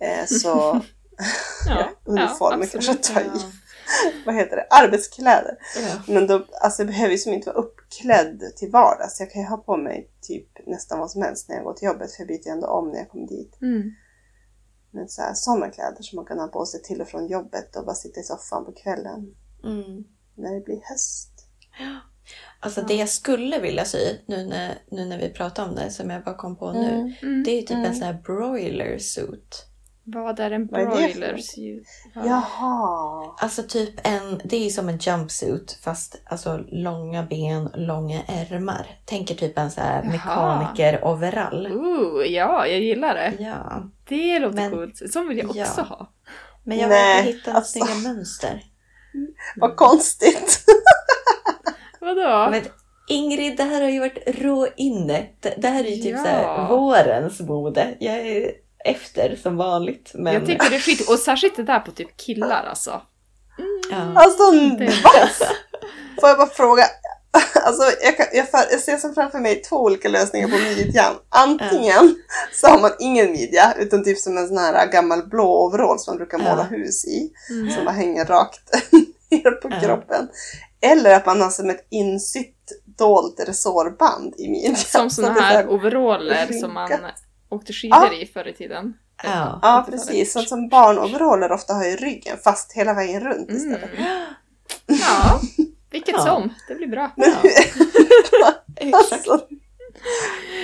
Eh, 0.00 0.26
så 0.26 0.48
Ja, 1.68 1.90
uniform 2.04 2.62
absolut. 2.62 2.72
kanske 2.72 2.92
att 2.92 3.02
ta 3.02 3.20
i. 3.20 3.24
Ja. 3.34 3.40
Vad 4.26 4.34
heter 4.34 4.56
det? 4.56 4.66
Arbetskläder. 4.70 5.56
Ja. 5.76 6.02
Men 6.14 6.26
då, 6.26 6.46
alltså 6.60 6.82
jag 6.82 6.86
behöver 6.86 7.12
ju 7.12 7.18
som 7.18 7.32
inte 7.32 7.50
vara 7.50 7.58
uppklädd 7.58 8.42
till 8.56 8.70
vardags. 8.70 9.20
Jag 9.20 9.30
kan 9.30 9.42
ju 9.42 9.48
ha 9.48 9.56
på 9.56 9.76
mig 9.76 10.10
typ 10.20 10.66
nästan 10.66 10.98
vad 10.98 11.10
som 11.10 11.22
helst 11.22 11.48
när 11.48 11.56
jag 11.56 11.64
går 11.64 11.72
till 11.74 11.86
jobbet. 11.86 12.12
För 12.12 12.20
jag 12.22 12.28
byter 12.28 12.46
ju 12.46 12.52
ändå 12.52 12.66
om 12.66 12.88
när 12.88 12.98
jag 12.98 13.08
kommer 13.08 13.26
dit. 13.26 13.58
Mm. 13.62 13.90
Men 14.90 15.08
så 15.08 15.22
här, 15.22 15.34
sådana 15.34 15.70
kläder 15.70 16.02
som 16.02 16.16
man 16.16 16.24
kan 16.24 16.38
ha 16.38 16.46
på 16.46 16.66
sig 16.66 16.82
till 16.82 17.00
och 17.00 17.08
från 17.08 17.26
jobbet 17.28 17.76
och 17.76 17.84
bara 17.84 17.94
sitta 17.94 18.20
i 18.20 18.22
soffan 18.22 18.64
på 18.64 18.72
kvällen. 18.72 19.34
Mm. 19.64 20.04
När 20.34 20.54
det 20.54 20.60
blir 20.64 20.80
höst. 20.90 21.30
Alltså 22.60 22.82
det 22.82 22.94
jag 22.94 23.08
skulle 23.08 23.58
vilja 23.58 23.84
sy, 23.84 24.16
nu 24.26 24.46
när, 24.46 24.74
nu 24.90 25.04
när 25.04 25.18
vi 25.18 25.28
pratar 25.30 25.68
om 25.68 25.74
det, 25.74 25.90
som 25.90 26.10
jag 26.10 26.24
bara 26.24 26.34
kom 26.36 26.56
på 26.56 26.72
nu, 26.72 27.14
Mm. 27.22 27.42
det 27.44 27.50
är 27.50 27.54
ju 27.56 27.60
typ 27.62 27.70
Mm. 27.70 27.84
en 27.84 27.94
sån 27.94 28.02
här 28.06 28.22
broiler 28.24 28.98
suit. 28.98 29.66
Vad 30.04 30.40
är 30.40 30.50
en 30.50 30.66
broiler? 30.66 31.36
suit? 31.38 31.88
Jaha! 32.14 33.34
Alltså 33.38 33.62
typ 33.62 34.06
en, 34.06 34.40
det 34.44 34.56
är 34.56 34.64
ju 34.64 34.70
som 34.70 34.88
en 34.88 34.98
jumpsuit 34.98 35.78
fast 35.82 36.22
alltså 36.24 36.56
långa 36.68 37.22
ben, 37.22 37.70
långa 37.74 38.22
ärmar. 38.22 38.86
Tänker 39.04 39.34
typ 39.34 39.58
en 39.58 39.70
sån 39.70 39.84
här 39.84 40.02
mekaniker-overall. 40.02 41.66
Ooh, 41.72 42.26
ja, 42.26 42.66
jag 42.66 42.80
gillar 42.80 43.14
det. 43.14 43.34
Ja, 43.38 43.82
Det 44.10 44.38
låter 44.38 44.56
Men- 44.56 44.70
coolt. 44.70 45.12
Som 45.12 45.28
vill 45.28 45.38
jag 45.38 45.46
också 45.50 45.62
Ja. 45.76 45.82
ha. 45.82 46.12
men 46.64 46.78
jag 46.78 46.88
vill 46.88 46.98
inte 47.28 47.38
hitta 47.38 47.50
några 47.50 47.58
alltså. 47.58 47.78
snygga 47.78 47.94
mönster. 48.14 48.62
Vad 49.56 49.76
konstigt! 49.76 50.64
Vadå? 52.00 52.48
Men 52.50 52.62
Ingrid, 53.08 53.56
det 53.56 53.62
här 53.64 53.80
har 53.82 53.88
ju 53.88 54.00
varit 54.00 54.22
rå 54.26 54.68
inne. 54.76 55.26
Det, 55.40 55.54
det 55.58 55.68
här 55.68 55.84
är 55.84 55.88
ju 55.88 56.02
typ 56.02 56.12
Ja. 56.16 56.22
så 56.22 56.28
här 56.28 56.68
vårens 56.68 57.40
mode. 57.40 57.96
Jag 58.00 58.14
är 58.16 58.50
efter 58.84 59.36
som 59.42 59.56
vanligt. 59.56 60.10
Men... 60.14 60.32
Jag 60.34 60.46
tycker 60.46 60.70
det 60.70 60.76
är 60.76 60.80
skit. 60.80 61.08
Och 61.10 61.18
särskilt 61.18 61.56
det 61.56 61.62
där 61.62 61.80
på 61.80 61.90
typ 61.90 62.16
killar 62.16 62.64
alltså. 62.68 63.02
Ja. 63.90 64.12
Alltså, 64.16 64.50
Det 64.50 64.84
är 64.84 65.02
va? 65.02 65.10
Får 66.20 66.28
jag 66.28 66.38
bara 66.38 66.46
fråga? 66.46 66.82
Alltså, 67.64 67.82
jag, 68.02 68.16
kan, 68.16 68.26
jag, 68.32 68.50
för, 68.50 68.58
jag 68.70 68.80
ser 68.80 68.96
som 68.96 69.14
framför 69.14 69.38
mig 69.38 69.62
två 69.62 69.76
olika 69.76 70.08
lösningar 70.08 70.48
på 70.48 70.56
midjan. 70.56 71.14
Antingen 71.28 72.16
så 72.52 72.66
har 72.66 72.80
man 72.80 72.90
ingen 72.98 73.32
midja, 73.32 73.74
utan 73.78 74.04
typ 74.04 74.18
som 74.18 74.38
en 74.38 74.48
sån 74.48 74.58
här 74.58 74.86
gammal 74.92 75.28
blå 75.28 75.66
overall 75.66 75.98
som 75.98 76.12
man 76.12 76.18
brukar 76.18 76.38
måla 76.38 76.66
Ja. 76.70 76.76
hus 76.76 77.04
i. 77.04 77.30
Mm. 77.50 77.70
Som 77.70 77.84
bara 77.84 77.94
hänger 77.94 78.24
rakt 78.24 78.60
ner 79.30 79.50
på 79.50 79.68
Ja. 79.70 79.80
kroppen. 79.80 80.28
Eller 80.80 81.14
att 81.16 81.26
man 81.26 81.40
har 81.40 81.50
som 81.50 81.70
ett 81.70 81.86
insytt 81.90 82.56
dolt 82.98 83.40
resårband 83.46 84.34
i 84.38 84.48
midjan. 84.50 84.76
Som 84.76 85.10
Så 85.10 85.22
det 85.22 85.28
är 85.28 85.32
här 85.32 85.62
så 85.62 85.68
overaller 85.68 86.52
som 86.52 86.74
man 86.74 86.90
åkte 87.50 87.72
skidor 87.72 88.14
i 88.22 88.26
förr 88.26 88.48
i 88.48 88.54
tiden. 88.54 88.94
Ja. 89.22 89.58
Ja, 89.62 89.86
precis. 89.90 90.32
Sånt 90.32 90.48
som 90.48 90.68
barnoveraller 90.68 91.52
ofta 91.52 91.74
har 91.74 91.84
i 91.84 91.96
ryggen, 91.96 92.36
fast 92.44 92.72
hela 92.72 92.94
vägen 92.94 93.20
runt 93.20 93.48
Mm. 93.50 93.56
istället. 93.56 93.90
Ja, 94.86 95.40
vilket 95.90 96.14
Ja. 96.14 96.20
som. 96.26 96.54
Det 96.68 96.74
blir 96.74 96.86
bra. 96.88 97.10
Men, 97.16 97.28
Exakt. 98.76 99.12
alltså, 99.12 99.46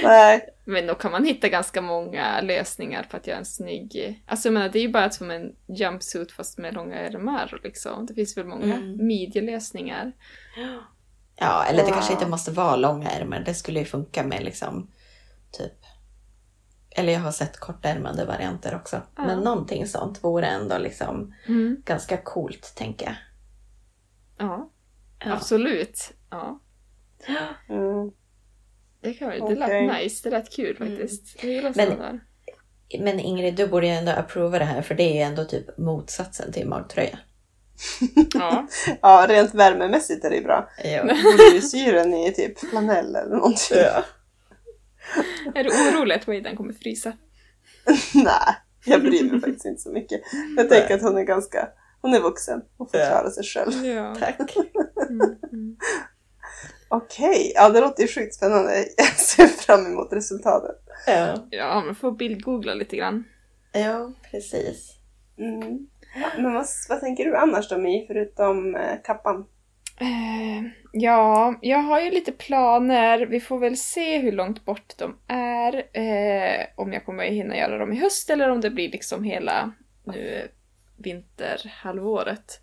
nej. 0.02 0.48
Men 0.64 0.86
då 0.86 0.94
kan 0.94 1.12
man 1.12 1.24
hitta 1.24 1.48
ganska 1.48 1.80
många 1.82 2.40
lösningar 2.40 3.02
på 3.10 3.16
att 3.16 3.26
göra 3.26 3.38
en 3.38 3.44
snygg... 3.44 4.22
Alltså 4.26 4.48
jag 4.48 4.52
menar, 4.52 4.68
det 4.68 4.78
är 4.78 4.82
ju 4.82 4.92
bara 4.92 5.10
som 5.10 5.30
en 5.30 5.52
jumpsuit 5.68 6.32
fast 6.32 6.58
med 6.58 6.74
långa 6.74 6.96
ärmar 6.98 7.60
liksom. 7.64 8.06
Det 8.06 8.14
finns 8.14 8.36
väl 8.36 8.46
många 8.46 8.74
Mm. 8.76 9.06
midjelösningar. 9.06 10.12
Ja, 11.36 11.64
eller 11.64 11.78
det 11.78 11.84
Wow. 11.84 11.92
kanske 11.92 12.12
inte 12.12 12.26
måste 12.26 12.50
vara 12.50 12.76
långa 12.76 13.10
ärmar. 13.10 13.40
Det 13.40 13.54
skulle 13.54 13.78
ju 13.78 13.84
funka 13.84 14.22
med 14.24 14.44
liksom 14.44 14.90
typ... 15.52 15.72
Eller 16.90 17.12
jag 17.12 17.20
har 17.20 17.32
sett 17.32 17.56
kortärmade 17.60 18.24
varianter 18.24 18.74
också. 18.76 19.02
Ja. 19.16 19.26
Men 19.26 19.38
någonting 19.38 19.86
sånt 19.86 20.24
vore 20.24 20.46
ändå 20.46 20.78
liksom 20.78 21.34
Mm. 21.48 21.76
ganska 21.84 22.16
coolt, 22.16 22.72
tänker 22.76 23.06
jag. 23.06 23.14
Ja, 24.38 24.70
Ja. 25.24 25.32
absolut. 25.32 26.12
Ja. 26.30 26.60
Mm. 27.68 28.10
Det, 29.00 29.14
kan, 29.14 29.30
det 29.30 29.40
Okej. 29.40 29.56
lät 29.56 30.02
nice, 30.02 30.28
det 30.30 30.36
lät 30.36 30.52
kul 30.56 30.76
faktiskt. 30.76 31.42
Jag 31.42 31.52
gillar 31.52 31.72
Men- 31.76 31.86
sådana 31.86 32.12
där. 32.12 32.20
Men 33.00 33.20
Ingrid, 33.20 33.54
du 33.56 33.66
borde 33.66 33.86
ju 33.86 33.92
ändå 33.92 34.12
approva 34.12 34.58
det 34.58 34.64
här 34.64 34.82
för 34.82 34.94
det 34.94 35.02
är 35.02 35.14
ju 35.14 35.20
ändå 35.20 35.44
typ 35.44 35.78
motsatsen 35.78 36.52
till 36.52 36.68
magtröja. 36.68 37.18
Ja. 38.34 38.66
Ja, 39.02 39.26
rent 39.28 39.54
värmemässigt 39.54 40.24
är 40.24 40.30
det 40.30 40.40
bra. 40.40 40.68
Ja. 40.84 41.02
Borde 41.02 41.54
ju 41.54 41.60
sy 41.60 41.92
den 41.92 42.14
i 42.14 42.32
typ 42.32 42.58
flanell 42.58 43.16
eller 43.16 43.36
någonting. 43.36 43.76
Är 45.54 45.64
du 45.64 45.70
orolig 45.70 46.14
att 46.14 46.26
Waden 46.26 46.56
kommer 46.56 46.72
frysa? 46.72 47.12
Nej, 48.14 48.54
jag 48.84 49.00
bryr 49.00 49.30
mig 49.30 49.40
faktiskt 49.40 49.64
inte 49.66 49.82
så 49.82 49.90
mycket. 49.92 50.20
Jag 50.56 50.68
tänker 50.68 50.94
att 50.94 51.02
hon 51.02 51.18
är 51.18 51.22
ganska, 51.22 51.68
hon 52.06 52.14
är 52.14 52.20
vuxen 52.20 52.62
och 52.76 52.90
får 52.90 52.98
klara 52.98 53.30
sig 53.30 53.44
själv. 53.44 53.86
Ja. 53.86 54.14
Tack. 54.20 54.56
Mm, 55.10 55.20
mm. 55.52 55.76
Okej, 56.88 57.52
ja 57.54 57.68
det 57.68 57.80
låter 57.80 58.02
ju 58.02 58.08
sjukt 58.08 58.34
spännande. 58.34 58.84
Jag 58.96 59.06
ser 59.06 59.46
fram 59.46 59.86
emot 59.86 60.12
resultatet. 60.12 60.76
Ja, 61.06 61.34
Ja, 61.50 61.82
man 61.86 61.94
får 61.94 62.12
bildgoogla 62.12 62.74
lite 62.74 62.96
grann. 62.96 63.24
ja 63.72 64.12
precis. 64.30 64.92
Mm. 65.38 65.86
Ja, 66.16 66.28
men 66.42 66.54
vad, 66.54 66.66
vad 66.88 67.00
tänker 67.00 67.24
du 67.24 67.36
annars 67.36 67.68
då 67.68 67.78
Mi, 67.78 68.04
förutom 68.06 68.74
eh, 68.76 68.96
kappan? 69.04 69.44
Eh, 70.00 70.70
ja, 70.92 71.54
jag 71.60 71.78
har 71.78 72.00
ju 72.00 72.10
lite 72.10 72.32
planer. 72.32 73.26
Vi 73.26 73.40
får 73.40 73.58
väl 73.58 73.76
se 73.76 74.18
hur 74.18 74.32
långt 74.32 74.64
bort 74.64 74.94
de 74.98 75.16
är. 75.28 75.74
Eh, 75.92 76.66
om 76.76 76.92
jag 76.92 77.04
kommer 77.06 77.24
hinna 77.24 77.56
göra 77.56 77.78
dem 77.78 77.92
i 77.92 77.96
höst 77.96 78.30
eller 78.30 78.48
om 78.50 78.60
det 78.60 78.70
blir 78.70 78.90
liksom 78.90 79.24
hela 79.24 79.72
nu 80.04 80.48
vinterhalvåret. 80.96 82.60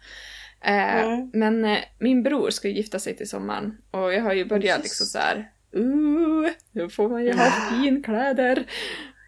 Eh, 0.61 1.03
Mm. 1.03 1.29
Men 1.33 1.65
eh, 1.65 1.79
min 1.99 2.23
bror 2.23 2.49
ska 2.49 2.67
ju 2.67 2.73
gifta 2.73 2.99
sig 2.99 3.17
till 3.17 3.29
sommaren 3.29 3.77
och 3.91 4.13
jag 4.13 4.21
har 4.21 4.33
ju 4.33 4.45
börjat 4.45 4.77
Just. 4.77 4.83
liksom 4.83 5.05
så 5.05 5.17
här. 5.17 5.51
Uh, 5.75 6.49
nu 6.71 6.89
får 6.89 7.09
man 7.09 7.23
ju 7.23 7.33
ha 7.33 7.51
finkläder. 7.69 8.65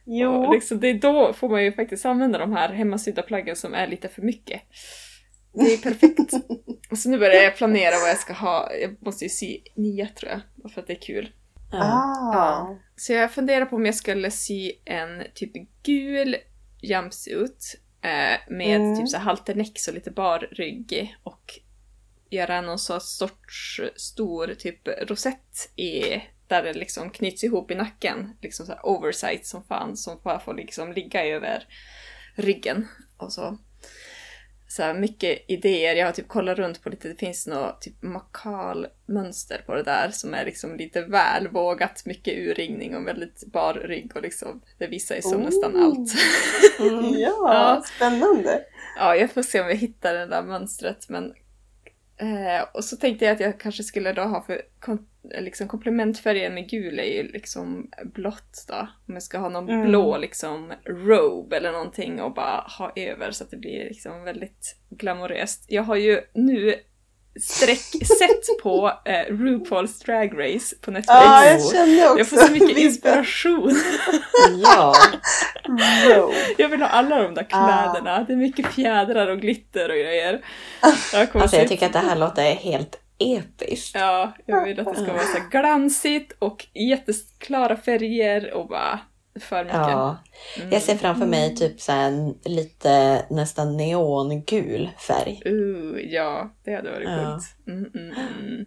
Jo, 0.05 0.45
Och 0.45 0.53
liksom, 0.53 0.79
det 0.79 0.93
då 0.93 1.33
får 1.33 1.49
man 1.49 1.63
ju 1.63 1.71
faktiskt 1.71 2.05
använda 2.05 2.39
de 2.39 2.53
här 2.53 2.69
hemmasydda 2.69 3.21
plaggen 3.21 3.55
som 3.55 3.73
är 3.73 3.87
lite 3.87 4.07
för 4.07 4.21
mycket. 4.21 4.61
Det 5.53 5.73
är 5.73 5.77
perfekt. 5.77 6.33
Och 6.91 6.97
så 6.97 7.09
nu 7.09 7.17
börjar 7.17 7.43
jag 7.43 7.55
planera 7.55 7.95
vad 8.01 8.09
jag 8.09 8.17
ska 8.17 8.33
ha. 8.33 8.73
Jag 8.73 8.95
måste 9.05 9.25
ju 9.25 9.29
sy 9.29 9.57
nya 9.75 10.07
tror 10.07 10.31
jag, 10.31 10.71
för 10.71 10.81
att 10.81 10.87
det 10.87 10.93
är 10.93 11.01
kul. 11.01 11.29
Ja. 11.71 11.79
ah. 11.83 12.77
Så 12.95 13.13
jag 13.13 13.31
funderar 13.31 13.65
på 13.65 13.75
om 13.75 13.85
jag 13.85 13.95
skulle 13.95 14.31
sy 14.31 14.71
en 14.85 15.23
typ 15.33 15.51
gul 15.83 16.35
jumpsuit 16.81 17.81
eh, 18.05 18.39
med 18.47 18.81
Mm. 18.81 18.97
typ 18.97 19.09
så 19.09 19.17
halternex 19.17 19.87
och 19.87 19.93
lite 19.93 20.11
bar 20.11 20.39
rygg 20.51 21.15
och 21.23 21.59
göra 22.29 22.61
någon 22.61 22.79
sorts 22.79 23.81
stor 23.95 24.53
typ 24.53 24.87
rosett 25.09 25.69
i 25.75 26.21
där 26.47 26.63
det 26.63 26.73
liksom 26.73 27.09
knyts 27.09 27.43
ihop 27.43 27.71
i 27.71 27.75
nacken. 27.75 28.37
Liksom 28.41 28.65
så 28.65 28.73
oversight 28.83 29.45
som 29.45 29.63
fan 29.63 29.97
som 29.97 30.19
bara 30.23 30.39
får 30.39 30.53
liksom 30.53 30.93
ligga 30.93 31.25
över 31.25 31.67
ryggen. 32.35 32.87
Och 33.17 33.33
så. 33.33 33.57
Så 34.75 34.83
här 34.83 34.93
mycket 34.93 35.39
idéer. 35.47 35.95
Jag 35.95 36.05
har 36.05 36.11
typ 36.13 36.27
kollat 36.27 36.57
runt 36.57 36.83
på 36.83 36.89
lite, 36.89 37.07
det 37.07 37.15
finns 37.15 37.47
något 37.47 37.81
typ 37.81 38.01
makal-mönster 38.01 39.61
på 39.65 39.75
det 39.75 39.83
där 39.83 40.09
som 40.11 40.33
är 40.33 40.45
liksom 40.45 40.75
lite 40.77 41.01
väl 41.01 41.47
vågat. 41.47 42.05
Mycket 42.05 42.33
urringning 42.37 42.95
och 42.95 43.07
väldigt 43.07 43.43
bar 43.45 43.73
rygg 43.73 44.11
och 44.15 44.21
liksom 44.21 44.61
det 44.77 44.87
visar 44.87 45.15
ju 45.15 45.21
som 45.21 45.37
Oh. 45.41 45.45
nästan 45.45 45.83
allt. 45.83 46.11
Ja, 47.19 47.53
Ja. 47.53 47.83
spännande. 47.95 48.61
Ja, 48.97 49.15
jag 49.15 49.31
får 49.31 49.41
se 49.41 49.61
om 49.61 49.67
jag 49.67 49.75
hittar 49.75 50.13
det 50.13 50.25
där 50.25 50.41
mönstret 50.43 51.09
men... 51.09 51.33
Eh, 52.17 52.67
och 52.73 52.83
så 52.83 52.95
tänkte 52.97 53.25
jag 53.25 53.33
att 53.33 53.39
jag 53.39 53.59
kanske 53.59 53.83
skulle 53.83 54.13
då 54.13 54.21
ha 54.21 54.41
för 54.41 54.61
kom, 54.79 55.07
liksom 55.39 55.67
komplementfärgen 55.67 56.53
med 56.53 56.69
gul 56.69 56.99
är 56.99 57.03
ju 57.03 57.23
liksom 57.23 57.89
blått 58.03 58.65
då. 58.67 58.87
Om 59.07 59.13
jag 59.13 59.23
ska 59.23 59.37
ha 59.37 59.49
någon 59.49 59.69
Mm. 59.69 59.87
blå 59.87 60.17
liksom 60.17 60.73
robe 60.85 61.57
eller 61.57 61.71
någonting 61.71 62.21
och 62.21 62.33
bara 62.33 62.65
ha 62.77 62.91
över 62.95 63.31
så 63.31 63.43
att 63.43 63.51
det 63.51 63.57
blir 63.57 63.83
liksom 63.83 64.23
väldigt 64.23 64.75
glamoröst. 64.89 65.65
Jag 65.67 65.83
har 65.83 65.95
ju 65.95 66.21
nu 66.33 66.75
sträck 67.41 67.77
sett 68.19 68.61
på 68.63 68.91
eh, 69.05 69.11
RuPaul's 69.33 70.05
Drag 70.05 70.31
Race 70.39 70.75
på 70.81 70.91
Netflix. 70.91 71.07
Ja, 71.09 71.45
jag 71.45 71.71
känner 71.71 72.05
också 72.09 72.17
jag 72.19 72.27
får 72.27 72.37
så 72.37 72.51
mycket 72.53 72.77
inspiration. 72.85 73.75
ja. 74.63 74.93
Jag 76.57 76.69
vill 76.69 76.81
ha 76.81 76.87
alla 76.89 77.23
de 77.23 77.33
där 77.33 77.47
Ah. 77.51 77.91
kläderna. 77.93 78.23
Det 78.23 78.33
är 78.33 78.37
mycket 78.37 78.67
fjädrar 78.73 79.27
och 79.27 79.39
glitter 79.41 79.89
och 79.89 79.95
grejer. 79.95 80.41
Jag 81.13 81.31
kommer 81.31 81.43
Alltså 81.43 81.57
jag 81.57 81.67
tycker 81.67 81.85
att 81.85 81.93
det 81.93 81.99
här 81.99 82.15
låter 82.15 82.43
helt 82.43 83.01
episkt. 83.19 83.95
Ja, 83.95 84.33
jag 84.45 84.65
vill 84.65 84.79
att 84.79 84.85
det 84.93 85.01
ska 85.01 85.13
vara 85.13 85.23
så 85.23 85.39
glansigt 85.51 86.33
och 86.39 86.65
jätteklara 86.73 87.77
färger 87.77 88.53
och 88.53 88.67
bara 88.67 88.99
för 89.39 89.63
mycket. 89.63 89.77
Ja, 89.79 90.17
Mm. 90.57 90.69
jag 90.71 90.81
ser 90.81 90.95
framför 90.95 91.25
mig 91.25 91.55
typ 91.55 91.81
så 91.81 91.91
här 91.91 92.07
en 92.07 92.37
lite 92.45 93.25
nästan 93.29 93.77
neongul 93.77 94.89
färg. 95.07 95.41
Uh, 95.45 95.99
ja, 95.99 96.55
det 96.63 96.75
hade 96.75 96.91
varit 96.91 97.09
Ja. 97.09 97.25
coolt. 97.31 97.45
Mm, 97.67 97.91
mm, 97.95 98.15
mm. 98.39 98.65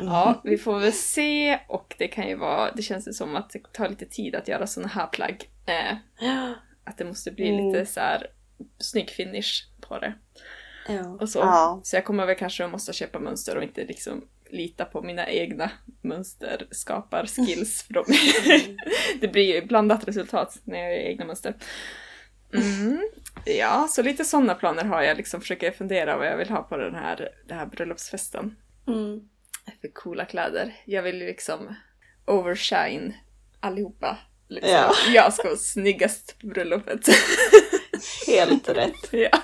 Ja, 0.00 0.40
vi 0.44 0.58
får 0.58 0.78
väl 0.78 0.92
se 0.92 1.58
och 1.68 1.94
det 1.98 2.08
kan 2.08 2.28
ju 2.28 2.36
vara, 2.36 2.72
det 2.72 2.82
känns 2.82 3.08
ju 3.08 3.12
som 3.12 3.36
att 3.36 3.50
det 3.50 3.72
tar 3.72 3.88
lite 3.88 4.06
tid 4.06 4.34
att 4.34 4.48
göra 4.48 4.66
såna 4.66 4.88
här 4.88 5.06
plagg. 5.06 5.50
Eh, 5.66 5.96
att 6.84 6.98
det 6.98 7.04
måste 7.04 7.30
bli 7.30 7.48
Mm. 7.48 7.66
lite 7.72 7.86
så 7.86 8.00
här 8.00 8.26
snygg 8.78 9.10
finish 9.10 9.66
på 9.80 9.98
det. 9.98 10.14
Ja. 10.88 11.16
Och 11.20 11.28
så. 11.28 11.38
Ja. 11.38 11.80
så 11.84 11.96
jag 11.96 12.04
kommer 12.04 12.26
väl 12.26 12.36
kanske 12.36 12.64
att 12.64 12.70
måste 12.70 12.92
köpa 12.92 13.18
mönster 13.18 13.56
och 13.56 13.62
inte 13.62 13.84
liksom 13.84 14.24
lita 14.52 14.84
på 14.84 15.02
mina 15.02 15.28
egna 15.28 15.70
mönsterskapar-skills. 16.02 17.82
För 17.86 17.94
de, 17.94 18.04
det 19.20 19.28
blir 19.28 19.54
ju 19.54 19.66
blandat 19.66 20.08
resultat 20.08 20.58
när 20.64 20.78
jag 20.78 20.92
gör 20.92 20.98
egna 20.98 21.24
mönster. 21.24 21.54
Mm. 22.54 23.02
Ja, 23.44 23.88
så 23.90 24.02
lite 24.02 24.24
sådana 24.24 24.54
planer 24.54 24.84
har 24.84 25.02
jag. 25.02 25.16
Liksom 25.16 25.40
försöker 25.40 25.70
fundera 25.70 26.16
vad 26.16 26.26
jag 26.26 26.36
vill 26.36 26.50
ha 26.50 26.62
på 26.62 26.76
den 26.76 26.94
här, 26.94 27.28
den 27.48 27.58
här 27.58 27.66
bröllopsfesten. 27.66 28.56
Mm. 28.86 29.20
För 29.80 29.88
coola 29.92 30.24
kläder. 30.24 30.76
Jag 30.84 31.02
vill 31.02 31.20
ju 31.20 31.26
liksom 31.26 31.74
overshine 32.26 33.14
allihopa. 33.60 34.18
Liksom. 34.48 34.72
Ja. 34.72 34.92
Jag 35.14 35.32
ska 35.32 35.48
vara 35.48 35.56
snyggast 35.56 36.38
på 36.40 36.46
bröllopet. 36.46 37.00
Helt 38.26 38.68
rätt. 38.68 39.08
ja. 39.10 39.38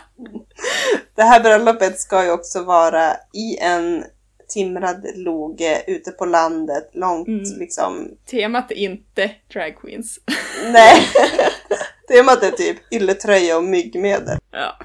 Det 1.14 1.22
här 1.22 1.40
bröllopet 1.40 2.00
ska 2.00 2.24
ju 2.24 2.30
också 2.30 2.64
vara 2.64 3.12
i 3.32 3.58
en 3.58 4.04
timrad 4.48 5.06
loge 5.14 5.82
ute 5.86 6.10
på 6.10 6.24
landet, 6.26 6.90
långt 6.92 7.28
Mm. 7.28 7.58
liksom. 7.58 8.08
Temat 8.30 8.70
är 8.70 8.76
inte 8.76 9.30
drag 9.52 9.76
queens. 9.80 10.18
Nej, 10.72 11.02
temat 12.08 12.42
är 12.42 12.50
typ 12.50 12.92
ylletröja 12.92 13.56
och 13.56 13.64
myggmedel. 13.64 14.38
ja. 14.52 14.78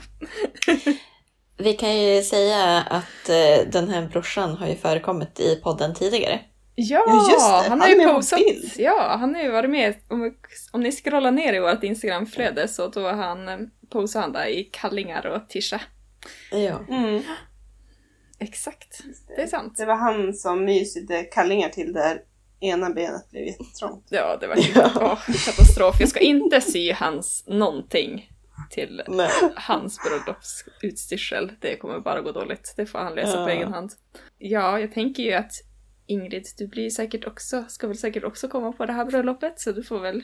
Vi 1.57 1.74
kan 1.74 1.97
ju 2.01 2.22
säga 2.24 2.82
att 2.89 3.30
eh, 3.30 3.68
den 3.72 3.89
här 3.89 4.07
brorsan 4.07 4.57
har 4.57 4.68
ju 4.68 4.76
förekommit 4.76 5.39
i 5.39 5.55
podden 5.64 5.93
tidigare. 5.95 6.39
Ja, 6.76 7.03
Ja, 7.07 7.28
just 7.32 7.47
det. 7.49 7.53
han 7.53 7.70
Han 7.70 7.82
har 7.82 7.88
är 7.88 7.91
ju 7.91 7.97
med 7.97 8.07
på 8.07 8.14
posat. 8.14 8.39
bild. 8.39 8.72
Ja, 8.78 9.16
han 9.20 9.36
har 9.36 9.41
ju 9.41 9.51
varit 9.51 9.70
med. 9.70 9.93
Om, 10.09 10.34
om 10.72 10.82
ni 10.82 10.91
scrollar 10.91 11.32
ner 11.32 11.53
i 11.53 11.59
vårt 11.59 11.84
Instagramflöde 11.84 12.68
så 12.68 12.88
då 12.88 13.01
har 13.01 13.14
han 13.14 13.49
eh, 13.49 13.57
posat 13.91 14.22
han 14.22 14.32
där 14.34 14.45
i 14.45 14.64
kallingar 14.64 15.26
och 15.26 15.49
tisha. 15.49 15.82
Ja. 16.51 16.80
Mm. 16.89 17.22
Exakt, 18.44 19.02
det 19.36 19.41
är 19.41 19.48
sant. 19.48 19.78
Det 19.78 19.86
var 19.86 19.96
han 19.96 20.34
som 20.34 20.66
My 20.66 20.86
sydde 20.86 21.24
kallingar 21.24 21.70
till 21.70 21.94
där 21.94 22.22
ena 22.60 22.89
benet 22.89 23.30
blev 23.32 23.44
jättetrångt. 23.46 24.08
Ja, 24.10 24.38
det 24.41 24.48
var 24.48 24.56
åh, 25.04 25.20
katastrof. 25.46 25.96
Jag 26.00 26.10
ska 26.10 26.20
inte 26.20 26.62
sy 26.62 26.91
hans 26.91 27.44
någonting 27.48 28.30
till 28.70 29.02
Nej. 29.08 29.30
hans 29.56 30.00
bröllopsutstyrsel. 30.04 31.52
Det 31.60 31.78
kommer 31.78 32.00
bara 32.00 32.22
gå 32.22 32.32
dåligt. 32.32 32.74
Det 32.78 32.86
får 32.86 33.00
han 33.00 33.16
lösa 33.16 33.38
Ja. 33.39 33.46
på 33.46 33.52
egen 33.52 33.74
hand. 33.74 33.91
Ja, 34.38 34.80
jag 34.80 34.94
tänker 34.94 35.24
ju 35.24 35.34
att 35.34 35.52
Ingrid, 36.08 36.46
du 36.58 36.68
blir 36.68 36.89
säkert 36.89 37.28
också, 37.28 37.66
ska 37.68 37.88
väl 37.88 37.98
säkert 37.98 38.24
också 38.24 38.48
komma 38.48 38.72
på 38.72 38.86
det 38.86 38.94
här 38.94 39.06
bröllopet, 39.06 39.60
så 39.60 39.72
du 39.72 39.84
får 39.84 40.00
väl 40.00 40.24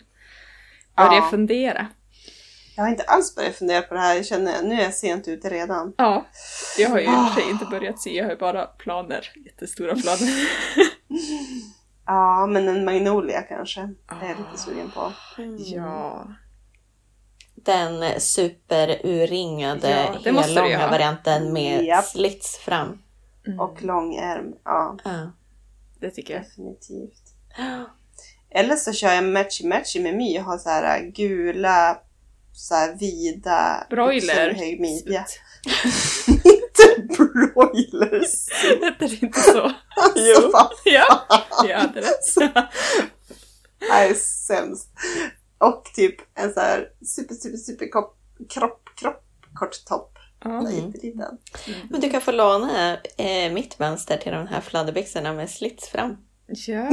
börja 0.98 1.14
Ja. 1.16 1.28
fundera. 1.32 1.88
Jag 2.80 2.84
har 2.84 2.90
inte 2.92 3.04
alls 3.04 3.36
börjat 3.36 3.56
fundera 3.56 3.82
på 3.82 3.94
det 3.94 4.00
här. 4.00 4.16
Jag 4.16 4.26
känner 4.26 4.64
nu 4.64 4.76
är 4.76 4.84
jag 4.84 4.94
sent 4.94 5.28
ute 5.28 5.50
redan. 5.50 5.94
Ja, 5.98 6.26
jag 6.78 6.90
har 6.90 7.00
ju 7.00 7.04
i 7.06 7.08
och 7.08 7.12
för 7.12 7.20
Ah. 7.32 7.36
sig 7.36 7.50
inte 7.50 7.66
börjat 7.66 8.02
sy, 8.02 8.10
jag 8.10 8.24
har 8.26 8.32
ju 8.32 8.38
bara 8.38 8.66
planer. 8.66 9.32
Jättestora 9.46 9.96
planer. 9.96 10.30
Ja, 12.06 12.46
men 12.50 12.68
en 12.68 12.86
magnolia 12.86 13.42
kanske. 13.42 13.82
Det 13.82 14.26
är 14.26 14.30
jag 14.30 14.38
lite 14.38 14.58
sugen 14.64 14.92
på. 14.92 15.12
Ja. 15.58 16.28
Den 17.56 18.22
superurringade, 18.22 19.90
Ja, 20.24 20.32
hellånga 20.42 20.88
varianten 20.88 21.54
med 21.54 21.84
Japp. 21.86 22.06
slits 22.06 22.58
fram. 22.58 23.02
Mm, 23.48 23.60
Och 23.60 23.84
lång 23.84 24.16
ärm. 24.16 24.54
Ja, 24.66 24.98
Ja. 25.04 25.32
det 26.00 26.10
tycker 26.12 26.34
jag. 26.34 26.44
definitivt. 26.44 27.24
Eller 28.52 28.76
så 28.76 28.94
kör 28.94 29.14
jag 29.14 29.24
matchy-matchy 29.24 30.00
med 30.04 30.16
My 30.16 30.40
och 30.40 30.44
har 30.46 30.58
så 30.58 30.70
här 30.70 31.02
gula, 31.16 31.98
så 32.60 32.76
här 32.76 32.96
vida 32.96 33.88
Broiler. 33.90 34.54
hög 34.54 34.80
midja. 34.80 35.26
Inte 36.28 37.16
broilers! 37.18 38.50
Heter 38.64 39.08
det 39.08 39.22
inte 39.22 39.40
så? 39.40 39.72
Alltså, 39.96 40.50
vad 40.54 40.72
Ja, 40.86 41.26
jag 41.68 41.80
hade 41.80 42.02
rätt. 42.02 42.38
Är 43.92 44.14
sämst. 44.14 44.90
Och 45.58 45.92
typ 45.96 46.16
en 46.36 46.54
så 46.54 46.60
här 46.60 46.88
super, 47.06 47.36
super, 47.36 47.58
super 47.58 47.92
kropp, 47.92 48.18
kropp, 48.50 48.90
kropp 48.96 49.26
kort 49.54 49.86
topp. 49.86 50.18
Mm. 50.46 50.66
Jätteliten. 50.66 51.38
Men 51.90 52.02
du 52.02 52.10
kan 52.10 52.22
få 52.22 52.32
låna 52.32 52.98
eh, 53.18 53.52
mitt 53.54 53.80
mönster 53.80 54.18
till 54.18 54.32
de 54.32 54.48
här 54.48 54.62
fladderbyxorna 54.62 55.34
med 55.34 55.50
slits 55.50 55.90
fram. 55.90 56.18
Ja. 56.48 56.90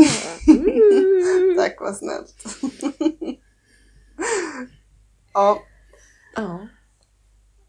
Mm. 0.49 1.57
Tack, 1.57 1.77
vad 1.81 1.97
snällt. 1.97 2.45
Ja, 5.37 5.59
Ja. 6.37 6.69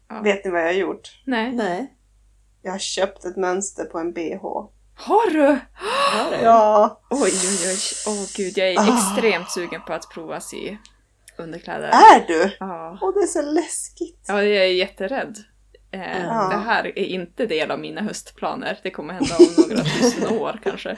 Ja. 0.08 0.20
vet 0.22 0.44
ni 0.44 0.50
vad 0.50 0.60
jag 0.60 0.66
har 0.66 0.72
gjort? 0.72 1.22
Nej. 1.24 1.52
Nej. 1.52 1.94
Jag 2.62 2.72
har 2.72 2.78
köpt 2.78 3.24
ett 3.24 3.36
mönster 3.36 3.84
på 3.84 3.98
en 3.98 4.12
bh. 4.12 4.42
Har 4.96 5.30
du? 5.30 5.58
Har 5.74 6.30
du? 6.30 6.36
Ja! 6.44 7.00
Oj, 7.10 7.20
oj, 7.20 7.68
oj. 7.68 7.78
Åh 8.06 8.26
gud, 8.36 8.58
jag 8.58 8.68
är 8.68 8.78
Ah. 8.80 8.94
extremt 8.98 9.50
sugen 9.50 9.80
på 9.86 9.92
att 9.92 10.10
prova 10.10 10.40
sy 10.40 10.76
underkläder. 11.38 11.88
Är 11.88 12.26
du? 12.26 12.56
Ja. 12.60 12.98
Åh, 13.00 13.14
det 13.14 13.20
är 13.20 13.26
så 13.26 13.42
läskigt. 13.42 14.24
ja, 14.28 14.42
jag 14.42 14.64
är 14.64 14.72
jätterädd. 14.72 15.36
Eh, 15.90 16.22
Ja. 16.26 16.48
Det 16.50 16.56
här 16.56 16.84
är 16.98 17.04
inte 17.04 17.46
del 17.46 17.70
av 17.70 17.78
mina 17.80 18.00
höstplaner. 18.02 18.80
Det 18.82 18.90
kommer 18.90 19.14
hända 19.14 19.36
om 19.38 19.64
några 19.68 19.84
tusen 19.84 20.38
år 20.38 20.60
kanske. 20.64 20.96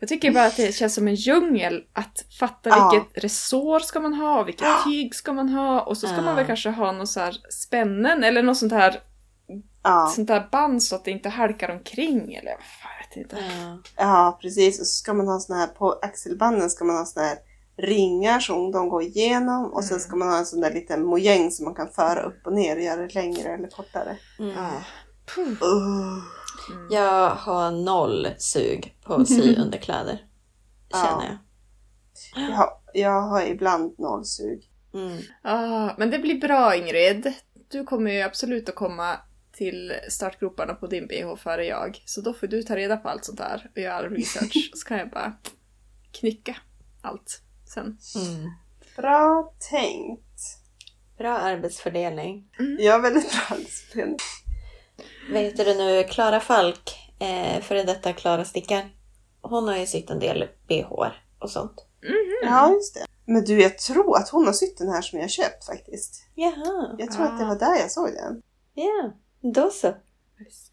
Jag 0.00 0.08
tycker 0.08 0.32
bara 0.32 0.44
att 0.46 0.56
det 0.56 0.74
känns 0.74 0.94
som 0.94 1.08
en 1.08 1.14
djungel 1.14 1.82
att 1.92 2.24
fatta 2.40 2.68
Ja. 2.70 2.90
vilket 2.92 3.24
resår 3.24 3.80
ska 3.80 4.00
man 4.00 4.14
ha, 4.14 4.42
vilket 4.42 4.66
Ja. 4.66 4.80
tyg 4.84 5.14
ska 5.14 5.32
man 5.32 5.48
ha 5.48 5.80
och 5.80 5.96
så 5.98 6.06
ska 6.06 6.16
Ja. 6.16 6.22
man 6.22 6.36
väl 6.36 6.46
kanske 6.46 6.70
ha 6.70 6.92
någon 6.92 7.06
så 7.06 7.20
här 7.20 7.36
spännen 7.50 8.24
eller 8.24 8.42
något 8.42 8.58
sånt 8.58 8.72
här, 8.72 9.00
Ja, 9.82 10.12
sånt 10.16 10.28
där 10.28 10.48
band 10.52 10.82
så 10.82 10.96
att 10.96 11.04
det 11.04 11.10
inte 11.10 11.28
halkar 11.28 11.68
omkring 11.70 12.34
eller 12.34 12.50
fan, 12.50 12.90
jag 13.00 13.08
vet 13.08 13.16
inte. 13.16 13.36
Ja. 13.60 13.78
ja 13.96 14.38
precis. 14.42 14.80
Och 14.80 14.86
så 14.86 14.94
ska 14.94 15.14
man 15.14 15.28
ha 15.28 15.40
såna 15.40 15.58
här, 15.58 15.66
på 15.66 15.92
axelbanden 16.02 16.70
ska 16.70 16.84
man 16.84 16.96
ha 16.96 17.04
såna 17.04 17.26
här 17.26 17.38
ringar 17.78 18.40
som 18.40 18.72
de 18.72 18.88
går 18.88 19.02
igenom 19.02 19.72
och 19.72 19.84
sen 19.84 19.92
Mm. 19.96 20.00
ska 20.00 20.16
man 20.16 20.28
ha 20.28 20.38
en 20.38 20.46
sån 20.46 20.60
där 20.60 20.70
liten 20.74 21.04
mojäng 21.04 21.50
som 21.50 21.64
man 21.64 21.74
kan 21.74 21.88
föra 21.88 22.22
upp 22.22 22.46
och 22.46 22.52
ner 22.52 22.76
och 22.76 22.82
göra 22.82 23.00
det 23.02 23.14
längre 23.14 23.54
eller 23.54 23.68
kortare. 23.68 24.16
Mm. 24.38 24.50
Ja. 24.56 24.70
Puh. 25.34 25.48
Uh. 25.48 26.18
Mm. 26.70 26.88
Jag 26.90 27.30
har 27.30 27.70
noll 27.70 28.28
sug 28.38 28.96
på 29.04 29.14
att 29.14 29.28
sy 29.28 29.56
underkläder. 29.56 30.26
Ja. 30.88 31.02
Känner 31.02 31.24
jag. 31.24 31.38
Jag, 32.50 32.56
har, 32.56 32.70
jag 32.94 33.22
har 33.22 33.42
ibland 33.42 33.98
nollsug. 33.98 34.70
Mm. 34.94 35.18
Ah, 35.42 35.90
men 35.98 36.10
det 36.10 36.18
blir 36.18 36.40
bra 36.40 36.76
Ingrid. 36.76 37.32
Du 37.68 37.84
kommer 37.84 38.10
ju 38.10 38.20
absolut 38.20 38.68
att 38.68 38.74
komma 38.74 39.16
till 39.52 39.92
startgroparna 40.08 40.74
på 40.74 40.86
din 40.86 41.06
bh 41.06 41.36
före 41.36 41.66
jag. 41.66 42.02
Så 42.06 42.20
då 42.20 42.34
får 42.34 42.46
du 42.46 42.62
ta 42.62 42.76
reda 42.76 42.96
på 42.96 43.08
allt 43.08 43.24
sånt 43.24 43.40
här 43.40 43.70
och 43.74 43.78
göra 43.78 44.08
research. 44.08 44.70
Så 44.74 44.88
kan 44.88 44.98
jag 44.98 45.10
bara 45.10 45.36
knycka 46.12 46.56
allt 47.02 47.42
sen. 47.74 47.98
Mm. 48.16 48.50
Bra 48.96 49.52
tänkt. 49.70 50.60
Bra 51.18 51.38
arbetsfördelning. 51.38 52.48
Jag 52.78 52.92
har 52.92 53.00
väldigt 53.00 53.30
bra 53.30 53.56
arbetsfördelning. 53.56 54.16
Vet 55.28 55.56
du 55.56 55.74
nu, 55.74 56.04
Klara 56.04 56.40
Falk, 56.40 56.98
eh, 57.18 57.60
före 57.62 57.82
detta 57.82 58.12
Klara 58.12 58.44
Stickan. 58.44 58.82
Hon 59.42 59.68
har 59.68 59.76
ju 59.76 59.86
sytt 59.86 60.10
en 60.10 60.18
del 60.18 60.48
bh 60.68 61.10
och 61.38 61.50
sånt. 61.50 61.86
Ja, 62.42 62.72
just 62.72 62.94
det. 62.94 63.00
Men 63.26 63.44
du, 63.44 63.62
jag 63.62 63.78
tror 63.78 64.16
att 64.16 64.28
hon 64.28 64.46
har 64.46 64.52
sytt 64.52 64.78
den 64.78 64.88
här 64.88 65.02
som 65.02 65.18
jag 65.18 65.30
köpt 65.30 65.66
faktiskt. 65.66 66.24
Jaha, 66.34 66.94
Jag 66.98 67.12
tror 67.12 67.24
att 67.26 67.38
det 67.38 67.44
Ah. 67.44 67.48
var 67.48 67.58
där 67.58 67.76
jag 67.80 67.90
såg 67.90 68.06
den. 68.14 68.42
ja. 68.74 69.12
Då 69.54 69.70
så. 69.70 69.94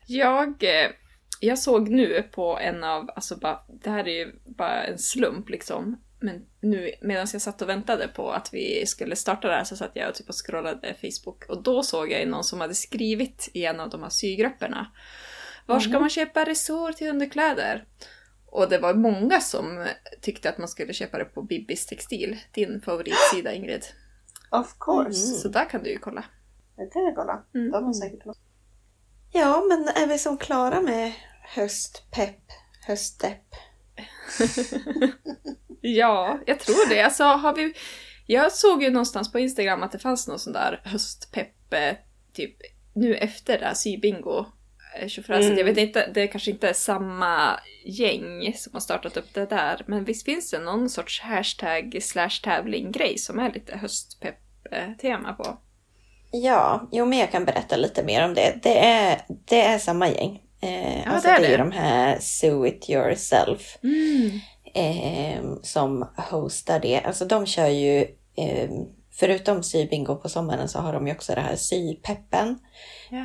Jag, 0.07 0.63
eh, 0.63 0.91
jag 1.39 1.59
såg 1.59 1.89
nu 1.89 2.23
på 2.23 2.57
en 2.59 2.83
av, 2.83 3.09
alltså 3.15 3.35
bara, 3.35 3.59
det 3.83 3.89
här 3.89 4.07
är 4.07 4.11
ju 4.25 4.39
bara 4.57 4.83
en 4.83 4.97
slump 4.97 5.49
liksom. 5.49 5.97
Men 6.19 6.45
nu 6.61 6.91
medan 7.01 7.27
jag 7.33 7.41
satt 7.41 7.61
och 7.61 7.69
väntade 7.69 8.07
på 8.07 8.31
att 8.31 8.53
vi 8.53 8.85
skulle 8.85 9.15
starta 9.15 9.47
det 9.47 9.53
här 9.53 9.63
så 9.63 9.75
satt 9.75 9.91
jag 9.93 10.09
och 10.09 10.15
typ 10.15 10.29
och 10.29 10.45
scrollade 10.45 10.95
Facebook 11.01 11.45
och 11.49 11.63
då 11.63 11.83
såg 11.83 12.11
jag 12.11 12.27
någon 12.27 12.43
som 12.43 12.61
hade 12.61 12.75
skrivit 12.75 13.49
i 13.53 13.65
en 13.65 13.79
av 13.79 13.89
de 13.89 14.03
här 14.03 14.09
sygrupperna. 14.09 14.91
Var 15.65 15.79
ska 15.79 15.99
man 15.99 16.09
köpa 16.09 16.45
resår 16.45 16.91
till 16.91 17.09
underkläder? 17.09 17.85
Och 18.45 18.69
det 18.69 18.77
var 18.77 18.93
många 18.93 19.41
som 19.41 19.87
tyckte 20.21 20.49
att 20.49 20.57
man 20.57 20.67
skulle 20.67 20.93
köpa 20.93 21.17
det 21.17 21.25
på 21.25 21.41
Bibbis 21.41 21.85
textil, 21.85 22.39
din 22.51 22.81
favoritsida 22.81 23.53
Ingrid. 23.55 23.85
Of 24.51 24.75
course. 24.79 25.27
Mm. 25.27 25.39
Så 25.39 25.47
där 25.47 25.69
kan 25.69 25.83
du 25.83 25.89
ju 25.89 25.97
kolla. 25.97 26.25
Det 26.75 26.87
kan 26.87 27.03
jag 27.03 27.15
kolla. 27.15 27.43
Mm. 27.55 27.71
De 27.71 27.83
har 27.85 27.93
säkert 27.93 28.25
något. 28.25 28.37
Ja, 29.31 29.63
men 29.69 30.03
är 30.03 30.07
vi 30.07 30.17
som 30.17 30.37
Klara 30.37 30.81
med 30.81 31.13
höstpepp, 31.43 32.43
höstdepp? 32.87 33.55
Ja, 35.81 36.39
jag 36.45 36.59
tror 36.59 36.89
det. 36.89 37.01
Alltså, 37.01 37.23
har 37.23 37.55
vi... 37.55 37.73
Jag 38.25 38.51
såg 38.51 38.83
ju 38.83 38.89
någonstans 38.89 39.31
på 39.31 39.39
Instagram 39.39 39.83
att 39.83 39.91
det 39.91 39.99
fanns 39.99 40.27
någon 40.27 40.39
sån 40.39 40.53
där 40.53 40.81
höstpepp, 40.83 41.73
typ 42.33 42.55
nu 42.95 43.15
efter 43.15 43.59
det 43.59 43.65
här 43.65 43.73
sybingo. 43.73 44.45
eh, 44.99 45.07
tjofräset. 45.07 45.45
Mm. 45.45 45.57
Jag 45.57 45.65
vet 45.65 45.77
inte, 45.77 46.11
det 46.13 46.27
kanske 46.27 46.51
inte 46.51 46.69
är 46.69 46.73
samma 46.73 47.59
gäng 47.85 48.53
som 48.55 48.73
har 48.73 48.79
startat 48.79 49.17
upp 49.17 49.33
det 49.33 49.45
där, 49.45 49.83
men 49.87 50.03
visst 50.03 50.25
finns 50.25 50.51
det 50.51 50.59
någon 50.59 50.89
sorts 50.89 51.21
hashtag 51.21 51.97
slash 52.01 52.41
tävling 52.43 52.91
grej 52.91 53.17
som 53.17 53.39
är 53.39 53.53
lite 53.53 53.77
höstpepp-tema 53.77 55.33
på? 55.33 55.57
Ja, 56.31 56.89
jo 56.91 57.05
men 57.05 57.19
jag 57.19 57.31
kan 57.31 57.45
berätta 57.45 57.75
lite 57.77 58.03
mer 58.03 58.25
om 58.25 58.33
det. 58.33 58.59
Det 58.63 58.85
är, 58.85 59.21
det 59.45 59.61
är 59.61 59.77
samma 59.77 60.09
gäng. 60.09 60.41
Eh, 60.61 60.97
Ja, 60.99 61.11
alltså 61.11 61.27
det 61.29 61.35
är 61.35 61.39
det 61.41 61.53
är 61.53 61.57
de 61.57 61.71
här 61.71 62.17
Sew 62.19 62.67
It 62.69 62.89
Yourself 62.89 63.77
Mm. 63.83 64.39
eh, 64.73 65.43
som 65.63 66.09
hostar 66.31 66.79
det. 66.79 66.99
Alltså 67.01 67.25
de 67.25 67.45
kör 67.45 67.67
ju, 67.67 68.05
eh, 68.37 68.69
förutom 69.11 69.63
sybingo 69.63 70.15
på 70.15 70.29
sommaren 70.29 70.69
så 70.69 70.79
har 70.79 70.93
de 70.93 71.07
ju 71.07 71.13
också 71.13 71.35
det 71.35 71.41
här 71.41 71.55
sypeppen 71.55 72.59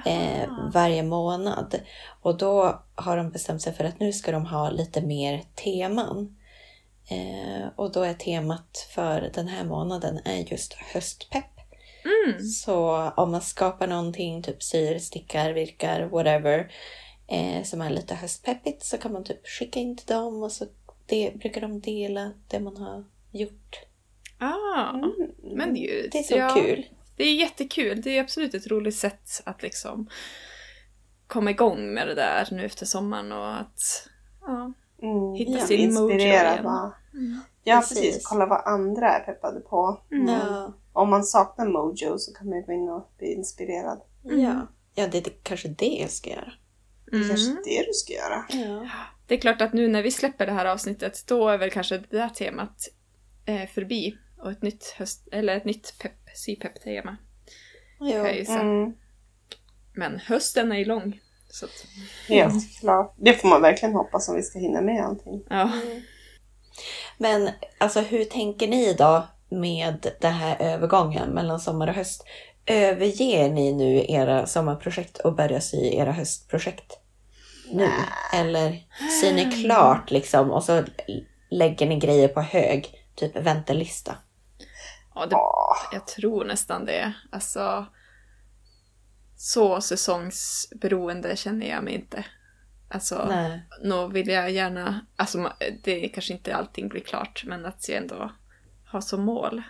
eh, 0.06 0.48
varje 0.74 1.02
månad. 1.02 1.80
Och 2.22 2.38
då 2.38 2.82
har 2.94 3.16
de 3.16 3.30
bestämt 3.30 3.62
sig 3.62 3.72
för 3.72 3.84
att 3.84 4.00
nu 4.00 4.12
ska 4.12 4.32
de 4.32 4.46
ha 4.46 4.70
lite 4.70 5.00
mer 5.00 5.42
teman. 5.64 6.36
Eh, 7.10 7.68
och 7.76 7.92
då 7.92 8.02
är 8.02 8.14
temat 8.14 8.88
för 8.94 9.30
den 9.34 9.48
här 9.48 9.64
månaden 9.64 10.20
är 10.24 10.52
just 10.52 10.72
höstpepp. 10.74 11.44
Mm. 12.04 12.40
Så 12.42 13.10
om 13.16 13.30
man 13.30 13.40
skapar 13.40 13.86
någonting, 13.86 14.42
typ 14.42 14.62
syr, 14.62 14.98
stickar, 14.98 15.52
virkar, 15.52 16.02
whatever, 16.02 16.70
eh, 17.32 17.62
som 17.64 17.80
är 17.80 17.90
lite 17.90 18.14
höstpeppigt 18.14 18.84
så 18.84 18.98
kan 18.98 19.12
man 19.12 19.24
typ 19.24 19.46
skicka 19.48 19.80
in 19.80 19.96
till 19.96 20.06
dem 20.06 20.42
och 20.42 20.52
så 20.52 20.64
det, 21.06 21.32
brukar 21.38 21.60
de 21.60 21.80
dela 21.80 22.30
det 22.48 22.60
man 22.60 22.76
har 22.76 23.04
gjort. 23.30 23.76
Ah, 24.38 24.90
Mm. 24.94 25.12
men 25.56 25.74
det 25.74 25.80
är 25.80 26.02
ju... 26.02 26.08
Det 26.08 26.18
är 26.18 26.22
så 26.22 26.36
ja, 26.36 26.54
kul. 26.54 26.86
Det 27.16 27.24
är 27.24 27.34
jättekul. 27.34 28.02
Det 28.02 28.16
är 28.18 28.20
absolut 28.20 28.54
ett 28.54 28.66
roligt 28.66 28.96
sätt 28.96 29.42
att 29.44 29.62
liksom 29.62 30.08
komma 31.26 31.50
igång 31.50 31.94
med 31.94 32.06
det 32.08 32.14
där 32.14 32.48
nu 32.50 32.64
efter 32.64 32.86
sommaren 32.86 33.32
och 33.32 33.56
att 33.60 34.08
ja, 34.40 34.72
Mm. 35.02 35.34
hitta 35.34 35.52
Ja, 35.52 35.66
sin 35.66 35.94
mojo 35.94 36.10
Inspirerad 36.10 36.52
igen. 36.52 36.64
va? 36.64 36.94
Mm. 37.14 37.40
Ja, 37.64 37.76
Precis. 37.80 37.98
precis. 38.00 38.26
Kolla 38.26 38.46
vad 38.46 38.62
andra 38.66 39.08
är 39.08 39.20
peppade 39.20 39.60
på. 39.60 40.00
Mm. 40.12 40.28
Ja, 40.28 40.72
Om 40.92 41.10
man 41.10 41.24
saknar 41.24 41.66
mojo 41.68 42.18
så 42.18 42.32
kan 42.34 42.48
man 42.48 42.58
ju 42.58 42.64
gå 42.64 42.72
in 42.72 42.88
och 42.88 43.12
bli 43.18 43.32
inspirerad. 43.34 44.00
Mm. 44.24 44.40
ja. 44.40 44.66
ja 44.94 45.06
det 45.08 45.26
är 45.26 45.32
kanske 45.42 45.68
det 45.68 45.86
jag 46.00 46.10
ska 46.10 46.30
göra. 46.30 46.52
Det 47.12 47.24
är 47.24 47.28
kanske 47.28 47.50
Mm. 47.50 47.62
det 47.64 47.86
du 47.86 47.92
ska 47.92 48.12
göra. 48.12 48.44
Ja. 48.48 48.88
Det 49.26 49.34
är 49.34 49.40
klart 49.40 49.60
att 49.62 49.72
nu 49.72 49.88
när 49.88 50.02
vi 50.02 50.10
släpper 50.10 50.46
det 50.46 50.52
här 50.52 50.64
avsnittet, 50.64 51.24
då 51.26 51.48
är 51.48 51.58
väl 51.58 51.70
kanske 51.70 51.98
det 51.98 52.16
där 52.16 52.28
temat 52.28 52.88
eh, 53.46 53.68
förbi. 53.68 54.16
Och 54.42 54.50
ett 54.50 54.62
nytt 54.62 54.94
höst, 54.98 55.28
eller 55.32 55.56
ett 55.56 55.64
nytt 55.64 55.98
pepp, 55.98 56.12
sypepp-tema. 56.34 57.16
Jo. 58.00 58.24
Mm. 58.48 58.92
Men 59.94 60.18
hösten 60.20 60.72
är 60.72 60.76
ju 60.76 60.84
lång. 60.84 61.20
Så 61.48 61.64
att, 61.64 61.86
Helt 62.28 62.80
klart. 62.80 63.14
Det 63.18 63.34
får 63.34 63.48
man 63.48 63.62
verkligen 63.62 63.94
hoppas 63.94 64.28
om 64.28 64.36
vi 64.36 64.42
ska 64.42 64.58
hinna 64.58 64.80
med 64.80 65.04
allting. 65.04 65.44
ja. 65.50 65.72
Men 67.18 67.50
alltså 67.78 68.00
hur 68.00 68.24
tänker 68.24 68.68
ni 68.68 68.94
då 68.94 69.26
med 69.48 70.06
den 70.20 70.32
här 70.32 70.56
övergången 70.60 71.30
mellan 71.30 71.60
sommar 71.60 71.88
och 71.88 71.94
höst? 71.94 72.24
Överger 72.66 73.50
ni 73.50 73.72
nu 73.72 74.04
era 74.08 74.46
sommarprojekt 74.46 75.18
och 75.18 75.34
börjar 75.36 75.60
sy 75.60 75.94
era 75.94 76.12
höstprojekt 76.12 76.98
nu? 77.70 77.90
Eller 78.32 78.86
syr 79.20 79.34
ni 79.34 79.62
klart 79.62 80.10
liksom 80.10 80.50
och 80.50 80.64
så 80.64 80.84
lägger 81.50 81.86
ni 81.86 81.98
grejer 81.98 82.28
på 82.28 82.40
hög, 82.40 82.94
typ 83.14 83.36
väntelista? 83.36 84.16
ja 85.14 85.26
det, 85.26 85.36
jag 85.96 86.06
tror 86.06 86.44
nästan 86.44 86.84
det. 86.84 87.12
Alltså, 87.30 87.86
så 89.36 89.80
säsongsberoende 89.80 91.36
känner 91.36 91.66
jag 91.66 91.84
mig 91.84 91.94
inte. 91.94 92.24
Alltså, 92.88 93.26
Nej. 93.28 93.62
vill 94.12 94.28
jag 94.28 94.50
gärna, 94.50 95.06
alltså 95.16 95.52
det 95.84 96.08
kanske 96.08 96.32
inte 96.32 96.56
allting 96.56 96.88
blir 96.88 97.00
klart, 97.00 97.44
men 97.46 97.66
att 97.66 97.88
jag 97.88 97.98
ändå 97.98 98.32
har 98.86 99.00
som 99.00 99.22
mål 99.22 99.62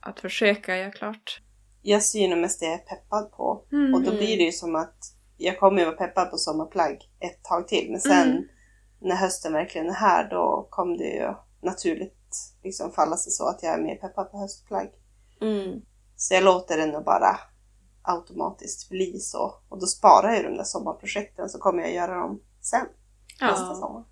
att 0.00 0.20
försöka 0.20 0.76
göra 0.76 0.90
klart. 0.90 1.40
jag 1.82 2.02
syr 2.02 2.28
nog 2.28 2.38
mest 2.38 2.60
det 2.60 2.66
jag 2.66 2.74
är 2.74 2.78
peppad 2.78 3.32
på. 3.32 3.64
Mm. 3.72 3.94
Och 3.94 4.02
då 4.02 4.10
blir 4.10 4.36
det 4.36 4.42
ju 4.42 4.52
som 4.52 4.74
att 4.76 5.14
jag 5.36 5.58
kommer 5.58 5.78
ju 5.78 5.84
vara 5.84 5.96
peppad 5.96 6.30
på 6.30 6.36
sommarplagg 6.36 7.07
ett 7.20 7.42
tag 7.42 7.68
till. 7.68 7.90
Men 7.90 8.00
sen 8.00 8.28
Mm. 8.30 8.44
när 9.00 9.16
hösten 9.16 9.52
verkligen 9.52 9.88
är 9.88 9.94
här 9.94 10.30
då 10.30 10.66
kommer 10.70 10.98
det 10.98 11.04
ju 11.10 11.34
naturligt 11.60 12.14
liksom 12.62 12.92
falla 12.92 13.16
sig 13.16 13.32
så 13.32 13.48
att 13.48 13.62
jag 13.62 13.74
är 13.74 13.82
mer 13.82 13.96
peppad 13.96 14.30
på 14.30 14.38
höstplagg. 14.38 14.90
Mm. 15.40 15.80
Så 16.16 16.34
jag 16.34 16.44
låter 16.44 16.76
den 16.78 16.88
nog 16.90 17.04
bara 17.04 17.38
automatiskt 18.02 18.88
bli 18.88 19.18
så. 19.20 19.54
Och 19.68 19.80
då 19.80 19.86
sparar 19.86 20.32
jag 20.32 20.44
de 20.44 20.56
där 20.56 20.64
sommarprojekten 20.64 21.48
så 21.48 21.58
kommer 21.58 21.82
jag 21.82 21.92
göra 21.94 22.20
dem 22.20 22.40
sen. 22.60 22.86
Nästa 23.40 23.66
Ja. 23.66 23.74
sommar. 23.74 24.04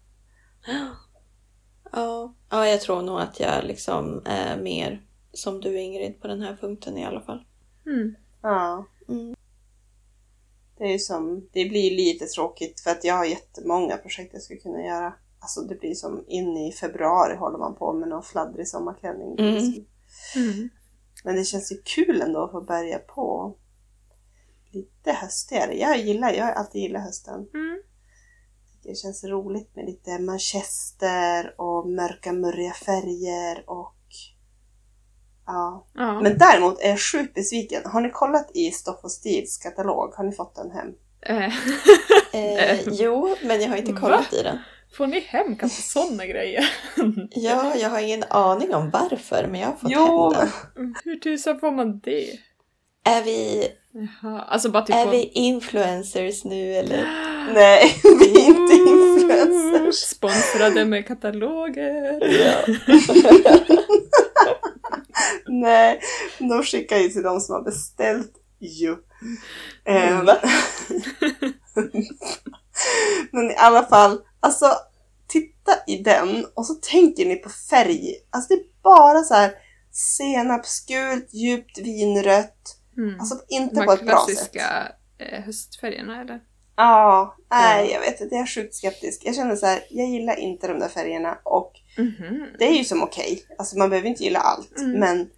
Ja. 1.92 2.34
ja, 2.50 2.66
jag 2.66 2.80
tror 2.80 3.02
nog 3.02 3.20
att 3.20 3.40
jag 3.40 3.64
liksom 3.64 4.22
är 4.24 4.56
mer 4.62 5.06
som 5.32 5.60
du 5.60 5.80
Ingrid 5.80 6.20
på 6.20 6.26
den 6.28 6.42
här 6.42 6.56
punkten 6.60 6.98
i 6.98 7.04
alla 7.06 7.20
fall. 7.20 7.44
Mm. 7.86 8.14
Ja. 8.42 8.84
Mm. 9.08 9.34
Det 10.78 10.94
är 10.94 10.98
som, 10.98 11.48
det 11.52 11.64
blir 11.64 11.90
lite 11.90 12.26
tråkigt 12.26 12.80
för 12.80 12.90
att 12.90 13.04
jag 13.04 13.14
har 13.14 13.24
jättemånga 13.24 13.96
projekt 13.96 14.30
jag 14.32 14.42
skulle 14.42 14.60
kunna 14.60 14.84
göra. 14.84 15.14
Alltså 15.38 15.60
det 15.60 15.80
blir 15.80 15.94
som 15.94 16.24
in 16.28 16.56
i 16.56 16.72
februari 16.72 17.36
håller 17.36 17.58
man 17.58 17.74
på 17.74 17.92
med 17.92 18.08
någon 18.08 18.22
fladdrig 18.22 18.68
sommarklänning. 18.68 19.38
Mm. 19.38 19.54
Liksom. 19.54 19.84
Mm. 20.36 20.68
Men 21.24 21.36
det 21.36 21.44
känns 21.44 21.72
ju 21.72 21.76
kul 21.84 22.20
ändå 22.20 22.44
att 22.44 22.50
få 22.50 22.60
börja 22.60 22.98
på 22.98 23.56
lite 24.70 25.12
höstigare. 25.12 25.78
Jag 25.78 25.98
gillar, 25.98 26.32
jag 26.32 26.44
har 26.44 26.52
alltid 26.52 26.82
gillat 26.82 27.02
hösten. 27.02 27.48
Mm. 27.54 27.82
Det 28.82 28.94
känns 28.94 29.24
roligt 29.24 29.76
med 29.76 29.84
lite 29.84 30.18
manchester 30.18 31.54
och 31.60 31.88
mörka 31.88 32.32
murriga 32.32 32.72
färger 32.72 33.64
och 33.70 33.95
ja. 35.46 35.86
Ja. 35.94 36.20
Men 36.20 36.38
däremot 36.38 36.80
är 36.80 36.88
jag 36.88 37.00
sjukt 37.00 37.34
besviken. 37.34 37.82
Har 37.84 38.00
ni 38.00 38.10
kollat 38.10 38.50
i 38.54 38.70
Stoff 38.70 39.04
och 39.04 39.10
Stils 39.12 39.58
katalog? 39.58 40.14
Har 40.14 40.24
ni 40.24 40.32
fått 40.32 40.54
den 40.54 40.70
hem? 40.70 40.88
Eh, 41.22 41.54
Eh, 42.32 42.78
jo, 42.86 43.36
men 43.42 43.60
jag 43.60 43.68
har 43.68 43.76
inte 43.76 43.92
kollat 43.92 44.32
i 44.32 44.42
den. 44.42 44.58
får 44.96 45.06
ni 45.06 45.20
hem 45.20 45.56
kanske 45.56 45.82
sådana 45.82 46.26
grejer? 46.26 46.64
Ja, 47.30 47.74
jag 47.76 47.90
har 47.90 48.00
ingen 48.00 48.24
aning 48.30 48.74
om 48.74 48.90
varför, 48.90 49.46
men 49.50 49.60
jag 49.60 49.68
har 49.68 49.76
fått 49.76 49.90
Jo, 49.90 50.32
hem 50.32 50.40
den. 50.74 50.84
Mm, 50.84 50.94
Hur 51.04 51.16
tusan 51.16 51.60
får 51.60 51.70
man 51.70 51.98
det? 51.98 52.30
Är 53.04 53.22
vi, 53.22 53.68
Jaha, 54.22 54.42
alltså 54.42 54.68
bara 54.70 54.82
typ 54.82 54.96
är 54.96 55.04
på- 55.04 55.10
vi 55.10 55.22
influencers 55.24 56.44
nu 56.44 56.72
eller? 56.74 57.04
Nej, 57.54 57.94
vi 58.02 58.34
är 58.40 58.46
inte 58.46 58.74
influencers. 58.74 59.94
Sponsrade 59.94 60.84
med 60.84 61.06
kataloger. 61.06 62.20
Ja. 62.40 62.74
Nej, 65.46 66.00
de 66.38 66.62
skickar 66.62 66.96
ju 66.98 67.08
till 67.08 67.22
de 67.22 67.40
som 67.40 67.54
har 67.54 67.62
beställt 67.62 68.32
ju. 68.60 68.96
Va? 70.24 70.36
Men 73.32 73.50
i 73.50 73.54
alla 73.56 73.82
fall, 73.86 74.20
alltså 74.40 74.66
titta 75.28 75.72
i 75.86 75.96
den 76.02 76.46
och 76.54 76.66
så 76.66 76.74
tänker 76.74 77.26
ni 77.26 77.36
på 77.36 77.50
färg. 77.50 78.14
Alltså 78.30 78.54
det 78.54 78.60
är 78.60 78.82
bara 78.82 79.22
så 79.22 79.34
här 79.34 79.52
senapsgult, 79.92 81.34
djupt 81.34 81.78
vinrött. 81.78 82.76
Mm. 82.96 83.20
Alltså 83.20 83.40
inte 83.48 83.74
De 83.74 83.86
på 83.86 83.92
ett 83.92 84.06
bra 84.06 84.26
sätt. 84.28 84.36
klassiska 84.36 84.88
eh, 85.18 85.40
höstfärgerna 85.42 86.20
eller? 86.20 86.40
Ja, 86.76 87.36
nej 87.50 87.86
Ja. 87.86 87.92
jag 87.94 88.00
vet 88.00 88.20
inte, 88.20 88.34
jag 88.34 88.42
är 88.42 88.46
sjukt 88.46 88.74
skeptisk. 88.74 89.22
Jag 89.24 89.34
känner 89.34 89.56
så 89.56 89.66
här, 89.66 89.80
jag 89.90 90.08
gillar 90.08 90.36
inte 90.38 90.68
de 90.68 90.78
där 90.78 90.88
färgerna 90.88 91.38
och 91.44 91.72
Mhm. 91.98 92.46
det 92.58 92.64
är 92.64 92.72
ju 92.78 92.84
som 92.84 93.02
okej. 93.02 93.42
Alltså 93.58 93.78
man 93.78 93.90
behöver 93.90 94.08
inte 94.08 94.24
gilla 94.24 94.38
allt. 94.38 94.78
Mm. 94.78 95.00
Men 95.00 95.30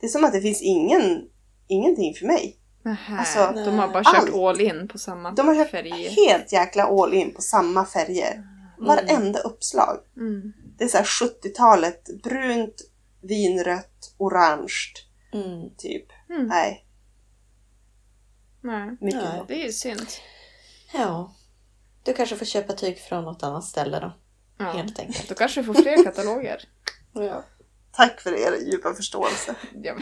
det 0.00 0.06
är 0.06 0.10
som 0.10 0.24
att 0.24 0.32
det 0.32 0.40
finns 0.40 0.62
ingen, 0.62 1.28
ingenting 1.68 2.14
för 2.14 2.26
mig. 2.26 2.56
Nähä, 2.82 3.18
Alltså, 3.18 3.52
de 3.64 3.78
har 3.78 3.88
bara 3.88 4.04
kört 4.04 4.14
allt. 4.22 4.34
all 4.34 4.60
in 4.60 4.88
på 4.88 4.98
samma 4.98 5.30
De 5.30 5.48
har 5.48 5.54
köpt 5.54 5.70
färger. 5.70 6.10
helt 6.10 6.52
jäkla 6.52 6.84
all 6.84 7.14
in 7.14 7.34
på 7.34 7.42
samma 7.42 7.84
färger. 7.84 8.46
Varenda 8.78 9.38
uppslag. 9.38 9.98
Mm. 10.16 10.52
Det 10.78 10.84
är 10.84 10.88
så 10.88 10.96
här 10.96 11.04
70-talet, 11.04 12.22
brunt, 12.22 12.82
vinrött, 13.22 14.14
orange, 14.18 14.72
Mm. 15.32 15.70
typ. 15.78 16.06
Mm. 16.30 16.46
Nej, 16.46 16.86
Nej. 18.60 18.96
mycket 19.00 19.22
Nej. 19.22 19.42
Det 19.48 19.54
är 19.62 19.66
ju 19.66 19.72
synd. 19.72 20.06
Ja. 20.92 21.34
Du 22.02 22.12
kanske 22.14 22.36
får 22.36 22.46
köpa 22.46 22.72
tyg 22.72 22.98
från 22.98 23.24
något 23.24 23.42
annat 23.42 23.64
ställe 23.64 24.00
då, 24.00 24.12
Ja. 24.58 24.64
helt 24.64 24.98
enkelt. 24.98 25.28
Då 25.28 25.34
kanske 25.34 25.60
vi 25.60 25.66
får 25.66 25.74
fler 25.74 26.04
kataloger. 26.04 26.60
Ja. 27.12 27.44
Tack 27.92 28.20
för 28.20 28.32
er 28.32 28.70
djupa 28.72 28.94
förståelse. 28.94 29.54
Jag, 29.82 30.00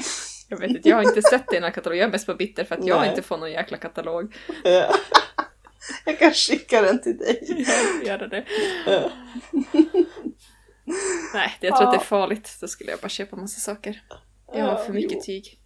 jag 0.49 0.59
vet 0.61 0.71
inte, 0.71 0.89
jag 0.89 0.97
har 0.97 1.03
inte 1.03 1.23
sett 1.23 1.49
dina 1.49 1.71
kataloger. 1.71 2.01
Jag 2.01 2.09
är 2.09 2.13
mest 2.13 2.27
på 2.27 2.35
bitter 2.35 2.65
för 2.65 2.75
att 2.75 2.85
jag 2.87 3.01
Nej. 3.01 3.09
inte 3.11 3.23
får 3.23 3.39
någon 3.39 3.51
jäkla 3.53 3.77
katalog. 3.79 4.37
Jag 6.05 6.19
kan 6.19 6.33
skicka 6.33 6.83
den 6.83 7.03
till 7.03 7.19
dig. 7.19 7.65
Jag 8.05 8.21
gör 8.21 8.27
det. 8.29 8.45
Nej, 11.35 11.57
det- 11.61 11.67
jag 11.67 11.77
tror 11.77 11.87
att 11.89 11.93
det 11.95 11.99
är 11.99 12.05
farligt. 12.05 12.57
Då 12.61 12.69
skulle 12.69 12.91
jag 12.91 13.01
bara 13.01 13.09
köpa 13.09 13.37
massa 13.37 13.61
saker. 13.61 14.03
Jag 14.53 14.65
har 14.65 14.85
för 14.85 14.93
mycket 14.93 15.23
tyg. 15.25 15.61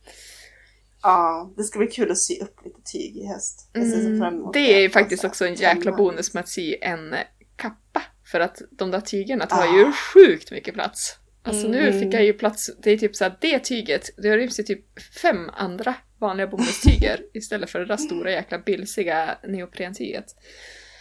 Ja, 1.02 1.52
det 1.56 1.64
ska 1.64 1.78
bli 1.78 1.88
kul 1.88 2.10
att 2.10 2.18
sy 2.18 2.40
upp 2.40 2.64
lite 2.64 2.80
tyg 2.92 3.16
i 3.16 3.26
höst. 3.26 3.70
Fram 3.72 4.34
emot 4.34 4.56
Mm. 4.56 4.66
Det 4.66 4.84
är 4.84 4.88
faktiskt 4.88 5.24
också 5.24 5.46
en 5.46 5.54
jäkla 5.54 5.92
bonus 5.92 6.34
med 6.34 6.40
att 6.40 6.48
sy 6.48 6.76
en 6.80 7.14
kappa. 7.56 8.02
För 8.30 8.40
att 8.40 8.62
de 8.70 8.90
där 8.90 9.00
tygerna 9.00 9.46
tar 9.46 9.78
ju 9.78 9.92
sjukt 9.92 10.50
mycket 10.50 10.74
plats. 10.74 11.18
Alltså 11.42 11.68
nu 11.68 11.88
Mm. 11.88 12.00
fick 12.00 12.14
jag 12.14 12.24
ju 12.24 12.32
plats, 12.32 12.70
det 12.82 12.90
är 12.90 12.98
typ 12.98 13.16
så 13.16 13.24
att 13.24 13.40
det 13.40 13.58
tyget, 13.58 14.10
det 14.16 14.36
ryms 14.36 14.58
i 14.58 14.64
typ 14.64 15.00
fem 15.22 15.50
andra 15.56 15.94
vanliga 16.18 16.46
bomullstyger 16.46 17.20
istället 17.34 17.70
för 17.70 17.78
det 17.78 17.84
där 17.86 17.96
stora 17.96 18.30
jäkla 18.30 18.58
bilsiga 18.58 19.38
neoprentyget. 19.48 20.26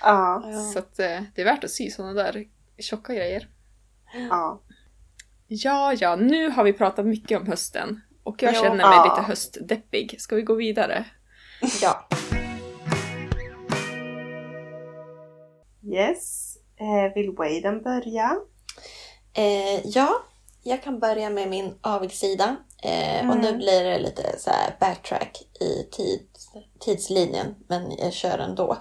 Ja, 0.01 0.43
Ja. 0.51 0.59
Så 0.73 0.79
att 0.79 0.99
eh, 0.99 1.21
det 1.35 1.41
är 1.41 1.45
värt 1.45 1.63
att 1.63 1.71
sy 1.71 1.89
sådana 1.89 2.13
där 2.13 2.43
tjocka 2.79 3.13
grejer. 3.13 3.49
ja. 4.29 4.63
Ja, 5.47 5.93
ja, 5.99 6.15
nu 6.15 6.49
har 6.49 6.63
vi 6.63 6.73
pratat 6.73 7.05
mycket 7.05 7.37
om 7.41 7.47
hösten. 7.47 8.01
Och 8.23 8.43
jag 8.43 8.53
Ja. 8.53 8.61
känner 8.61 8.75
mig 8.75 8.83
Ja. 8.85 9.15
lite 9.15 9.27
höstdeppig. 9.27 10.15
Ska 10.21 10.35
vi 10.35 10.41
gå 10.41 10.55
vidare? 10.55 11.05
ja. 11.81 12.07
Yes. 15.83 16.56
Eh, 16.79 17.13
vill 17.15 17.31
Waden 17.31 17.81
börja? 17.83 18.35
Eh, 19.33 19.87
ja, 19.87 20.09
jag 20.63 20.83
kan 20.83 20.99
börja 20.99 21.29
med 21.29 21.49
min 21.49 21.75
avigsida. 21.81 22.55
Eh, 22.83 23.29
Och 23.29 23.35
Mm. 23.35 23.39
nu 23.41 23.57
blir 23.57 23.83
det 23.83 23.99
lite 23.99 24.39
så 24.39 24.49
här 24.49 24.75
backtrack 24.79 25.41
i 25.59 25.83
tid, 25.91 26.27
tidslinjen, 26.79 27.55
men 27.67 27.91
jag 27.97 28.13
kör 28.13 28.37
ändå. 28.39 28.77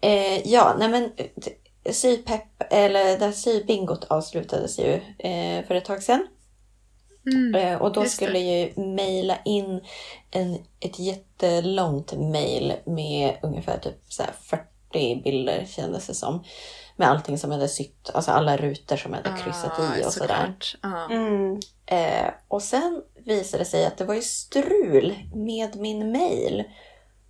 Eh, 0.00 0.48
ja, 0.48 0.74
nej 0.78 0.88
men 0.88 1.12
eh, 1.16 1.92
sypepp, 1.92 2.62
eller 2.70 3.18
där 3.18 3.32
sybingot 3.32 4.04
avslutades 4.04 4.78
ju 4.78 4.92
eh, 5.18 5.64
för 5.66 5.74
ett 5.74 5.84
tag 5.84 6.02
sedan. 6.02 6.26
Eh, 7.56 7.82
och 7.82 7.92
då 7.92 8.02
det. 8.02 8.08
skulle 8.08 8.38
jag 8.38 8.60
ju 8.76 8.82
mejla 8.84 9.38
in 9.44 9.80
en, 10.30 10.54
ett 10.80 10.98
jättelångt 10.98 12.12
mejl 12.12 12.72
med 12.86 13.36
ungefär 13.42 13.78
typ 13.78 13.98
så 14.08 14.22
här 14.22 14.32
40 14.42 14.64
bilder 14.92 15.64
kändes 15.68 16.06
det 16.06 16.14
som. 16.14 16.44
Med 16.96 17.08
allting 17.08 17.38
som 17.38 17.50
hade 17.50 17.68
sytt, 17.68 18.10
alltså 18.14 18.30
alla 18.30 18.56
rutor 18.56 18.96
som 18.96 19.12
hade 19.12 19.30
kryssat 19.44 19.72
i 19.98 20.06
och 20.06 20.12
sådär. 20.12 20.34
Ah, 20.34 20.36
såklart. 20.38 20.76
Ja. 20.82 21.14
Mm. 21.14 21.60
Eh, 21.86 22.30
och 22.48 22.62
sen 22.62 23.02
visade 23.24 23.60
det 23.64 23.68
sig 23.68 23.86
att 23.86 23.98
det 23.98 24.04
var 24.04 24.14
ju 24.14 24.22
strul 24.22 25.14
med 25.34 25.76
min 25.76 26.12
mail. 26.12 26.64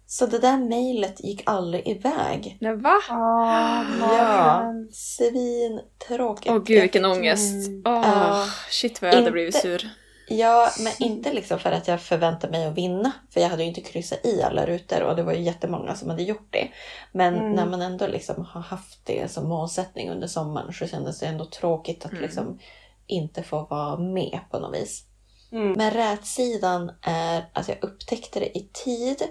Så 0.09 0.27
det 0.27 0.39
där 0.39 0.57
mejlet 0.59 1.25
gick 1.25 1.43
aldrig 1.47 1.89
iväg. 1.89 2.59
Nej, 2.61 2.77
va? 2.77 2.95
Ah, 3.11 3.85
Ja, 4.01 4.73
svintråkigt. 4.93 6.51
Åh 6.51 6.63
gud 6.65 6.81
vilken 6.83 7.05
ångest. 7.05 7.71
Ja. 7.85 8.47
shit 8.71 9.03
vad 9.03 9.09
jag 9.09 9.15
hade 9.15 9.23
Inte- 9.23 9.33
blivit 9.33 9.55
sur. 9.55 9.89
Ja, 10.29 10.71
men 10.81 10.93
inte 11.09 11.33
liksom 11.33 11.59
för 11.59 11.73
att 11.73 11.89
jag 11.89 12.01
förväntade 12.01 12.51
mig 12.51 12.67
att 12.67 12.75
vinna. 12.75 13.13
För 13.31 13.41
jag 13.41 13.49
hade 13.49 13.63
ju 13.63 13.69
inte 13.69 13.81
kryssat 13.81 14.27
i 14.27 14.43
alla 14.43 14.67
rutor 14.67 15.03
och 15.03 15.17
det 15.17 15.23
var 15.23 15.33
ju 15.33 15.41
jättemånga 15.43 15.95
som 15.95 16.11
hade 16.11 16.23
gjort 16.23 16.49
det. 16.51 16.69
Men 17.13 17.35
Mm. 17.35 17.53
när 17.53 17.67
man 17.67 17.83
ändå 17.83 18.07
liksom 18.07 18.45
har 18.45 18.61
haft 18.61 19.07
det 19.07 19.31
som 19.31 19.49
målsättning 19.49 20.11
under 20.11 20.27
sommaren 20.27 20.73
så 20.73 20.87
kändes 20.87 21.19
det 21.21 21.27
ändå 21.27 21.45
tråkigt 21.45 22.05
att 22.05 22.11
Mm. 22.13 22.23
liksom 22.23 22.59
inte 23.07 23.43
få 23.43 23.65
vara 23.71 23.97
med 23.99 24.41
på 24.51 24.59
något 24.59 24.75
vis. 24.77 25.05
Mm. 25.53 25.73
Men 25.73 25.91
rätsidan 25.91 26.91
är 27.03 27.45
att 27.53 27.69
jag 27.69 27.79
upptäckte 27.85 28.41
det 28.41 28.59
i 28.59 28.69
tid, 28.73 29.23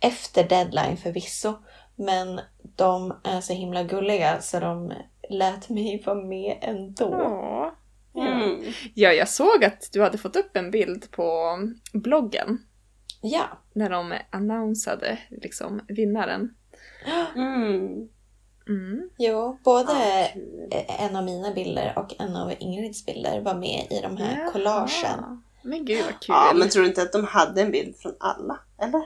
efter 0.00 0.44
deadline 0.44 0.96
förvisso. 0.96 1.54
Men 1.96 2.40
de 2.76 3.14
är 3.24 3.40
så 3.40 3.52
himla 3.52 3.82
gulliga 3.82 4.40
så 4.40 4.60
de 4.60 4.92
lät 5.30 5.68
mig 5.68 6.02
vara 6.06 6.16
med 6.16 6.58
ändå. 6.60 7.06
Åh. 7.14 7.68
Mm. 8.14 8.62
Ja, 8.94 9.12
jag 9.12 9.28
såg 9.28 9.64
att 9.64 9.88
du 9.92 10.02
hade 10.02 10.18
fått 10.18 10.36
upp 10.36 10.56
en 10.56 10.70
bild 10.70 11.10
på 11.10 11.56
bloggen 11.92 12.58
Ja. 13.22 13.44
när 13.72 13.90
de 13.90 14.14
annonsade 14.30 15.18
liksom 15.30 15.80
vinnaren. 15.88 16.54
Mm. 17.36 18.08
Mm. 18.68 19.10
Jo, 19.18 19.58
både 19.64 19.92
Ja, 19.92 20.28
kul. 20.32 20.72
en 20.98 21.16
av 21.16 21.24
mina 21.24 21.54
bilder 21.54 21.92
och 21.96 22.14
en 22.20 22.36
av 22.36 22.52
Ingrids 22.58 23.06
bilder 23.06 23.40
var 23.40 23.54
med 23.54 23.86
i 23.90 24.00
de 24.02 24.16
här 24.16 24.38
Jaha. 24.40 24.50
collagen. 24.50 25.42
Men 25.62 25.84
gud 25.84 26.04
vad 26.04 26.20
kul. 26.20 26.28
Ja, 26.28 26.52
men 26.54 26.68
tror 26.68 26.82
du 26.82 26.88
inte 26.88 27.02
att 27.02 27.12
de 27.12 27.24
hade 27.24 27.62
en 27.62 27.70
bild 27.70 27.96
från 27.96 28.14
alla? 28.20 28.58
Eller? 28.78 29.02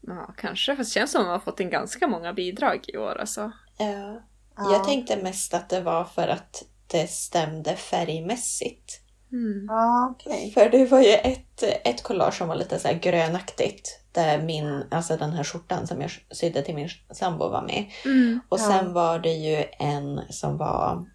Ja, 0.00 0.34
kanske. 0.36 0.76
Fast 0.76 0.94
det 0.94 0.98
känns 1.00 1.10
som 1.12 1.20
att 1.20 1.26
de 1.26 1.30
har 1.30 1.38
fått 1.38 1.60
in 1.60 1.70
ganska 1.70 2.06
många 2.06 2.32
bidrag 2.32 2.84
i 2.88 2.96
år 2.96 3.16
alltså. 3.20 3.52
Ja. 3.78 4.20
Ja. 4.56 4.72
Jag 4.72 4.84
tänkte 4.84 5.16
mest 5.22 5.54
att 5.54 5.68
det 5.68 5.80
var 5.80 6.04
för 6.04 6.28
att 6.28 6.64
det 6.90 7.10
stämde 7.10 7.76
färgmässigt. 7.76 9.00
Mm. 9.32 9.66
Ja, 9.68 10.14
okej. 10.14 10.50
För 10.50 10.70
det 10.70 10.84
var 10.86 11.00
ju 11.00 11.12
ett, 11.12 11.62
ett 11.62 12.02
collage 12.02 12.34
som 12.34 12.48
var 12.48 12.54
lite 12.56 12.78
så 12.78 12.88
här 12.88 12.98
grönaktigt. 12.98 14.00
Där 14.12 14.42
min, 14.42 14.84
alltså 14.90 15.16
den 15.16 15.32
här 15.32 15.44
skjortan 15.44 15.86
som 15.86 16.00
jag 16.00 16.10
sydde 16.30 16.62
till 16.62 16.74
min 16.74 16.88
sambo 17.12 17.48
var 17.48 17.62
med. 17.62 17.84
Mm. 18.04 18.40
Och 18.48 18.60
Ja. 18.60 18.64
sen 18.64 18.92
var 18.92 19.18
det 19.18 19.32
ju 19.32 19.64
en 19.78 20.20
som 20.30 20.56
var 20.56 21.06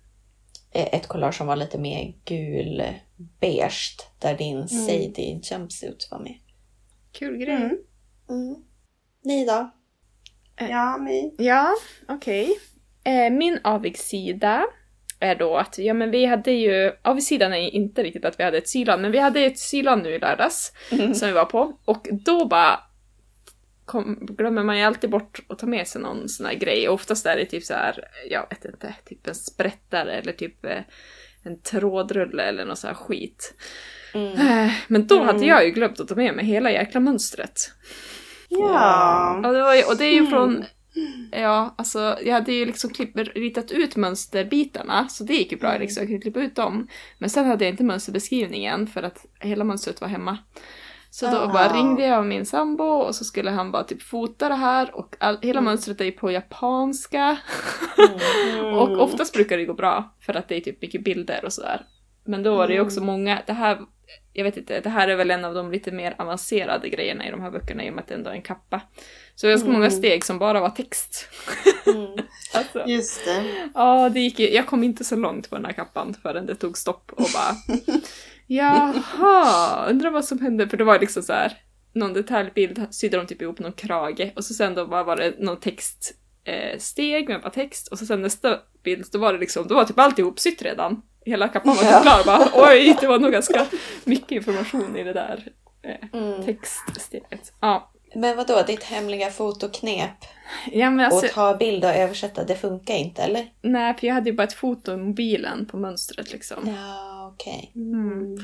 eh, 0.71 0.87
ett 0.91 1.07
collage 1.07 1.35
som 1.35 1.47
var 1.47 1.55
lite 1.55 1.77
mer 1.77 2.13
gul 2.25 2.83
beige 3.39 3.97
där 4.19 4.37
din 4.37 4.67
Sadie 4.67 5.39
jumpsuit 5.43 6.07
var 6.11 6.19
med. 6.19 6.35
Kul 7.11 7.37
grej. 7.37 7.55
Mm. 7.55 7.77
Mm. 8.29 8.55
Ni 9.23 9.45
då? 9.45 9.71
Ja, 10.69 10.97
My. 10.97 11.31
Ja, 11.37 11.69
okej. 12.07 12.59
Eh, 13.03 13.29
min 13.33 13.59
avigsida 13.63 14.65
är 15.19 15.35
då 15.35 15.57
att, 15.57 15.77
ja 15.77 15.93
men 15.93 16.11
vi 16.11 16.25
hade 16.25 16.51
ju, 16.51 16.91
avigsidan 17.01 17.53
är 17.53 17.69
inte 17.75 18.03
riktigt 18.03 18.25
att 18.25 18.39
vi 18.39 18.43
hade 18.43 18.57
ett 18.57 18.69
sylan, 18.69 19.01
men 19.01 19.11
vi 19.11 19.19
hade 19.19 19.39
ett 19.39 19.59
sylan 19.59 19.99
nu 19.99 20.09
i 20.09 20.19
lördags 20.19 20.71
som 21.13 21.27
vi 21.27 21.31
var 21.33 21.45
på. 21.45 21.79
Och 21.85 22.07
då 22.11 22.45
bara 22.47 22.79
kom, 23.85 24.17
glömmer 24.21 24.63
man 24.63 24.77
ju 24.77 24.83
alltid 24.83 25.09
bort 25.09 25.39
att 25.49 25.59
ta 25.59 25.65
med 25.67 25.87
sig 25.87 26.01
någon 26.01 26.29
sån 26.29 26.45
här 26.45 26.53
grej. 26.53 26.87
Och 26.87 26.93
oftast 26.93 27.25
är 27.25 27.35
det 27.37 27.45
typ 27.45 27.63
så 27.63 27.73
här, 27.73 28.03
jag 28.29 28.47
vet 28.49 28.65
inte, 28.65 28.95
typ 29.05 29.27
en 29.27 29.35
sprättare 29.35 30.11
eller 30.13 30.31
typ 30.33 30.65
eh, 30.65 30.81
en 31.43 31.61
trådrulle 31.61 32.43
eller 32.43 32.65
något 32.65 32.79
så 32.79 32.87
här 32.87 32.93
skit. 32.93 33.53
Mm. 34.13 34.31
Eh, 34.33 34.71
Men 34.87 35.07
då 35.07 35.23
hade 35.23 35.37
Mm. 35.37 35.49
jag 35.49 35.65
ju 35.65 35.71
glömt 35.71 35.99
att 35.99 36.07
ta 36.07 36.15
med 36.15 36.35
mig 36.35 36.45
hela 36.45 36.71
jäkla 36.71 36.99
mönstret. 36.99 37.71
Ja. 38.49 39.39
Ja, 39.43 39.51
det 39.51 39.61
var 39.63 39.75
ju, 39.75 39.83
och 39.83 39.97
det 39.97 40.05
är 40.05 40.11
ju 40.13 40.17
Mm. 40.19 40.29
från... 40.31 40.65
Ja, 41.31 41.75
alltså 41.77 42.17
jag 42.25 42.33
hade 42.33 42.51
ju 42.53 42.65
liksom 42.65 42.89
klipp, 42.89 43.17
ritat 43.17 43.71
ut 43.71 43.95
mönsterbitarna, 43.95 45.07
så 45.07 45.23
det 45.23 45.33
gick 45.33 45.51
ju 45.51 45.57
bra. 45.57 45.69
Mm. 45.69 45.81
Liksom, 45.81 46.01
jag 46.01 46.07
kunde 46.07 46.21
klippa 46.21 46.39
ut 46.39 46.55
dem. 46.55 46.87
Men 47.17 47.29
sen 47.29 47.45
hade 47.45 47.65
jag 47.65 47.73
inte 47.73 47.83
mönsterbeskrivningen 47.83 48.87
för 48.87 49.03
att 49.03 49.25
hela 49.39 49.63
mönstret 49.63 50.01
var 50.01 50.07
hemma. 50.07 50.37
Så 51.09 51.25
då 51.31 51.37
Ah. 51.37 51.47
bara 51.53 51.73
ringde 51.73 52.05
jag 52.05 52.25
min 52.25 52.45
sambo 52.45 52.83
och 52.83 53.15
så 53.15 53.23
skulle 53.23 53.51
han 53.51 53.71
bara 53.71 53.83
typ 53.83 54.01
fota 54.01 54.49
det 54.49 54.55
här 54.55 54.95
och 54.95 55.15
all, 55.19 55.37
hela 55.41 55.59
Mm. 55.59 55.63
mönstret 55.65 56.01
är 56.01 56.05
ju 56.05 56.11
på 56.11 56.31
japanska. 56.31 57.37
Mm. 58.59 58.73
Och 58.75 59.01
oftast 59.01 59.33
brukar 59.33 59.57
det 59.57 59.65
gå 59.65 59.73
bra 59.73 60.15
för 60.21 60.33
att 60.33 60.47
det 60.47 60.55
är 60.55 60.61
typ 60.61 60.81
mycket 60.81 61.03
bilder 61.03 61.45
och 61.45 61.53
sådär. 61.53 61.85
Men 62.25 62.43
då 62.43 62.55
var 62.55 62.67
det 62.67 62.73
ju 62.73 62.79
också 62.81 62.99
Mm. 62.99 63.05
många, 63.07 63.41
det 63.47 63.53
här, 63.53 63.79
jag 64.33 64.43
vet 64.43 64.57
inte, 64.57 64.79
det 64.79 64.89
här 64.89 65.07
är 65.07 65.15
väl 65.15 65.31
en 65.31 65.45
av 65.45 65.53
de 65.53 65.71
lite 65.71 65.91
mer 65.91 66.15
avancerade 66.17 66.89
grejerna 66.89 67.27
i 67.27 67.31
de 67.31 67.41
här 67.41 67.51
böckerna 67.51 67.83
i 67.85 67.89
och 67.89 67.93
med 67.93 68.01
att 68.01 68.07
det 68.07 68.13
ändå 68.15 68.29
är 68.29 68.33
en 68.35 68.41
kappa. 68.41 68.81
Så 69.35 69.47
ganska 69.47 69.67
många 69.69 69.85
Mm. 69.85 69.97
steg 69.97 70.25
som 70.25 70.39
bara 70.39 70.59
var 70.61 70.69
text. 70.69 71.27
Mm. 71.85 72.07
Alltså, 72.53 72.83
Just 72.87 73.25
det. 73.25 73.43
ja, 73.73 74.09
det 74.09 74.19
gick 74.19 74.39
ju, 74.39 74.49
jag 74.53 74.67
kom 74.67 74.83
inte 74.83 75.03
så 75.03 75.15
långt 75.15 75.49
på 75.49 75.55
den 75.55 75.65
här 75.65 75.73
kappan 75.73 76.15
förrän 76.21 76.45
det 76.45 76.55
tog 76.55 76.77
stopp 76.77 77.11
och 77.11 77.27
bara 77.33 77.79
Jaha, 78.47 79.85
undrar 79.89 80.09
vad 80.11 80.25
som 80.25 80.39
hände, 80.41 80.69
för 80.69 80.77
det 80.77 80.83
var 80.83 80.99
liksom 80.99 81.23
så 81.23 81.33
här 81.33 81.57
någon 81.93 82.13
detaljbild 82.13 82.87
sydde 82.91 83.17
de 83.17 83.27
typ 83.27 83.41
ihop 83.41 83.59
någon 83.59 83.71
krage 83.73 84.31
och 84.35 84.43
så 84.45 84.53
sen 84.53 84.73
då 84.75 84.85
var 84.85 85.15
det 85.15 85.35
någon 85.39 85.59
text 85.59 86.13
eh, 86.43 86.79
med 87.27 87.41
bara 87.41 87.49
text 87.49 87.87
och 87.87 87.99
så 87.99 88.05
sen 88.05 88.21
nästa 88.21 88.59
bild 88.83 89.05
då 89.11 89.19
var 89.19 89.33
det 89.33 89.39
liksom, 89.39 89.67
då 89.67 89.75
var 89.75 89.85
typ 89.85 89.99
allt 89.99 90.19
ihopsytt 90.19 90.61
redan. 90.61 91.01
Hela 91.25 91.47
kappan 91.47 91.75
var 91.75 91.83
typ 91.83 92.01
klar 92.01 92.23
bara 92.25 92.69
oj, 92.71 92.97
det 93.01 93.07
var 93.07 93.19
nog 93.19 93.31
ganska 93.31 93.65
mycket 94.03 94.31
information 94.31 94.97
i 94.97 95.03
det 95.03 95.13
där 95.13 95.47
eh, 95.83 96.19
Mm. 96.19 96.43
textsteget. 96.45 97.53
Ja. 97.61 97.91
Men 98.15 98.37
vad 98.37 98.47
då 98.47 98.63
ditt 98.67 98.83
hemliga 98.83 99.29
fotoknep? 99.29 100.25
ja, 100.71 100.89
men 100.89 101.05
alltså, 101.05 101.25
Att 101.25 101.31
ta 101.31 101.57
bild 101.57 101.85
och 101.85 101.91
översätta, 101.91 102.43
det 102.43 102.55
funkar 102.55 102.93
inte 102.93 103.21
eller? 103.21 103.49
nej 103.61 103.93
för 103.99 104.07
jag 104.07 104.13
hade 104.13 104.29
ju 104.29 104.35
bara 104.35 104.43
ett 104.43 104.53
foto 104.53 104.93
i 104.93 104.97
mobilen 104.97 105.65
på 105.65 105.77
mönstret 105.77 106.31
liksom. 106.31 106.75
Ja, 106.75 107.31
okej. 107.33 107.71
Mm. 107.75 108.37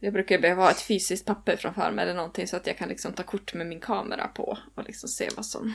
Jag 0.00 0.12
brukar 0.12 0.34
ju 0.34 0.40
behöva 0.40 0.62
ha 0.62 0.70
ett 0.70 0.80
fysiskt 0.80 1.26
papper 1.26 1.56
framför 1.56 1.90
mig 1.90 2.02
eller 2.02 2.14
någonting 2.14 2.48
så 2.48 2.56
att 2.56 2.66
jag 2.66 2.78
kan 2.78 2.88
liksom 2.88 3.12
ta 3.12 3.22
kort 3.22 3.54
med 3.54 3.66
min 3.66 3.80
kamera 3.80 4.28
på 4.28 4.58
och 4.74 4.84
liksom 4.84 5.08
se 5.08 5.28
vad 5.36 5.46
som... 5.46 5.74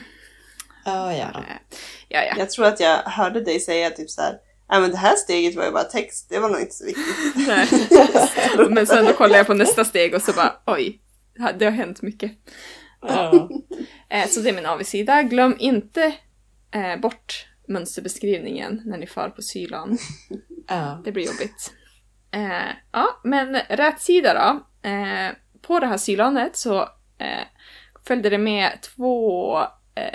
Ja, 0.84 1.12
ja. 1.12 1.44
Ja, 2.08 2.22
ja. 2.24 2.34
Jag 2.38 2.50
tror 2.50 2.66
att 2.66 2.80
jag 2.80 2.96
hörde 2.96 3.40
dig 3.40 3.60
säga 3.60 3.90
typ 3.90 4.10
så 4.10 4.22
här. 4.22 4.38
Nej 4.70 4.80
men 4.80 4.90
det 4.90 4.96
här 4.96 5.16
steget 5.16 5.54
var 5.54 5.64
ju 5.64 5.70
bara 5.70 5.84
text, 5.84 6.26
det 6.30 6.38
var 6.38 6.48
nog 6.48 6.60
inte 6.60 6.74
så 6.74 6.84
viktigt. 6.84 7.06
Nej. 7.48 7.68
Men 8.70 8.86
sen 8.86 9.04
då 9.04 9.12
kollar 9.12 9.36
jag 9.36 9.46
på 9.46 9.54
nästa 9.54 9.84
steg 9.84 10.14
och 10.14 10.22
så 10.22 10.32
bara 10.32 10.52
oj, 10.66 11.00
det 11.58 11.64
har 11.64 11.72
hänt 11.72 12.02
mycket. 12.02 12.32
Ja. 13.08 13.48
Eh, 14.08 14.26
Så 14.28 14.40
det 14.40 14.48
är 14.48 14.54
min 14.54 14.66
avigsida. 14.66 15.22
Glöm 15.22 15.56
inte 15.58 16.14
eh, 16.74 17.00
bort 17.00 17.46
mönsterbeskrivningen 17.68 18.82
när 18.84 18.98
ni 18.98 19.06
far 19.06 19.28
på 19.28 19.42
sylan. 19.42 19.98
ja. 20.68 21.02
Det 21.04 21.12
blir 21.12 21.26
jobbigt. 21.26 21.72
Eh, 22.30 22.70
ja, 22.92 23.20
men 23.24 23.54
rätt 23.68 24.00
sida 24.00 24.34
då. 24.34 24.66
På 25.62 25.80
det 25.80 25.86
här 25.86 25.96
sylanet 25.96 26.56
så 26.56 26.88
följde 28.06 28.30
det 28.30 28.38
med 28.38 28.78
två 28.96 29.58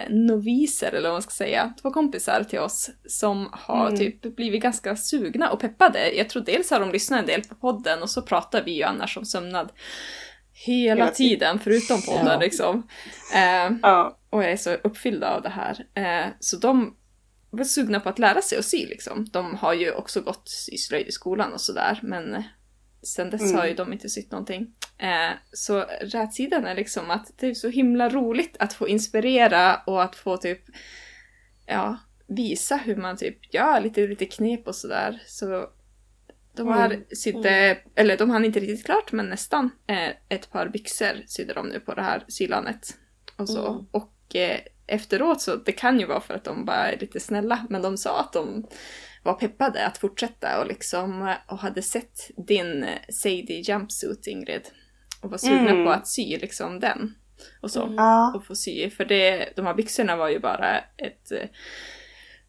noviser, 0.09 0.87
eller 0.91 1.09
vad 1.09 1.15
man 1.15 1.21
ska 1.21 1.31
säga, 1.31 1.73
två 1.81 1.91
kompisar 1.91 2.43
till 2.43 2.59
oss 2.59 2.89
som 3.07 3.49
har 3.51 3.87
Mm. 3.87 3.97
typ 3.99 4.35
blivit 4.35 4.61
ganska 4.61 4.95
sugna 4.95 5.49
och 5.51 5.59
peppade. 5.59 6.11
Jag 6.11 6.29
tror 6.29 6.43
dels 6.43 6.71
har 6.71 6.79
de 6.79 6.91
lyssnat 6.91 7.19
en 7.19 7.25
del 7.25 7.41
på 7.43 7.55
podden 7.55 8.01
och 8.01 8.09
så 8.09 8.21
pratar 8.21 8.63
vi 8.63 8.71
ju 8.71 8.83
annars 8.83 9.17
om 9.17 9.25
sömnad 9.25 9.71
hela, 10.65 11.03
Hela 11.03 11.11
tiden. 11.15 11.39
tiden, 11.39 11.59
förutom 11.59 12.01
podden 12.01 12.25
Ja. 12.33 12.39
liksom. 12.39 12.87
Eh, 13.35 13.71
Ja. 13.81 14.19
och 14.29 14.43
jag 14.43 14.51
är 14.51 14.57
så 14.57 14.73
uppfylld 14.73 15.23
av 15.23 15.41
det 15.41 15.49
här. 15.49 15.85
Eh, 15.93 16.31
så 16.39 16.57
de 16.57 16.95
var 17.49 17.63
sugna 17.63 17.99
på 17.99 18.09
att 18.09 18.19
lära 18.19 18.41
sig 18.41 18.57
att 18.57 18.65
sy 18.65 18.85
liksom. 18.85 19.25
De 19.31 19.55
har 19.55 19.73
ju 19.73 19.91
också 19.91 20.21
gått 20.21 20.51
i 20.71 20.77
slöjd 20.77 21.07
i 21.07 21.11
skolan 21.11 21.53
och 21.53 21.61
sådär 21.61 21.99
men 22.03 22.43
sen 23.03 23.29
dess 23.29 23.41
Mm. 23.41 23.55
har 23.55 23.67
ju 23.67 23.73
de 23.73 23.93
inte 23.93 24.09
sytt 24.09 24.31
någonting. 24.31 24.67
Eh, 24.97 25.31
så 25.53 25.85
rätsidan 26.01 26.65
är 26.65 26.75
liksom 26.75 27.11
att 27.11 27.31
det 27.39 27.47
är 27.47 27.53
så 27.53 27.69
himla 27.69 28.09
roligt 28.09 28.55
att 28.59 28.73
få 28.73 28.87
inspirera 28.87 29.75
och 29.85 30.03
att 30.03 30.15
få 30.15 30.37
typ 30.37 30.61
ja, 31.65 31.97
visa 32.27 32.75
hur 32.77 32.95
man 32.95 33.17
typ 33.17 33.53
gör 33.53 33.81
lite, 33.81 34.07
lite 34.07 34.25
knep 34.25 34.67
och 34.67 34.75
sådär. 34.75 35.21
Så 35.27 35.69
de 36.59 36.67
har 36.67 36.85
Mm. 36.85 37.03
sydde, 37.15 37.77
eller 37.95 38.17
de 38.17 38.29
hann 38.29 38.45
inte 38.45 38.59
riktigt 38.59 38.85
klart 38.85 39.11
men 39.11 39.29
nästan, 39.29 39.69
eh, 39.87 40.09
ett 40.29 40.51
par 40.51 40.67
byxor 40.69 41.23
sydde 41.27 41.53
de 41.53 41.67
nu 41.67 41.79
på 41.79 41.93
det 41.93 42.01
här 42.01 42.23
sylanet. 42.27 42.97
Och 43.37 43.49
så. 43.49 43.67
Mm. 43.71 43.85
Och 43.91 44.35
eh, 44.35 44.59
efteråt 44.87 45.41
så, 45.41 45.55
det 45.55 45.71
kan 45.71 45.99
ju 45.99 46.05
vara 46.05 46.21
för 46.21 46.33
att 46.33 46.43
de 46.43 46.65
bara 46.65 46.91
är 46.91 46.97
lite 46.99 47.19
snälla, 47.19 47.65
men 47.69 47.81
de 47.81 47.97
sa 47.97 48.19
att 48.19 48.33
de 48.33 48.67
var 49.23 49.33
peppade 49.33 49.85
att 49.85 49.97
fortsätta 49.97 50.61
och 50.61 50.67
liksom 50.67 51.21
eh, 51.27 51.35
och 51.47 51.57
hade 51.59 51.81
sett 51.81 52.31
din 52.47 52.85
Sadie 53.09 53.61
jumpsuit 53.61 54.27
Ingrid. 54.27 54.61
Och 55.21 55.29
var 55.31 55.37
sugna 55.37 55.69
Mm. 55.69 55.85
på 55.85 55.91
att 55.91 56.07
sy 56.07 56.37
liksom 56.37 56.79
den. 56.79 57.15
Och 57.61 57.71
så. 57.71 57.83
Mm. 57.85 58.35
Och 58.35 58.45
få 58.45 58.55
sy. 58.55 58.89
För 58.89 59.05
det, 59.05 59.49
de 59.55 59.65
här 59.65 59.73
byxorna 59.73 60.15
var 60.15 60.29
ju 60.29 60.39
bara 60.39 60.77
ett... 60.79 61.31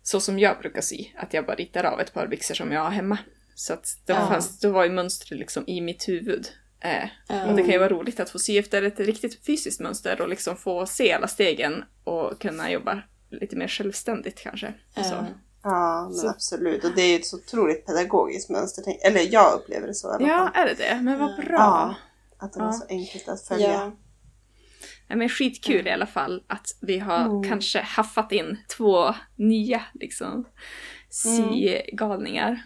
Så 0.02 0.20
som 0.20 0.38
jag 0.38 0.58
brukar 0.58 0.80
sy. 0.80 1.04
Att 1.16 1.34
jag 1.34 1.46
bara 1.46 1.56
ritar 1.56 1.84
av 1.84 2.00
ett 2.00 2.14
par 2.14 2.26
byxor 2.26 2.54
som 2.54 2.72
jag 2.72 2.80
har 2.80 2.90
hemma. 2.90 3.18
Så 3.60 3.72
att 3.72 3.86
då, 4.06 4.12
Ja. 4.12 4.26
fanns, 4.28 4.60
då 4.60 4.70
var 4.70 4.84
ju 4.84 4.90
mönstret 4.90 5.38
liksom 5.38 5.64
i 5.66 5.80
mitt 5.80 6.08
huvud. 6.08 6.48
Eh, 6.80 7.08
Ja. 7.28 7.46
Och 7.46 7.56
det 7.56 7.62
kan 7.62 7.70
ju 7.70 7.78
vara 7.78 7.88
roligt 7.88 8.20
att 8.20 8.30
få 8.30 8.38
sy 8.38 8.58
efter 8.58 8.82
ett 8.82 9.00
riktigt 9.00 9.46
fysiskt 9.46 9.80
mönster 9.80 10.20
och 10.20 10.28
liksom 10.28 10.56
få 10.56 10.86
se 10.86 11.12
alla 11.12 11.28
stegen 11.28 11.84
och 12.04 12.40
kunna 12.40 12.70
jobba 12.70 13.02
lite 13.30 13.56
mer 13.56 13.68
självständigt 13.68 14.38
kanske. 14.42 14.74
Ja. 14.94 15.02
Så. 15.04 15.26
Ja, 15.62 16.02
men 16.04 16.14
Så- 16.14 16.28
absolut. 16.28 16.84
Och 16.84 16.90
det 16.96 17.02
är 17.02 17.08
ju 17.08 17.16
ett 17.16 17.26
så 17.26 17.36
otroligt 17.36 17.86
pedagogiskt 17.86 18.50
mönster. 18.50 18.84
Eller 19.06 19.32
jag 19.32 19.54
upplever 19.54 19.86
det 19.86 19.94
så 19.94 20.08
i 20.08 20.14
alla 20.14 20.28
Ja, 20.28 20.50
fall. 20.54 20.62
är 20.62 20.66
det 20.66 20.74
det? 20.74 21.00
Men 21.02 21.18
vad 21.18 21.36
bra! 21.36 21.46
Ja. 21.58 21.94
Att 22.38 22.52
det 22.52 22.58
var 22.60 22.66
Ja. 22.66 22.72
så 22.72 22.86
enkelt 22.88 23.28
att 23.28 23.42
följa. 23.46 23.70
Ja. 23.72 23.92
Ja, 25.08 25.16
men 25.16 25.28
skitkul 25.28 25.86
i 25.86 25.90
alla 25.90 26.06
fall 26.06 26.44
att 26.46 26.66
vi 26.80 26.98
har 26.98 27.24
Mm. 27.26 27.42
kanske 27.50 27.80
haffat 27.80 28.32
in 28.32 28.58
två 28.76 29.14
nya 29.36 29.82
liksom 29.94 30.44
sygalningar. 31.10 32.62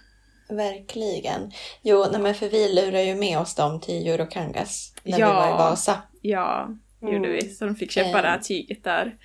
Verkligen. 0.49 1.53
Jo, 1.82 2.07
nej, 2.12 2.20
men 2.20 2.34
för 2.34 2.49
vi 2.49 2.72
lurar 2.72 3.01
ju 3.01 3.14
med 3.14 3.38
oss 3.38 3.55
dem 3.55 3.80
till 3.80 4.07
Eurokangas 4.09 4.95
när 5.03 5.18
Ja. 5.18 5.26
vi 5.28 5.34
var 5.34 5.49
i 5.49 5.53
Vasa. 5.53 6.03
Ja, 6.20 6.68
det 7.01 7.07
gjorde 7.07 7.28
Mm. 7.28 7.32
vi. 7.32 7.49
Så 7.55 7.64
de 7.64 7.76
fick 7.76 7.90
köpa 7.90 8.09
Eh. 8.18 8.22
det 8.22 8.28
här 8.28 8.38
tyget 8.38 8.84
där. 8.84 9.16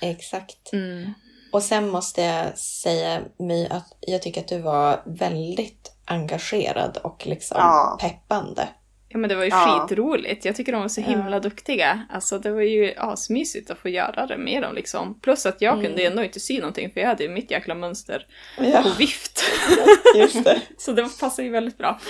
Exakt. 0.00 0.72
Mm. 0.72 1.12
Och 1.52 1.62
sen 1.62 1.88
måste 1.88 2.22
jag 2.22 2.58
säga 2.58 3.20
My 3.38 3.66
att 3.66 3.96
jag 4.00 4.22
tycker 4.22 4.40
att 4.40 4.48
du 4.48 4.58
var 4.58 5.02
väldigt 5.06 5.92
engagerad 6.04 6.96
och 7.02 7.26
liksom 7.26 7.56
Ja. 7.60 7.98
peppande. 8.00 8.68
Ja 9.16 9.20
men 9.20 9.28
det 9.28 9.34
var 9.36 9.44
ju 9.44 9.50
Ja. 9.50 9.86
skitroligt. 9.88 10.44
Jag 10.44 10.56
tycker 10.56 10.72
de 10.72 10.80
var 10.80 10.88
så 10.88 11.00
himla 11.00 11.40
duktiga. 11.40 12.02
Alltså 12.10 12.38
det 12.38 12.50
var 12.50 12.60
ju 12.60 12.94
asmysigt 12.96 13.70
att 13.70 13.78
få 13.78 13.88
göra 13.88 14.26
det 14.26 14.36
med 14.38 14.62
dem 14.62 14.74
liksom. 14.74 15.20
Plus 15.20 15.46
att 15.46 15.60
jag 15.62 15.72
Mm. 15.74 15.86
kunde 15.86 16.02
ändå 16.06 16.24
inte 16.24 16.40
sy 16.40 16.58
någonting 16.60 16.90
för 16.90 17.00
jag 17.00 17.08
hade 17.08 17.22
ju 17.24 17.28
mitt 17.30 17.50
jäkla 17.50 17.74
mönster 17.74 18.26
på 18.58 18.64
Ja, 18.64 18.84
vift. 18.98 19.44
just 20.16 20.44
det. 20.44 20.60
så 20.78 20.92
det 20.92 21.20
passade 21.20 21.42
ju 21.46 21.52
väldigt 21.52 21.78
bra. 21.78 22.00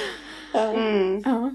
Ja. 0.55 0.61
Mm. 0.61 1.23
Ja. 1.25 1.51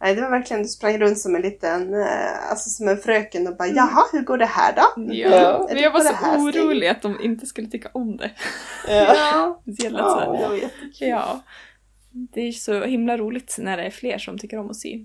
Nej, 0.00 0.14
det 0.14 0.20
var 0.22 0.30
verkligen, 0.30 0.62
du 0.62 0.68
sprang 0.68 0.98
runt 0.98 1.18
som 1.18 1.34
en 1.36 1.42
liten, 1.42 1.94
eh, 1.94 2.50
alltså 2.50 2.70
som 2.70 2.88
en 2.88 2.96
fröken 2.98 3.46
och 3.46 3.56
bara 3.56 3.68
jaha, 3.68 4.02
hur 4.12 4.20
går 4.22 4.38
det 4.38 4.46
här 4.46 4.72
då? 4.76 5.12
Ja, 5.12 5.28
Ja. 5.28 5.36
Är 5.36 5.58
men 5.66 5.74
det 5.76 5.80
jag 5.82 5.90
var 5.90 6.00
på 6.00 6.04
det 6.04 6.16
så 6.18 6.60
orolig 6.64 6.88
att 6.88 7.02
de 7.02 7.20
inte 7.20 7.46
skulle 7.46 7.68
tycka 7.68 7.88
om 7.94 8.16
det. 8.16 8.30
Ja. 8.88 8.94
Ja, 8.94 9.60
ja 9.64 9.90
så 9.90 10.32
det 10.42 10.48
var 10.48 10.54
jättekul. 10.54 11.08
Ja. 11.08 11.40
Det 12.32 12.40
är 12.40 12.52
så 12.52 12.84
himla 12.84 13.16
roligt 13.16 13.56
när 13.58 13.76
det 13.76 13.82
är 13.82 13.90
fler 13.90 14.18
som 14.18 14.38
tycker 14.38 14.58
om 14.58 14.70
att 14.70 14.76
sy. 14.76 15.04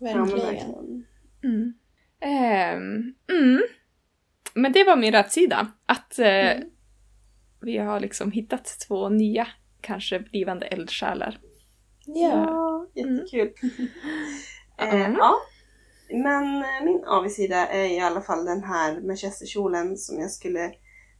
Verkligen. 0.00 1.04
Mm. 1.44 1.74
Ehm, 2.20 3.14
mm. 3.30 3.62
Men 4.54 4.72
det 4.72 4.84
var 4.84 4.96
min 4.96 5.12
rätsida. 5.12 5.72
Att 5.86 6.18
eh, 6.18 6.26
Mm. 6.50 6.68
vi 7.60 7.78
har 7.78 8.00
liksom 8.00 8.32
hittat 8.32 8.76
två 8.88 9.08
nya, 9.08 9.46
kanske 9.80 10.20
blivande 10.20 10.66
eldsjälar. 10.66 11.38
Ja. 12.06 12.86
Jättekul. 12.94 13.52
Eh, 14.78 14.94
Mm. 14.94 15.12
ja. 15.18 15.34
Men 16.10 16.56
eh, 16.56 16.84
min 16.84 17.04
avigsida 17.06 17.66
är 17.66 17.84
i 17.84 18.00
alla 18.00 18.20
fall 18.20 18.44
den 18.44 18.64
här 18.64 19.00
manchesterkjolen 19.00 19.96
som 19.96 20.20
jag 20.20 20.30
skulle 20.30 20.72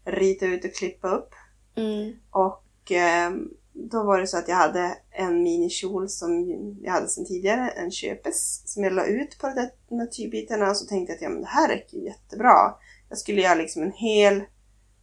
rita 0.04 0.46
ut 0.46 0.64
och 0.64 0.74
klippa 0.74 1.08
upp. 1.08 1.28
Mm. 1.76 2.12
Och 2.30 2.92
eh, 2.92 3.30
då 3.74 4.02
var 4.02 4.20
det 4.20 4.26
så 4.26 4.38
att 4.38 4.48
jag 4.48 4.56
hade 4.56 4.98
en 5.10 5.42
minikjol 5.42 6.08
som 6.08 6.46
jag 6.82 6.92
hade 6.92 7.08
sedan 7.08 7.26
tidigare, 7.26 7.68
en 7.68 7.90
köpes, 7.90 8.62
som 8.72 8.84
jag 8.84 8.92
la 8.92 9.04
ut 9.04 9.38
på 9.38 9.46
där, 9.46 9.70
de 9.88 9.98
här 9.98 10.06
tygbitarna 10.06 10.70
och 10.70 10.76
så 10.76 10.86
tänkte 10.86 11.12
jag 11.12 11.16
att 11.16 11.22
ja, 11.22 11.28
men 11.28 11.40
det 11.40 11.46
här 11.46 11.68
räcker 11.68 11.98
jättebra. 11.98 12.74
Jag 13.08 13.18
skulle 13.18 13.40
göra 13.42 13.54
liksom 13.54 13.82
en 13.82 13.92
hel, 13.92 14.36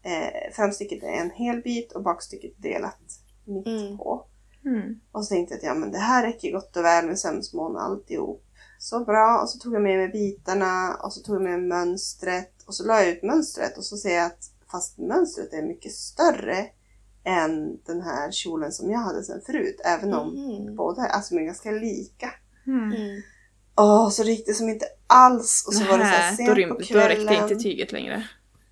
eh, 0.03 0.53
framstycket 0.53 1.03
är 1.03 1.07
en 1.07 1.31
hel 1.31 1.61
bit 1.61 1.91
och 1.91 2.03
bakstycket 2.03 2.51
delat 2.57 2.99
mitt 3.45 3.67
Mm. 3.67 3.97
på. 3.97 4.25
Mm. 4.65 4.99
Och 5.11 5.25
så 5.25 5.33
tänkte 5.33 5.53
jag 5.53 5.57
att 5.59 5.63
ja, 5.63 5.73
men 5.73 5.91
det 5.91 5.97
här 5.97 6.23
räcker 6.27 6.51
gott 6.51 6.77
och 6.77 6.83
väl 6.83 7.05
med 7.07 7.19
sömsmån 7.19 7.75
och 7.75 7.83
alltihop. 7.83 8.43
Så 8.79 9.05
bra. 9.05 9.41
Och 9.41 9.49
så 9.49 9.59
tog 9.59 9.73
jag 9.75 9.81
med 9.81 9.97
mig 9.97 10.07
bitarna 10.09 10.95
och 11.03 11.13
så 11.13 11.21
tog 11.21 11.35
jag 11.35 11.41
med 11.43 11.59
mig 11.59 11.67
mönstret 11.67 12.53
och 12.65 12.75
så 12.75 12.85
la 12.85 12.99
jag 12.99 13.09
ut 13.09 13.23
mönstret 13.23 13.77
och 13.77 13.83
så 13.85 13.97
ser 13.97 14.15
jag 14.15 14.25
att 14.25 14.51
fast 14.71 14.97
mönstret 14.97 15.53
är 15.53 15.61
mycket 15.61 15.91
större 15.91 16.67
än 17.25 17.77
den 17.85 18.01
här 18.01 18.31
kjolen 18.31 18.71
som 18.71 18.91
jag 18.91 18.99
hade 18.99 19.23
sen 19.23 19.41
förut. 19.45 19.81
Även 19.85 20.13
om 20.13 20.27
Mhm. 20.35 20.75
båda 20.75 21.01
alltså, 21.01 21.35
är 21.35 21.39
ganska 21.41 21.71
lika. 21.71 22.29
Mm. 22.67 22.83
Mm. 22.93 23.21
Åh, 23.77 24.09
så 24.09 24.23
gick 24.23 24.45
det 24.45 24.53
som 24.53 24.69
inte 24.69 24.85
alls. 25.07 25.63
Och 25.67 25.73
så 25.73 25.83
var 25.83 25.97
det 25.97 26.03
så 26.03 26.09
här 26.09 26.35
sent 26.35 26.49
då, 26.49 26.53
på 26.55 26.59
rym- 26.61 26.69
då 26.79 26.85
kvällen. 26.85 27.07
räckte 27.27 27.33
inte 27.53 27.63
tyget 27.63 27.91
längre. 27.91 28.23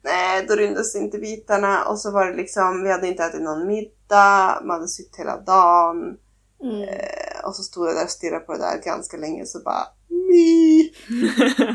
Nej, 0.03 0.45
då 0.47 0.55
rymdes 0.55 0.95
inte 0.95 1.17
bitarna. 1.17 1.85
Och 1.85 1.99
så 1.99 2.11
var 2.11 2.25
det 2.25 2.35
liksom, 2.37 2.83
vi 2.83 2.91
hade 2.91 3.07
inte 3.07 3.23
ätit 3.23 3.41
någon 3.41 3.67
middag, 3.67 4.61
man 4.63 4.69
hade 4.75 4.87
sytt 4.87 5.15
hela 5.17 5.37
dagen. 5.37 6.17
Mm. 6.63 6.81
Eh, 6.81 7.45
och 7.45 7.55
så 7.55 7.63
stod 7.63 7.87
jag 7.87 7.95
där 7.95 8.03
och 8.03 8.09
stirrade 8.09 8.45
på 8.45 8.53
det 8.53 8.59
där 8.59 8.81
ganska 8.85 9.17
länge 9.17 9.45
så 9.45 9.59
bara 9.59 9.87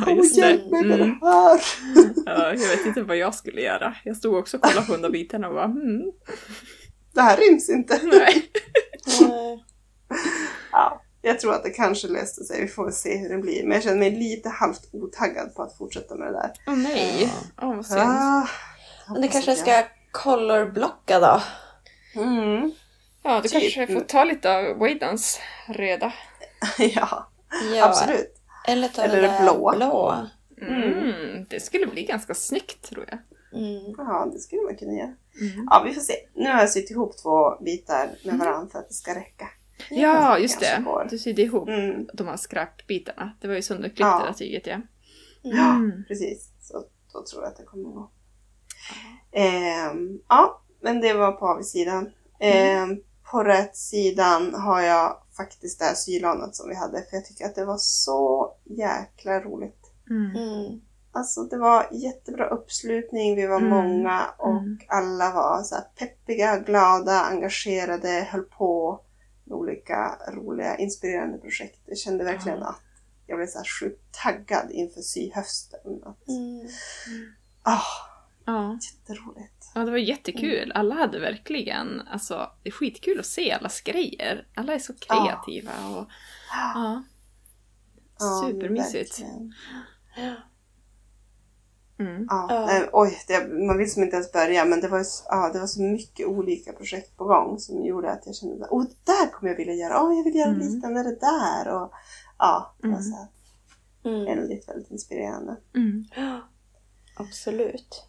Kom 0.04 0.18
och 0.18 0.24
hjälp 0.24 0.70
mig 0.70 0.84
med 0.84 1.00
Mm. 1.00 1.18
det 1.20 1.26
här! 1.26 1.60
Ja, 2.26 2.48
jag 2.54 2.68
vet 2.76 2.86
inte 2.86 3.02
vad 3.02 3.16
jag 3.16 3.34
skulle 3.34 3.60
göra. 3.60 3.94
Jag 4.04 4.16
stod 4.16 4.34
också 4.34 4.56
och 4.56 4.62
kollade 4.62 4.86
på 4.86 4.92
de 4.92 5.02
där 5.02 5.10
bitarna 5.10 5.48
och 5.48 5.54
bara 5.54 5.66
hmm, 5.66 6.12
Det 7.14 7.20
här 7.20 7.36
ryms 7.36 7.68
inte. 7.70 8.00
nej. 8.02 8.50
Ja, 10.72 11.02
jag 11.22 11.40
tror 11.40 11.54
att 11.54 11.62
det 11.62 11.70
kanske 11.70 12.08
löste 12.08 12.44
sig. 12.44 12.60
Vi 12.62 12.68
får 12.68 12.84
väl 12.84 12.92
se 12.92 13.16
hur 13.16 13.28
det 13.28 13.38
blir. 13.38 13.62
Men 13.62 13.72
jag 13.72 13.82
känner 13.82 13.96
mig 13.98 14.10
lite 14.10 14.48
halvt 14.48 14.88
otaggad 14.92 15.54
på 15.54 15.62
att 15.62 15.78
fortsätta 15.78 16.14
med 16.14 16.26
det 16.26 16.32
där. 16.32 16.50
Åh 16.66 16.76
nej. 16.76 17.32
Åh 17.62 17.76
vad 17.76 17.86
synd. 17.86 18.00
Ah, 18.00 18.48
Men 19.08 19.14
det 19.14 19.20
hoppas 19.20 19.32
kanske 19.32 19.52
att 19.52 19.58
ska 19.58 19.82
colorblocka 20.10 21.20
då? 21.20 21.40
jag- 22.14 22.22
Mm. 22.26 22.72
Ja, 23.22 23.40
du 23.42 23.48
Typ. 23.48 23.74
kanske 23.74 23.94
får 23.94 24.00
ta 24.00 24.24
lite 24.24 24.56
av 24.56 24.78
Waydans 24.78 25.40
röda. 25.68 26.12
ja, 26.78 27.28
Ja. 27.74 27.84
absolut. 27.84 28.34
Eller 28.68 28.88
ta 28.88 29.02
Eller 29.02 29.22
det 29.22 29.38
blåa. 29.42 29.76
blå. 29.76 30.14
Mm, 30.62 31.44
det 31.50 31.60
skulle 31.60 31.86
bli 31.86 32.02
ganska 32.04 32.34
snyggt 32.34 32.82
tror 32.90 33.04
jag. 33.08 33.18
Mm. 33.60 33.94
Ja, 33.98 34.28
det 34.32 34.38
skulle 34.38 34.62
man 34.62 34.76
kunna 34.76 34.92
göra. 34.92 35.14
Mm. 35.40 35.66
Ja, 35.70 35.82
vi 35.86 35.94
får 35.94 36.00
se. 36.00 36.14
Nu 36.34 36.50
har 36.50 36.58
jag 36.60 36.70
sytt 36.70 36.90
ihop 36.90 37.16
två 37.22 37.56
bitar 37.64 38.08
med 38.24 38.38
varandra 38.38 38.68
för 38.72 38.78
att 38.78 38.88
det 38.88 38.94
ska 38.94 39.14
räcka. 39.14 39.48
Ja, 39.90 40.38
just 40.38 40.60
det. 40.60 40.82
går. 40.84 41.06
Du 41.10 41.18
sydde 41.18 41.42
ihop 41.42 41.68
Mm. 41.68 42.06
de 42.14 42.26
här 42.28 42.36
skräpbitarna. 42.36 43.32
Det 43.40 43.48
var 43.48 43.54
ju 43.54 43.62
sönderklippt 43.62 44.00
Ja. 44.00 44.18
det 44.18 44.26
där 44.26 44.32
tyget 44.32 44.66
ja. 44.66 44.80
Ja, 45.42 45.70
Mm. 45.74 46.04
precis. 46.08 46.50
Så 46.60 46.84
då 47.12 47.22
tror 47.24 47.42
jag 47.42 47.50
att 47.52 47.56
det 47.56 47.64
kommer 47.64 47.88
att 47.88 47.94
gå. 47.94 48.10
Ehm, 49.32 50.18
ja, 50.28 50.62
men 50.82 51.00
det 51.00 51.12
var 51.12 51.32
på 51.32 51.46
avsidan. 51.48 52.10
Ehm, 52.40 53.00
på 53.30 53.42
rätt 53.44 53.76
sidan 53.76 54.54
har 54.54 54.80
jag 54.80 55.16
faktiskt 55.36 55.78
det 55.78 55.84
här 55.84 55.94
sylanet 55.94 56.56
som 56.56 56.68
vi 56.68 56.74
hade 56.74 57.02
för 57.02 57.16
jag 57.16 57.24
tycker 57.24 57.44
att 57.46 57.54
det 57.54 57.64
var 57.64 57.78
så 57.78 58.52
jäkla 58.64 59.40
roligt. 59.40 59.90
Mm. 60.10 60.36
Mm. 60.36 60.80
Alltså 61.12 61.42
det 61.42 61.58
var 61.58 61.88
jättebra 61.92 62.48
uppslutning, 62.48 63.36
vi 63.36 63.46
var 63.46 63.56
Mm. 63.60 63.70
många 63.70 64.26
och 64.38 64.50
Mm. 64.58 64.78
alla 64.88 65.30
var 65.34 65.62
så 65.62 65.74
här 65.74 65.84
peppiga, 65.98 66.58
glada, 66.58 67.20
engagerade, 67.20 68.28
höll 68.30 68.42
på 68.44 69.00
med 69.44 69.56
olika 69.56 70.18
roliga, 70.28 70.76
inspirerande 70.76 71.38
projekt. 71.38 71.80
Jag 71.86 71.98
kände 71.98 72.24
verkligen 72.24 72.58
Ja. 72.58 72.66
att 72.68 72.80
jag 73.26 73.38
blev 73.38 73.46
så 73.46 73.58
här 73.58 73.64
sjukt 73.80 74.14
taggad 74.22 74.70
inför 74.70 75.00
syhösten. 75.00 75.80
Att, 76.04 76.28
Mm. 76.28 76.68
ah, 77.62 77.80
Ja. 78.46 78.78
jätteroligt. 78.82 79.53
Ja, 79.74 79.84
det 79.84 79.90
var 79.90 79.98
jättekul. 79.98 80.72
Alla 80.74 80.94
hade 80.94 81.18
verkligen, 81.20 82.02
alltså 82.10 82.50
det 82.62 82.68
är 82.68 82.72
skitkul 82.72 83.20
att 83.20 83.26
se 83.26 83.52
allas 83.52 83.80
grejer. 83.80 84.46
Alla 84.54 84.74
är 84.74 84.78
så 84.78 84.92
kreativa 84.94 85.70
och 85.88 86.06
ja. 86.74 87.02
Ja, 88.18 88.42
Supermysigt. 88.46 89.20
verkligen. 89.20 89.54
Mm. 91.98 92.26
Ja, 92.30 92.46
Ja. 92.50 92.66
nej, 92.66 92.88
oj, 92.92 93.18
det, 93.28 93.48
man 93.66 93.78
vill 93.78 93.92
som 93.92 94.02
inte 94.02 94.16
ens 94.16 94.32
börja 94.32 94.64
men 94.64 94.80
det 94.80 94.88
var, 94.88 94.98
ju 94.98 95.04
så- 95.04 95.24
ja, 95.28 95.50
det 95.52 95.58
var 95.60 95.66
så 95.66 95.82
mycket 95.82 96.26
olika 96.26 96.72
projekt 96.72 97.16
på 97.16 97.24
gång 97.24 97.58
som 97.58 97.84
gjorde 97.84 98.10
att 98.10 98.26
jag 98.26 98.34
kände 98.36 98.64
att 98.64 98.70
oh, 98.70 98.82
det 98.84 99.12
där 99.12 99.30
kommer 99.32 99.50
jag 99.52 99.56
vilja 99.56 99.74
göra. 99.74 100.02
Oh, 100.06 100.16
jag 100.16 100.24
vill 100.24 100.34
göra 100.34 100.48
Mm. 100.50 100.68
liknande 100.72 101.02
det 101.02 101.16
där. 101.20 101.68
Och, 101.68 101.92
ja, 102.38 102.74
det 102.78 102.88
var 102.88 102.94
Mm. 102.98 103.04
så 103.10 103.16
här, 103.16 103.26
Mm. 104.04 104.24
väldigt, 104.24 104.68
väldigt 104.68 104.90
inspirerande. 104.90 105.56
Mm. 105.74 106.04
Ja, 106.16 106.40
Absolut. 107.16 108.04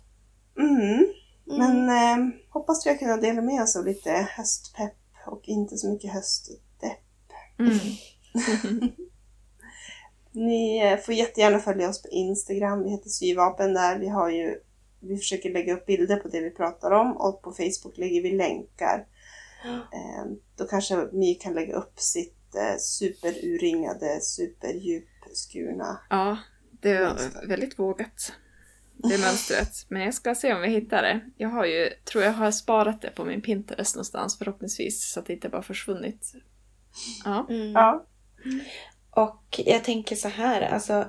Mm. 0.59 1.05
Mm. 1.49 1.57
Men 1.57 1.89
eh, 1.89 2.35
hoppas 2.49 2.85
vi 2.85 2.89
har 2.89 2.97
kunnat 2.97 3.21
dela 3.21 3.41
med 3.41 3.61
oss 3.61 3.75
av 3.75 3.85
lite 3.85 4.11
höstpepp 4.11 4.97
och 5.25 5.41
inte 5.43 5.77
så 5.77 5.89
mycket 5.89 6.13
höstdepp. 6.13 7.01
Mm. 7.59 7.79
Ni 10.31 10.85
eh, 10.85 10.97
får 10.97 11.13
jättegärna 11.13 11.59
följa 11.59 11.89
oss 11.89 12.01
på 12.01 12.07
Instagram. 12.07 12.83
Vi 12.83 12.89
heter 12.89 13.09
Syvapen 13.09 13.73
där. 13.73 13.99
Vi 13.99 14.07
har 14.07 14.29
ju 14.29 14.59
vi 15.07 15.17
försöker 15.17 15.49
lägga 15.49 15.73
upp 15.73 15.85
bilder 15.85 16.15
på 16.15 16.27
det 16.27 16.41
vi 16.41 16.51
pratar 16.51 16.91
om 16.91 17.17
och 17.17 17.41
på 17.41 17.51
Facebook 17.51 17.97
lägger 17.97 18.21
vi 18.21 18.31
länkar. 18.31 19.07
Eh, 19.65 20.25
då 20.55 20.65
kanske 20.65 21.07
My 21.11 21.35
kan 21.35 21.53
lägga 21.53 21.75
upp 21.75 21.99
sitt 21.99 22.55
eh, 22.55 22.77
superurringade, 22.79 24.19
superdjupskurna. 24.21 25.99
Ja, 26.09 26.37
det 26.81 26.99
var 26.99 27.47
väldigt 27.47 27.79
vågat. 27.79 28.33
Det 28.97 29.17
mönstret. 29.17 29.85
Men 29.87 30.01
jag 30.01 30.13
ska 30.13 30.35
se 30.35 30.53
om 30.53 30.61
vi 30.61 30.69
hittar 30.69 31.01
det. 31.01 31.21
Jag 31.37 31.49
har 31.49 31.65
ju, 31.65 31.89
tror 32.05 32.23
jag 32.23 32.33
har 32.33 32.51
sparat 32.51 33.01
det 33.01 33.09
på 33.09 33.25
min 33.25 33.41
Pinterest 33.41 33.95
någonstans 33.95 34.37
förhoppningsvis 34.37 35.11
så 35.13 35.19
att 35.19 35.25
det 35.25 35.33
inte 35.33 35.49
bara 35.49 35.61
försvunnit. 35.63 36.33
Ja. 37.25 37.47
Mm. 37.49 37.71
Ja. 37.71 38.05
Och 39.11 39.61
jag 39.65 39.83
tänker 39.83 40.15
så 40.15 40.27
här, 40.27 40.61
alltså 40.61 41.05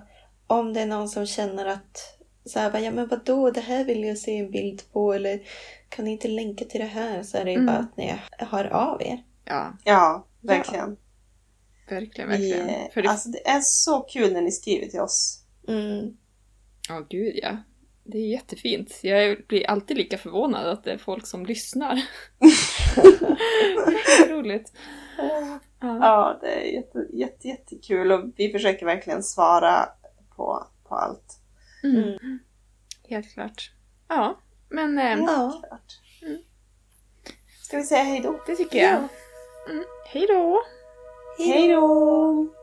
om 0.47 0.73
det 0.73 0.81
är 0.81 0.87
någon 0.87 1.09
som 1.09 1.27
känner 1.27 1.67
att 1.67 2.19
så 2.45 2.59
här, 2.59 2.79
ja 2.81 2.91
men 2.91 3.09
vadå, 3.09 3.51
det 3.51 3.61
här 3.61 3.85
vill 3.85 4.05
jag 4.05 4.19
se 4.19 4.39
en 4.39 4.51
bild 4.51 4.83
på 4.93 5.13
eller 5.13 5.41
kan 5.89 6.05
ni 6.05 6.11
inte 6.13 6.29
länka 6.29 6.65
till 6.65 6.81
det 6.81 6.87
här? 6.87 7.23
Så 7.23 7.37
är 7.39 7.45
det 7.45 7.51
ju 7.51 7.57
Mm. 7.57 7.67
bara 7.67 7.79
att 7.79 7.97
ni 7.97 8.15
hör 8.39 8.65
av 8.65 9.03
er. 9.03 9.25
Ja, 9.45 9.77
Ja, 9.85 10.27
verkligen. 10.41 10.97
verkligen, 11.89 12.31
Vi, 12.31 12.53
verkligen. 12.53 12.91
För 12.93 13.03
det, 13.03 13.09
alltså, 13.11 13.29
det 13.29 13.49
är 13.49 13.61
så 13.61 14.01
kul 14.01 14.33
när 14.33 14.43
ni 14.43 14.53
skriver 14.53 14.87
till 14.87 15.01
oss. 15.01 15.43
Mm. 15.69 16.17
Ja, 16.89 17.07
gud 17.11 17.35
ja. 17.43 17.57
Det 18.09 18.19
är 18.19 18.27
jättefint. 18.29 18.99
Jag 19.03 19.47
blir 19.49 19.71
alltid 19.71 19.97
lika 19.97 20.19
förvånad 20.19 20.67
att 20.67 20.85
det 20.85 20.93
är 20.93 20.99
folk 20.99 21.27
som 21.27 21.47
lyssnar. 21.47 22.03
roligt. 24.29 24.73
Ja. 25.19 25.59
Ja, 25.81 26.39
det 26.41 26.47
är 26.47 26.75
jätte, 26.75 27.07
jätte, 27.13 27.49
jättekul 27.49 28.13
och 28.13 28.25
vi 28.37 28.53
försöker 28.53 28.87
verkligen 28.87 29.23
svara 29.23 29.89
på, 30.37 30.67
på 30.89 30.95
allt. 30.95 31.41
Mm. 31.85 32.39
Helt 33.09 33.33
klart. 33.33 33.71
Ja, 34.09 34.39
men 34.69 34.99
eh, 34.99 35.19
Ja. 35.19 35.63
Klart. 35.69 36.01
Mm. 36.23 36.39
Ska 37.63 37.77
vi 37.77 37.83
säga 37.83 38.03
hej 38.03 38.21
då? 38.21 38.41
det 38.47 38.57
tycker 38.57 38.79
jag. 38.79 38.93
Ja. 38.93 39.09
Mm. 39.71 39.85
Hej 40.07 40.27
då! 40.27 40.63
Hej 41.39 41.69
då! 41.69 42.56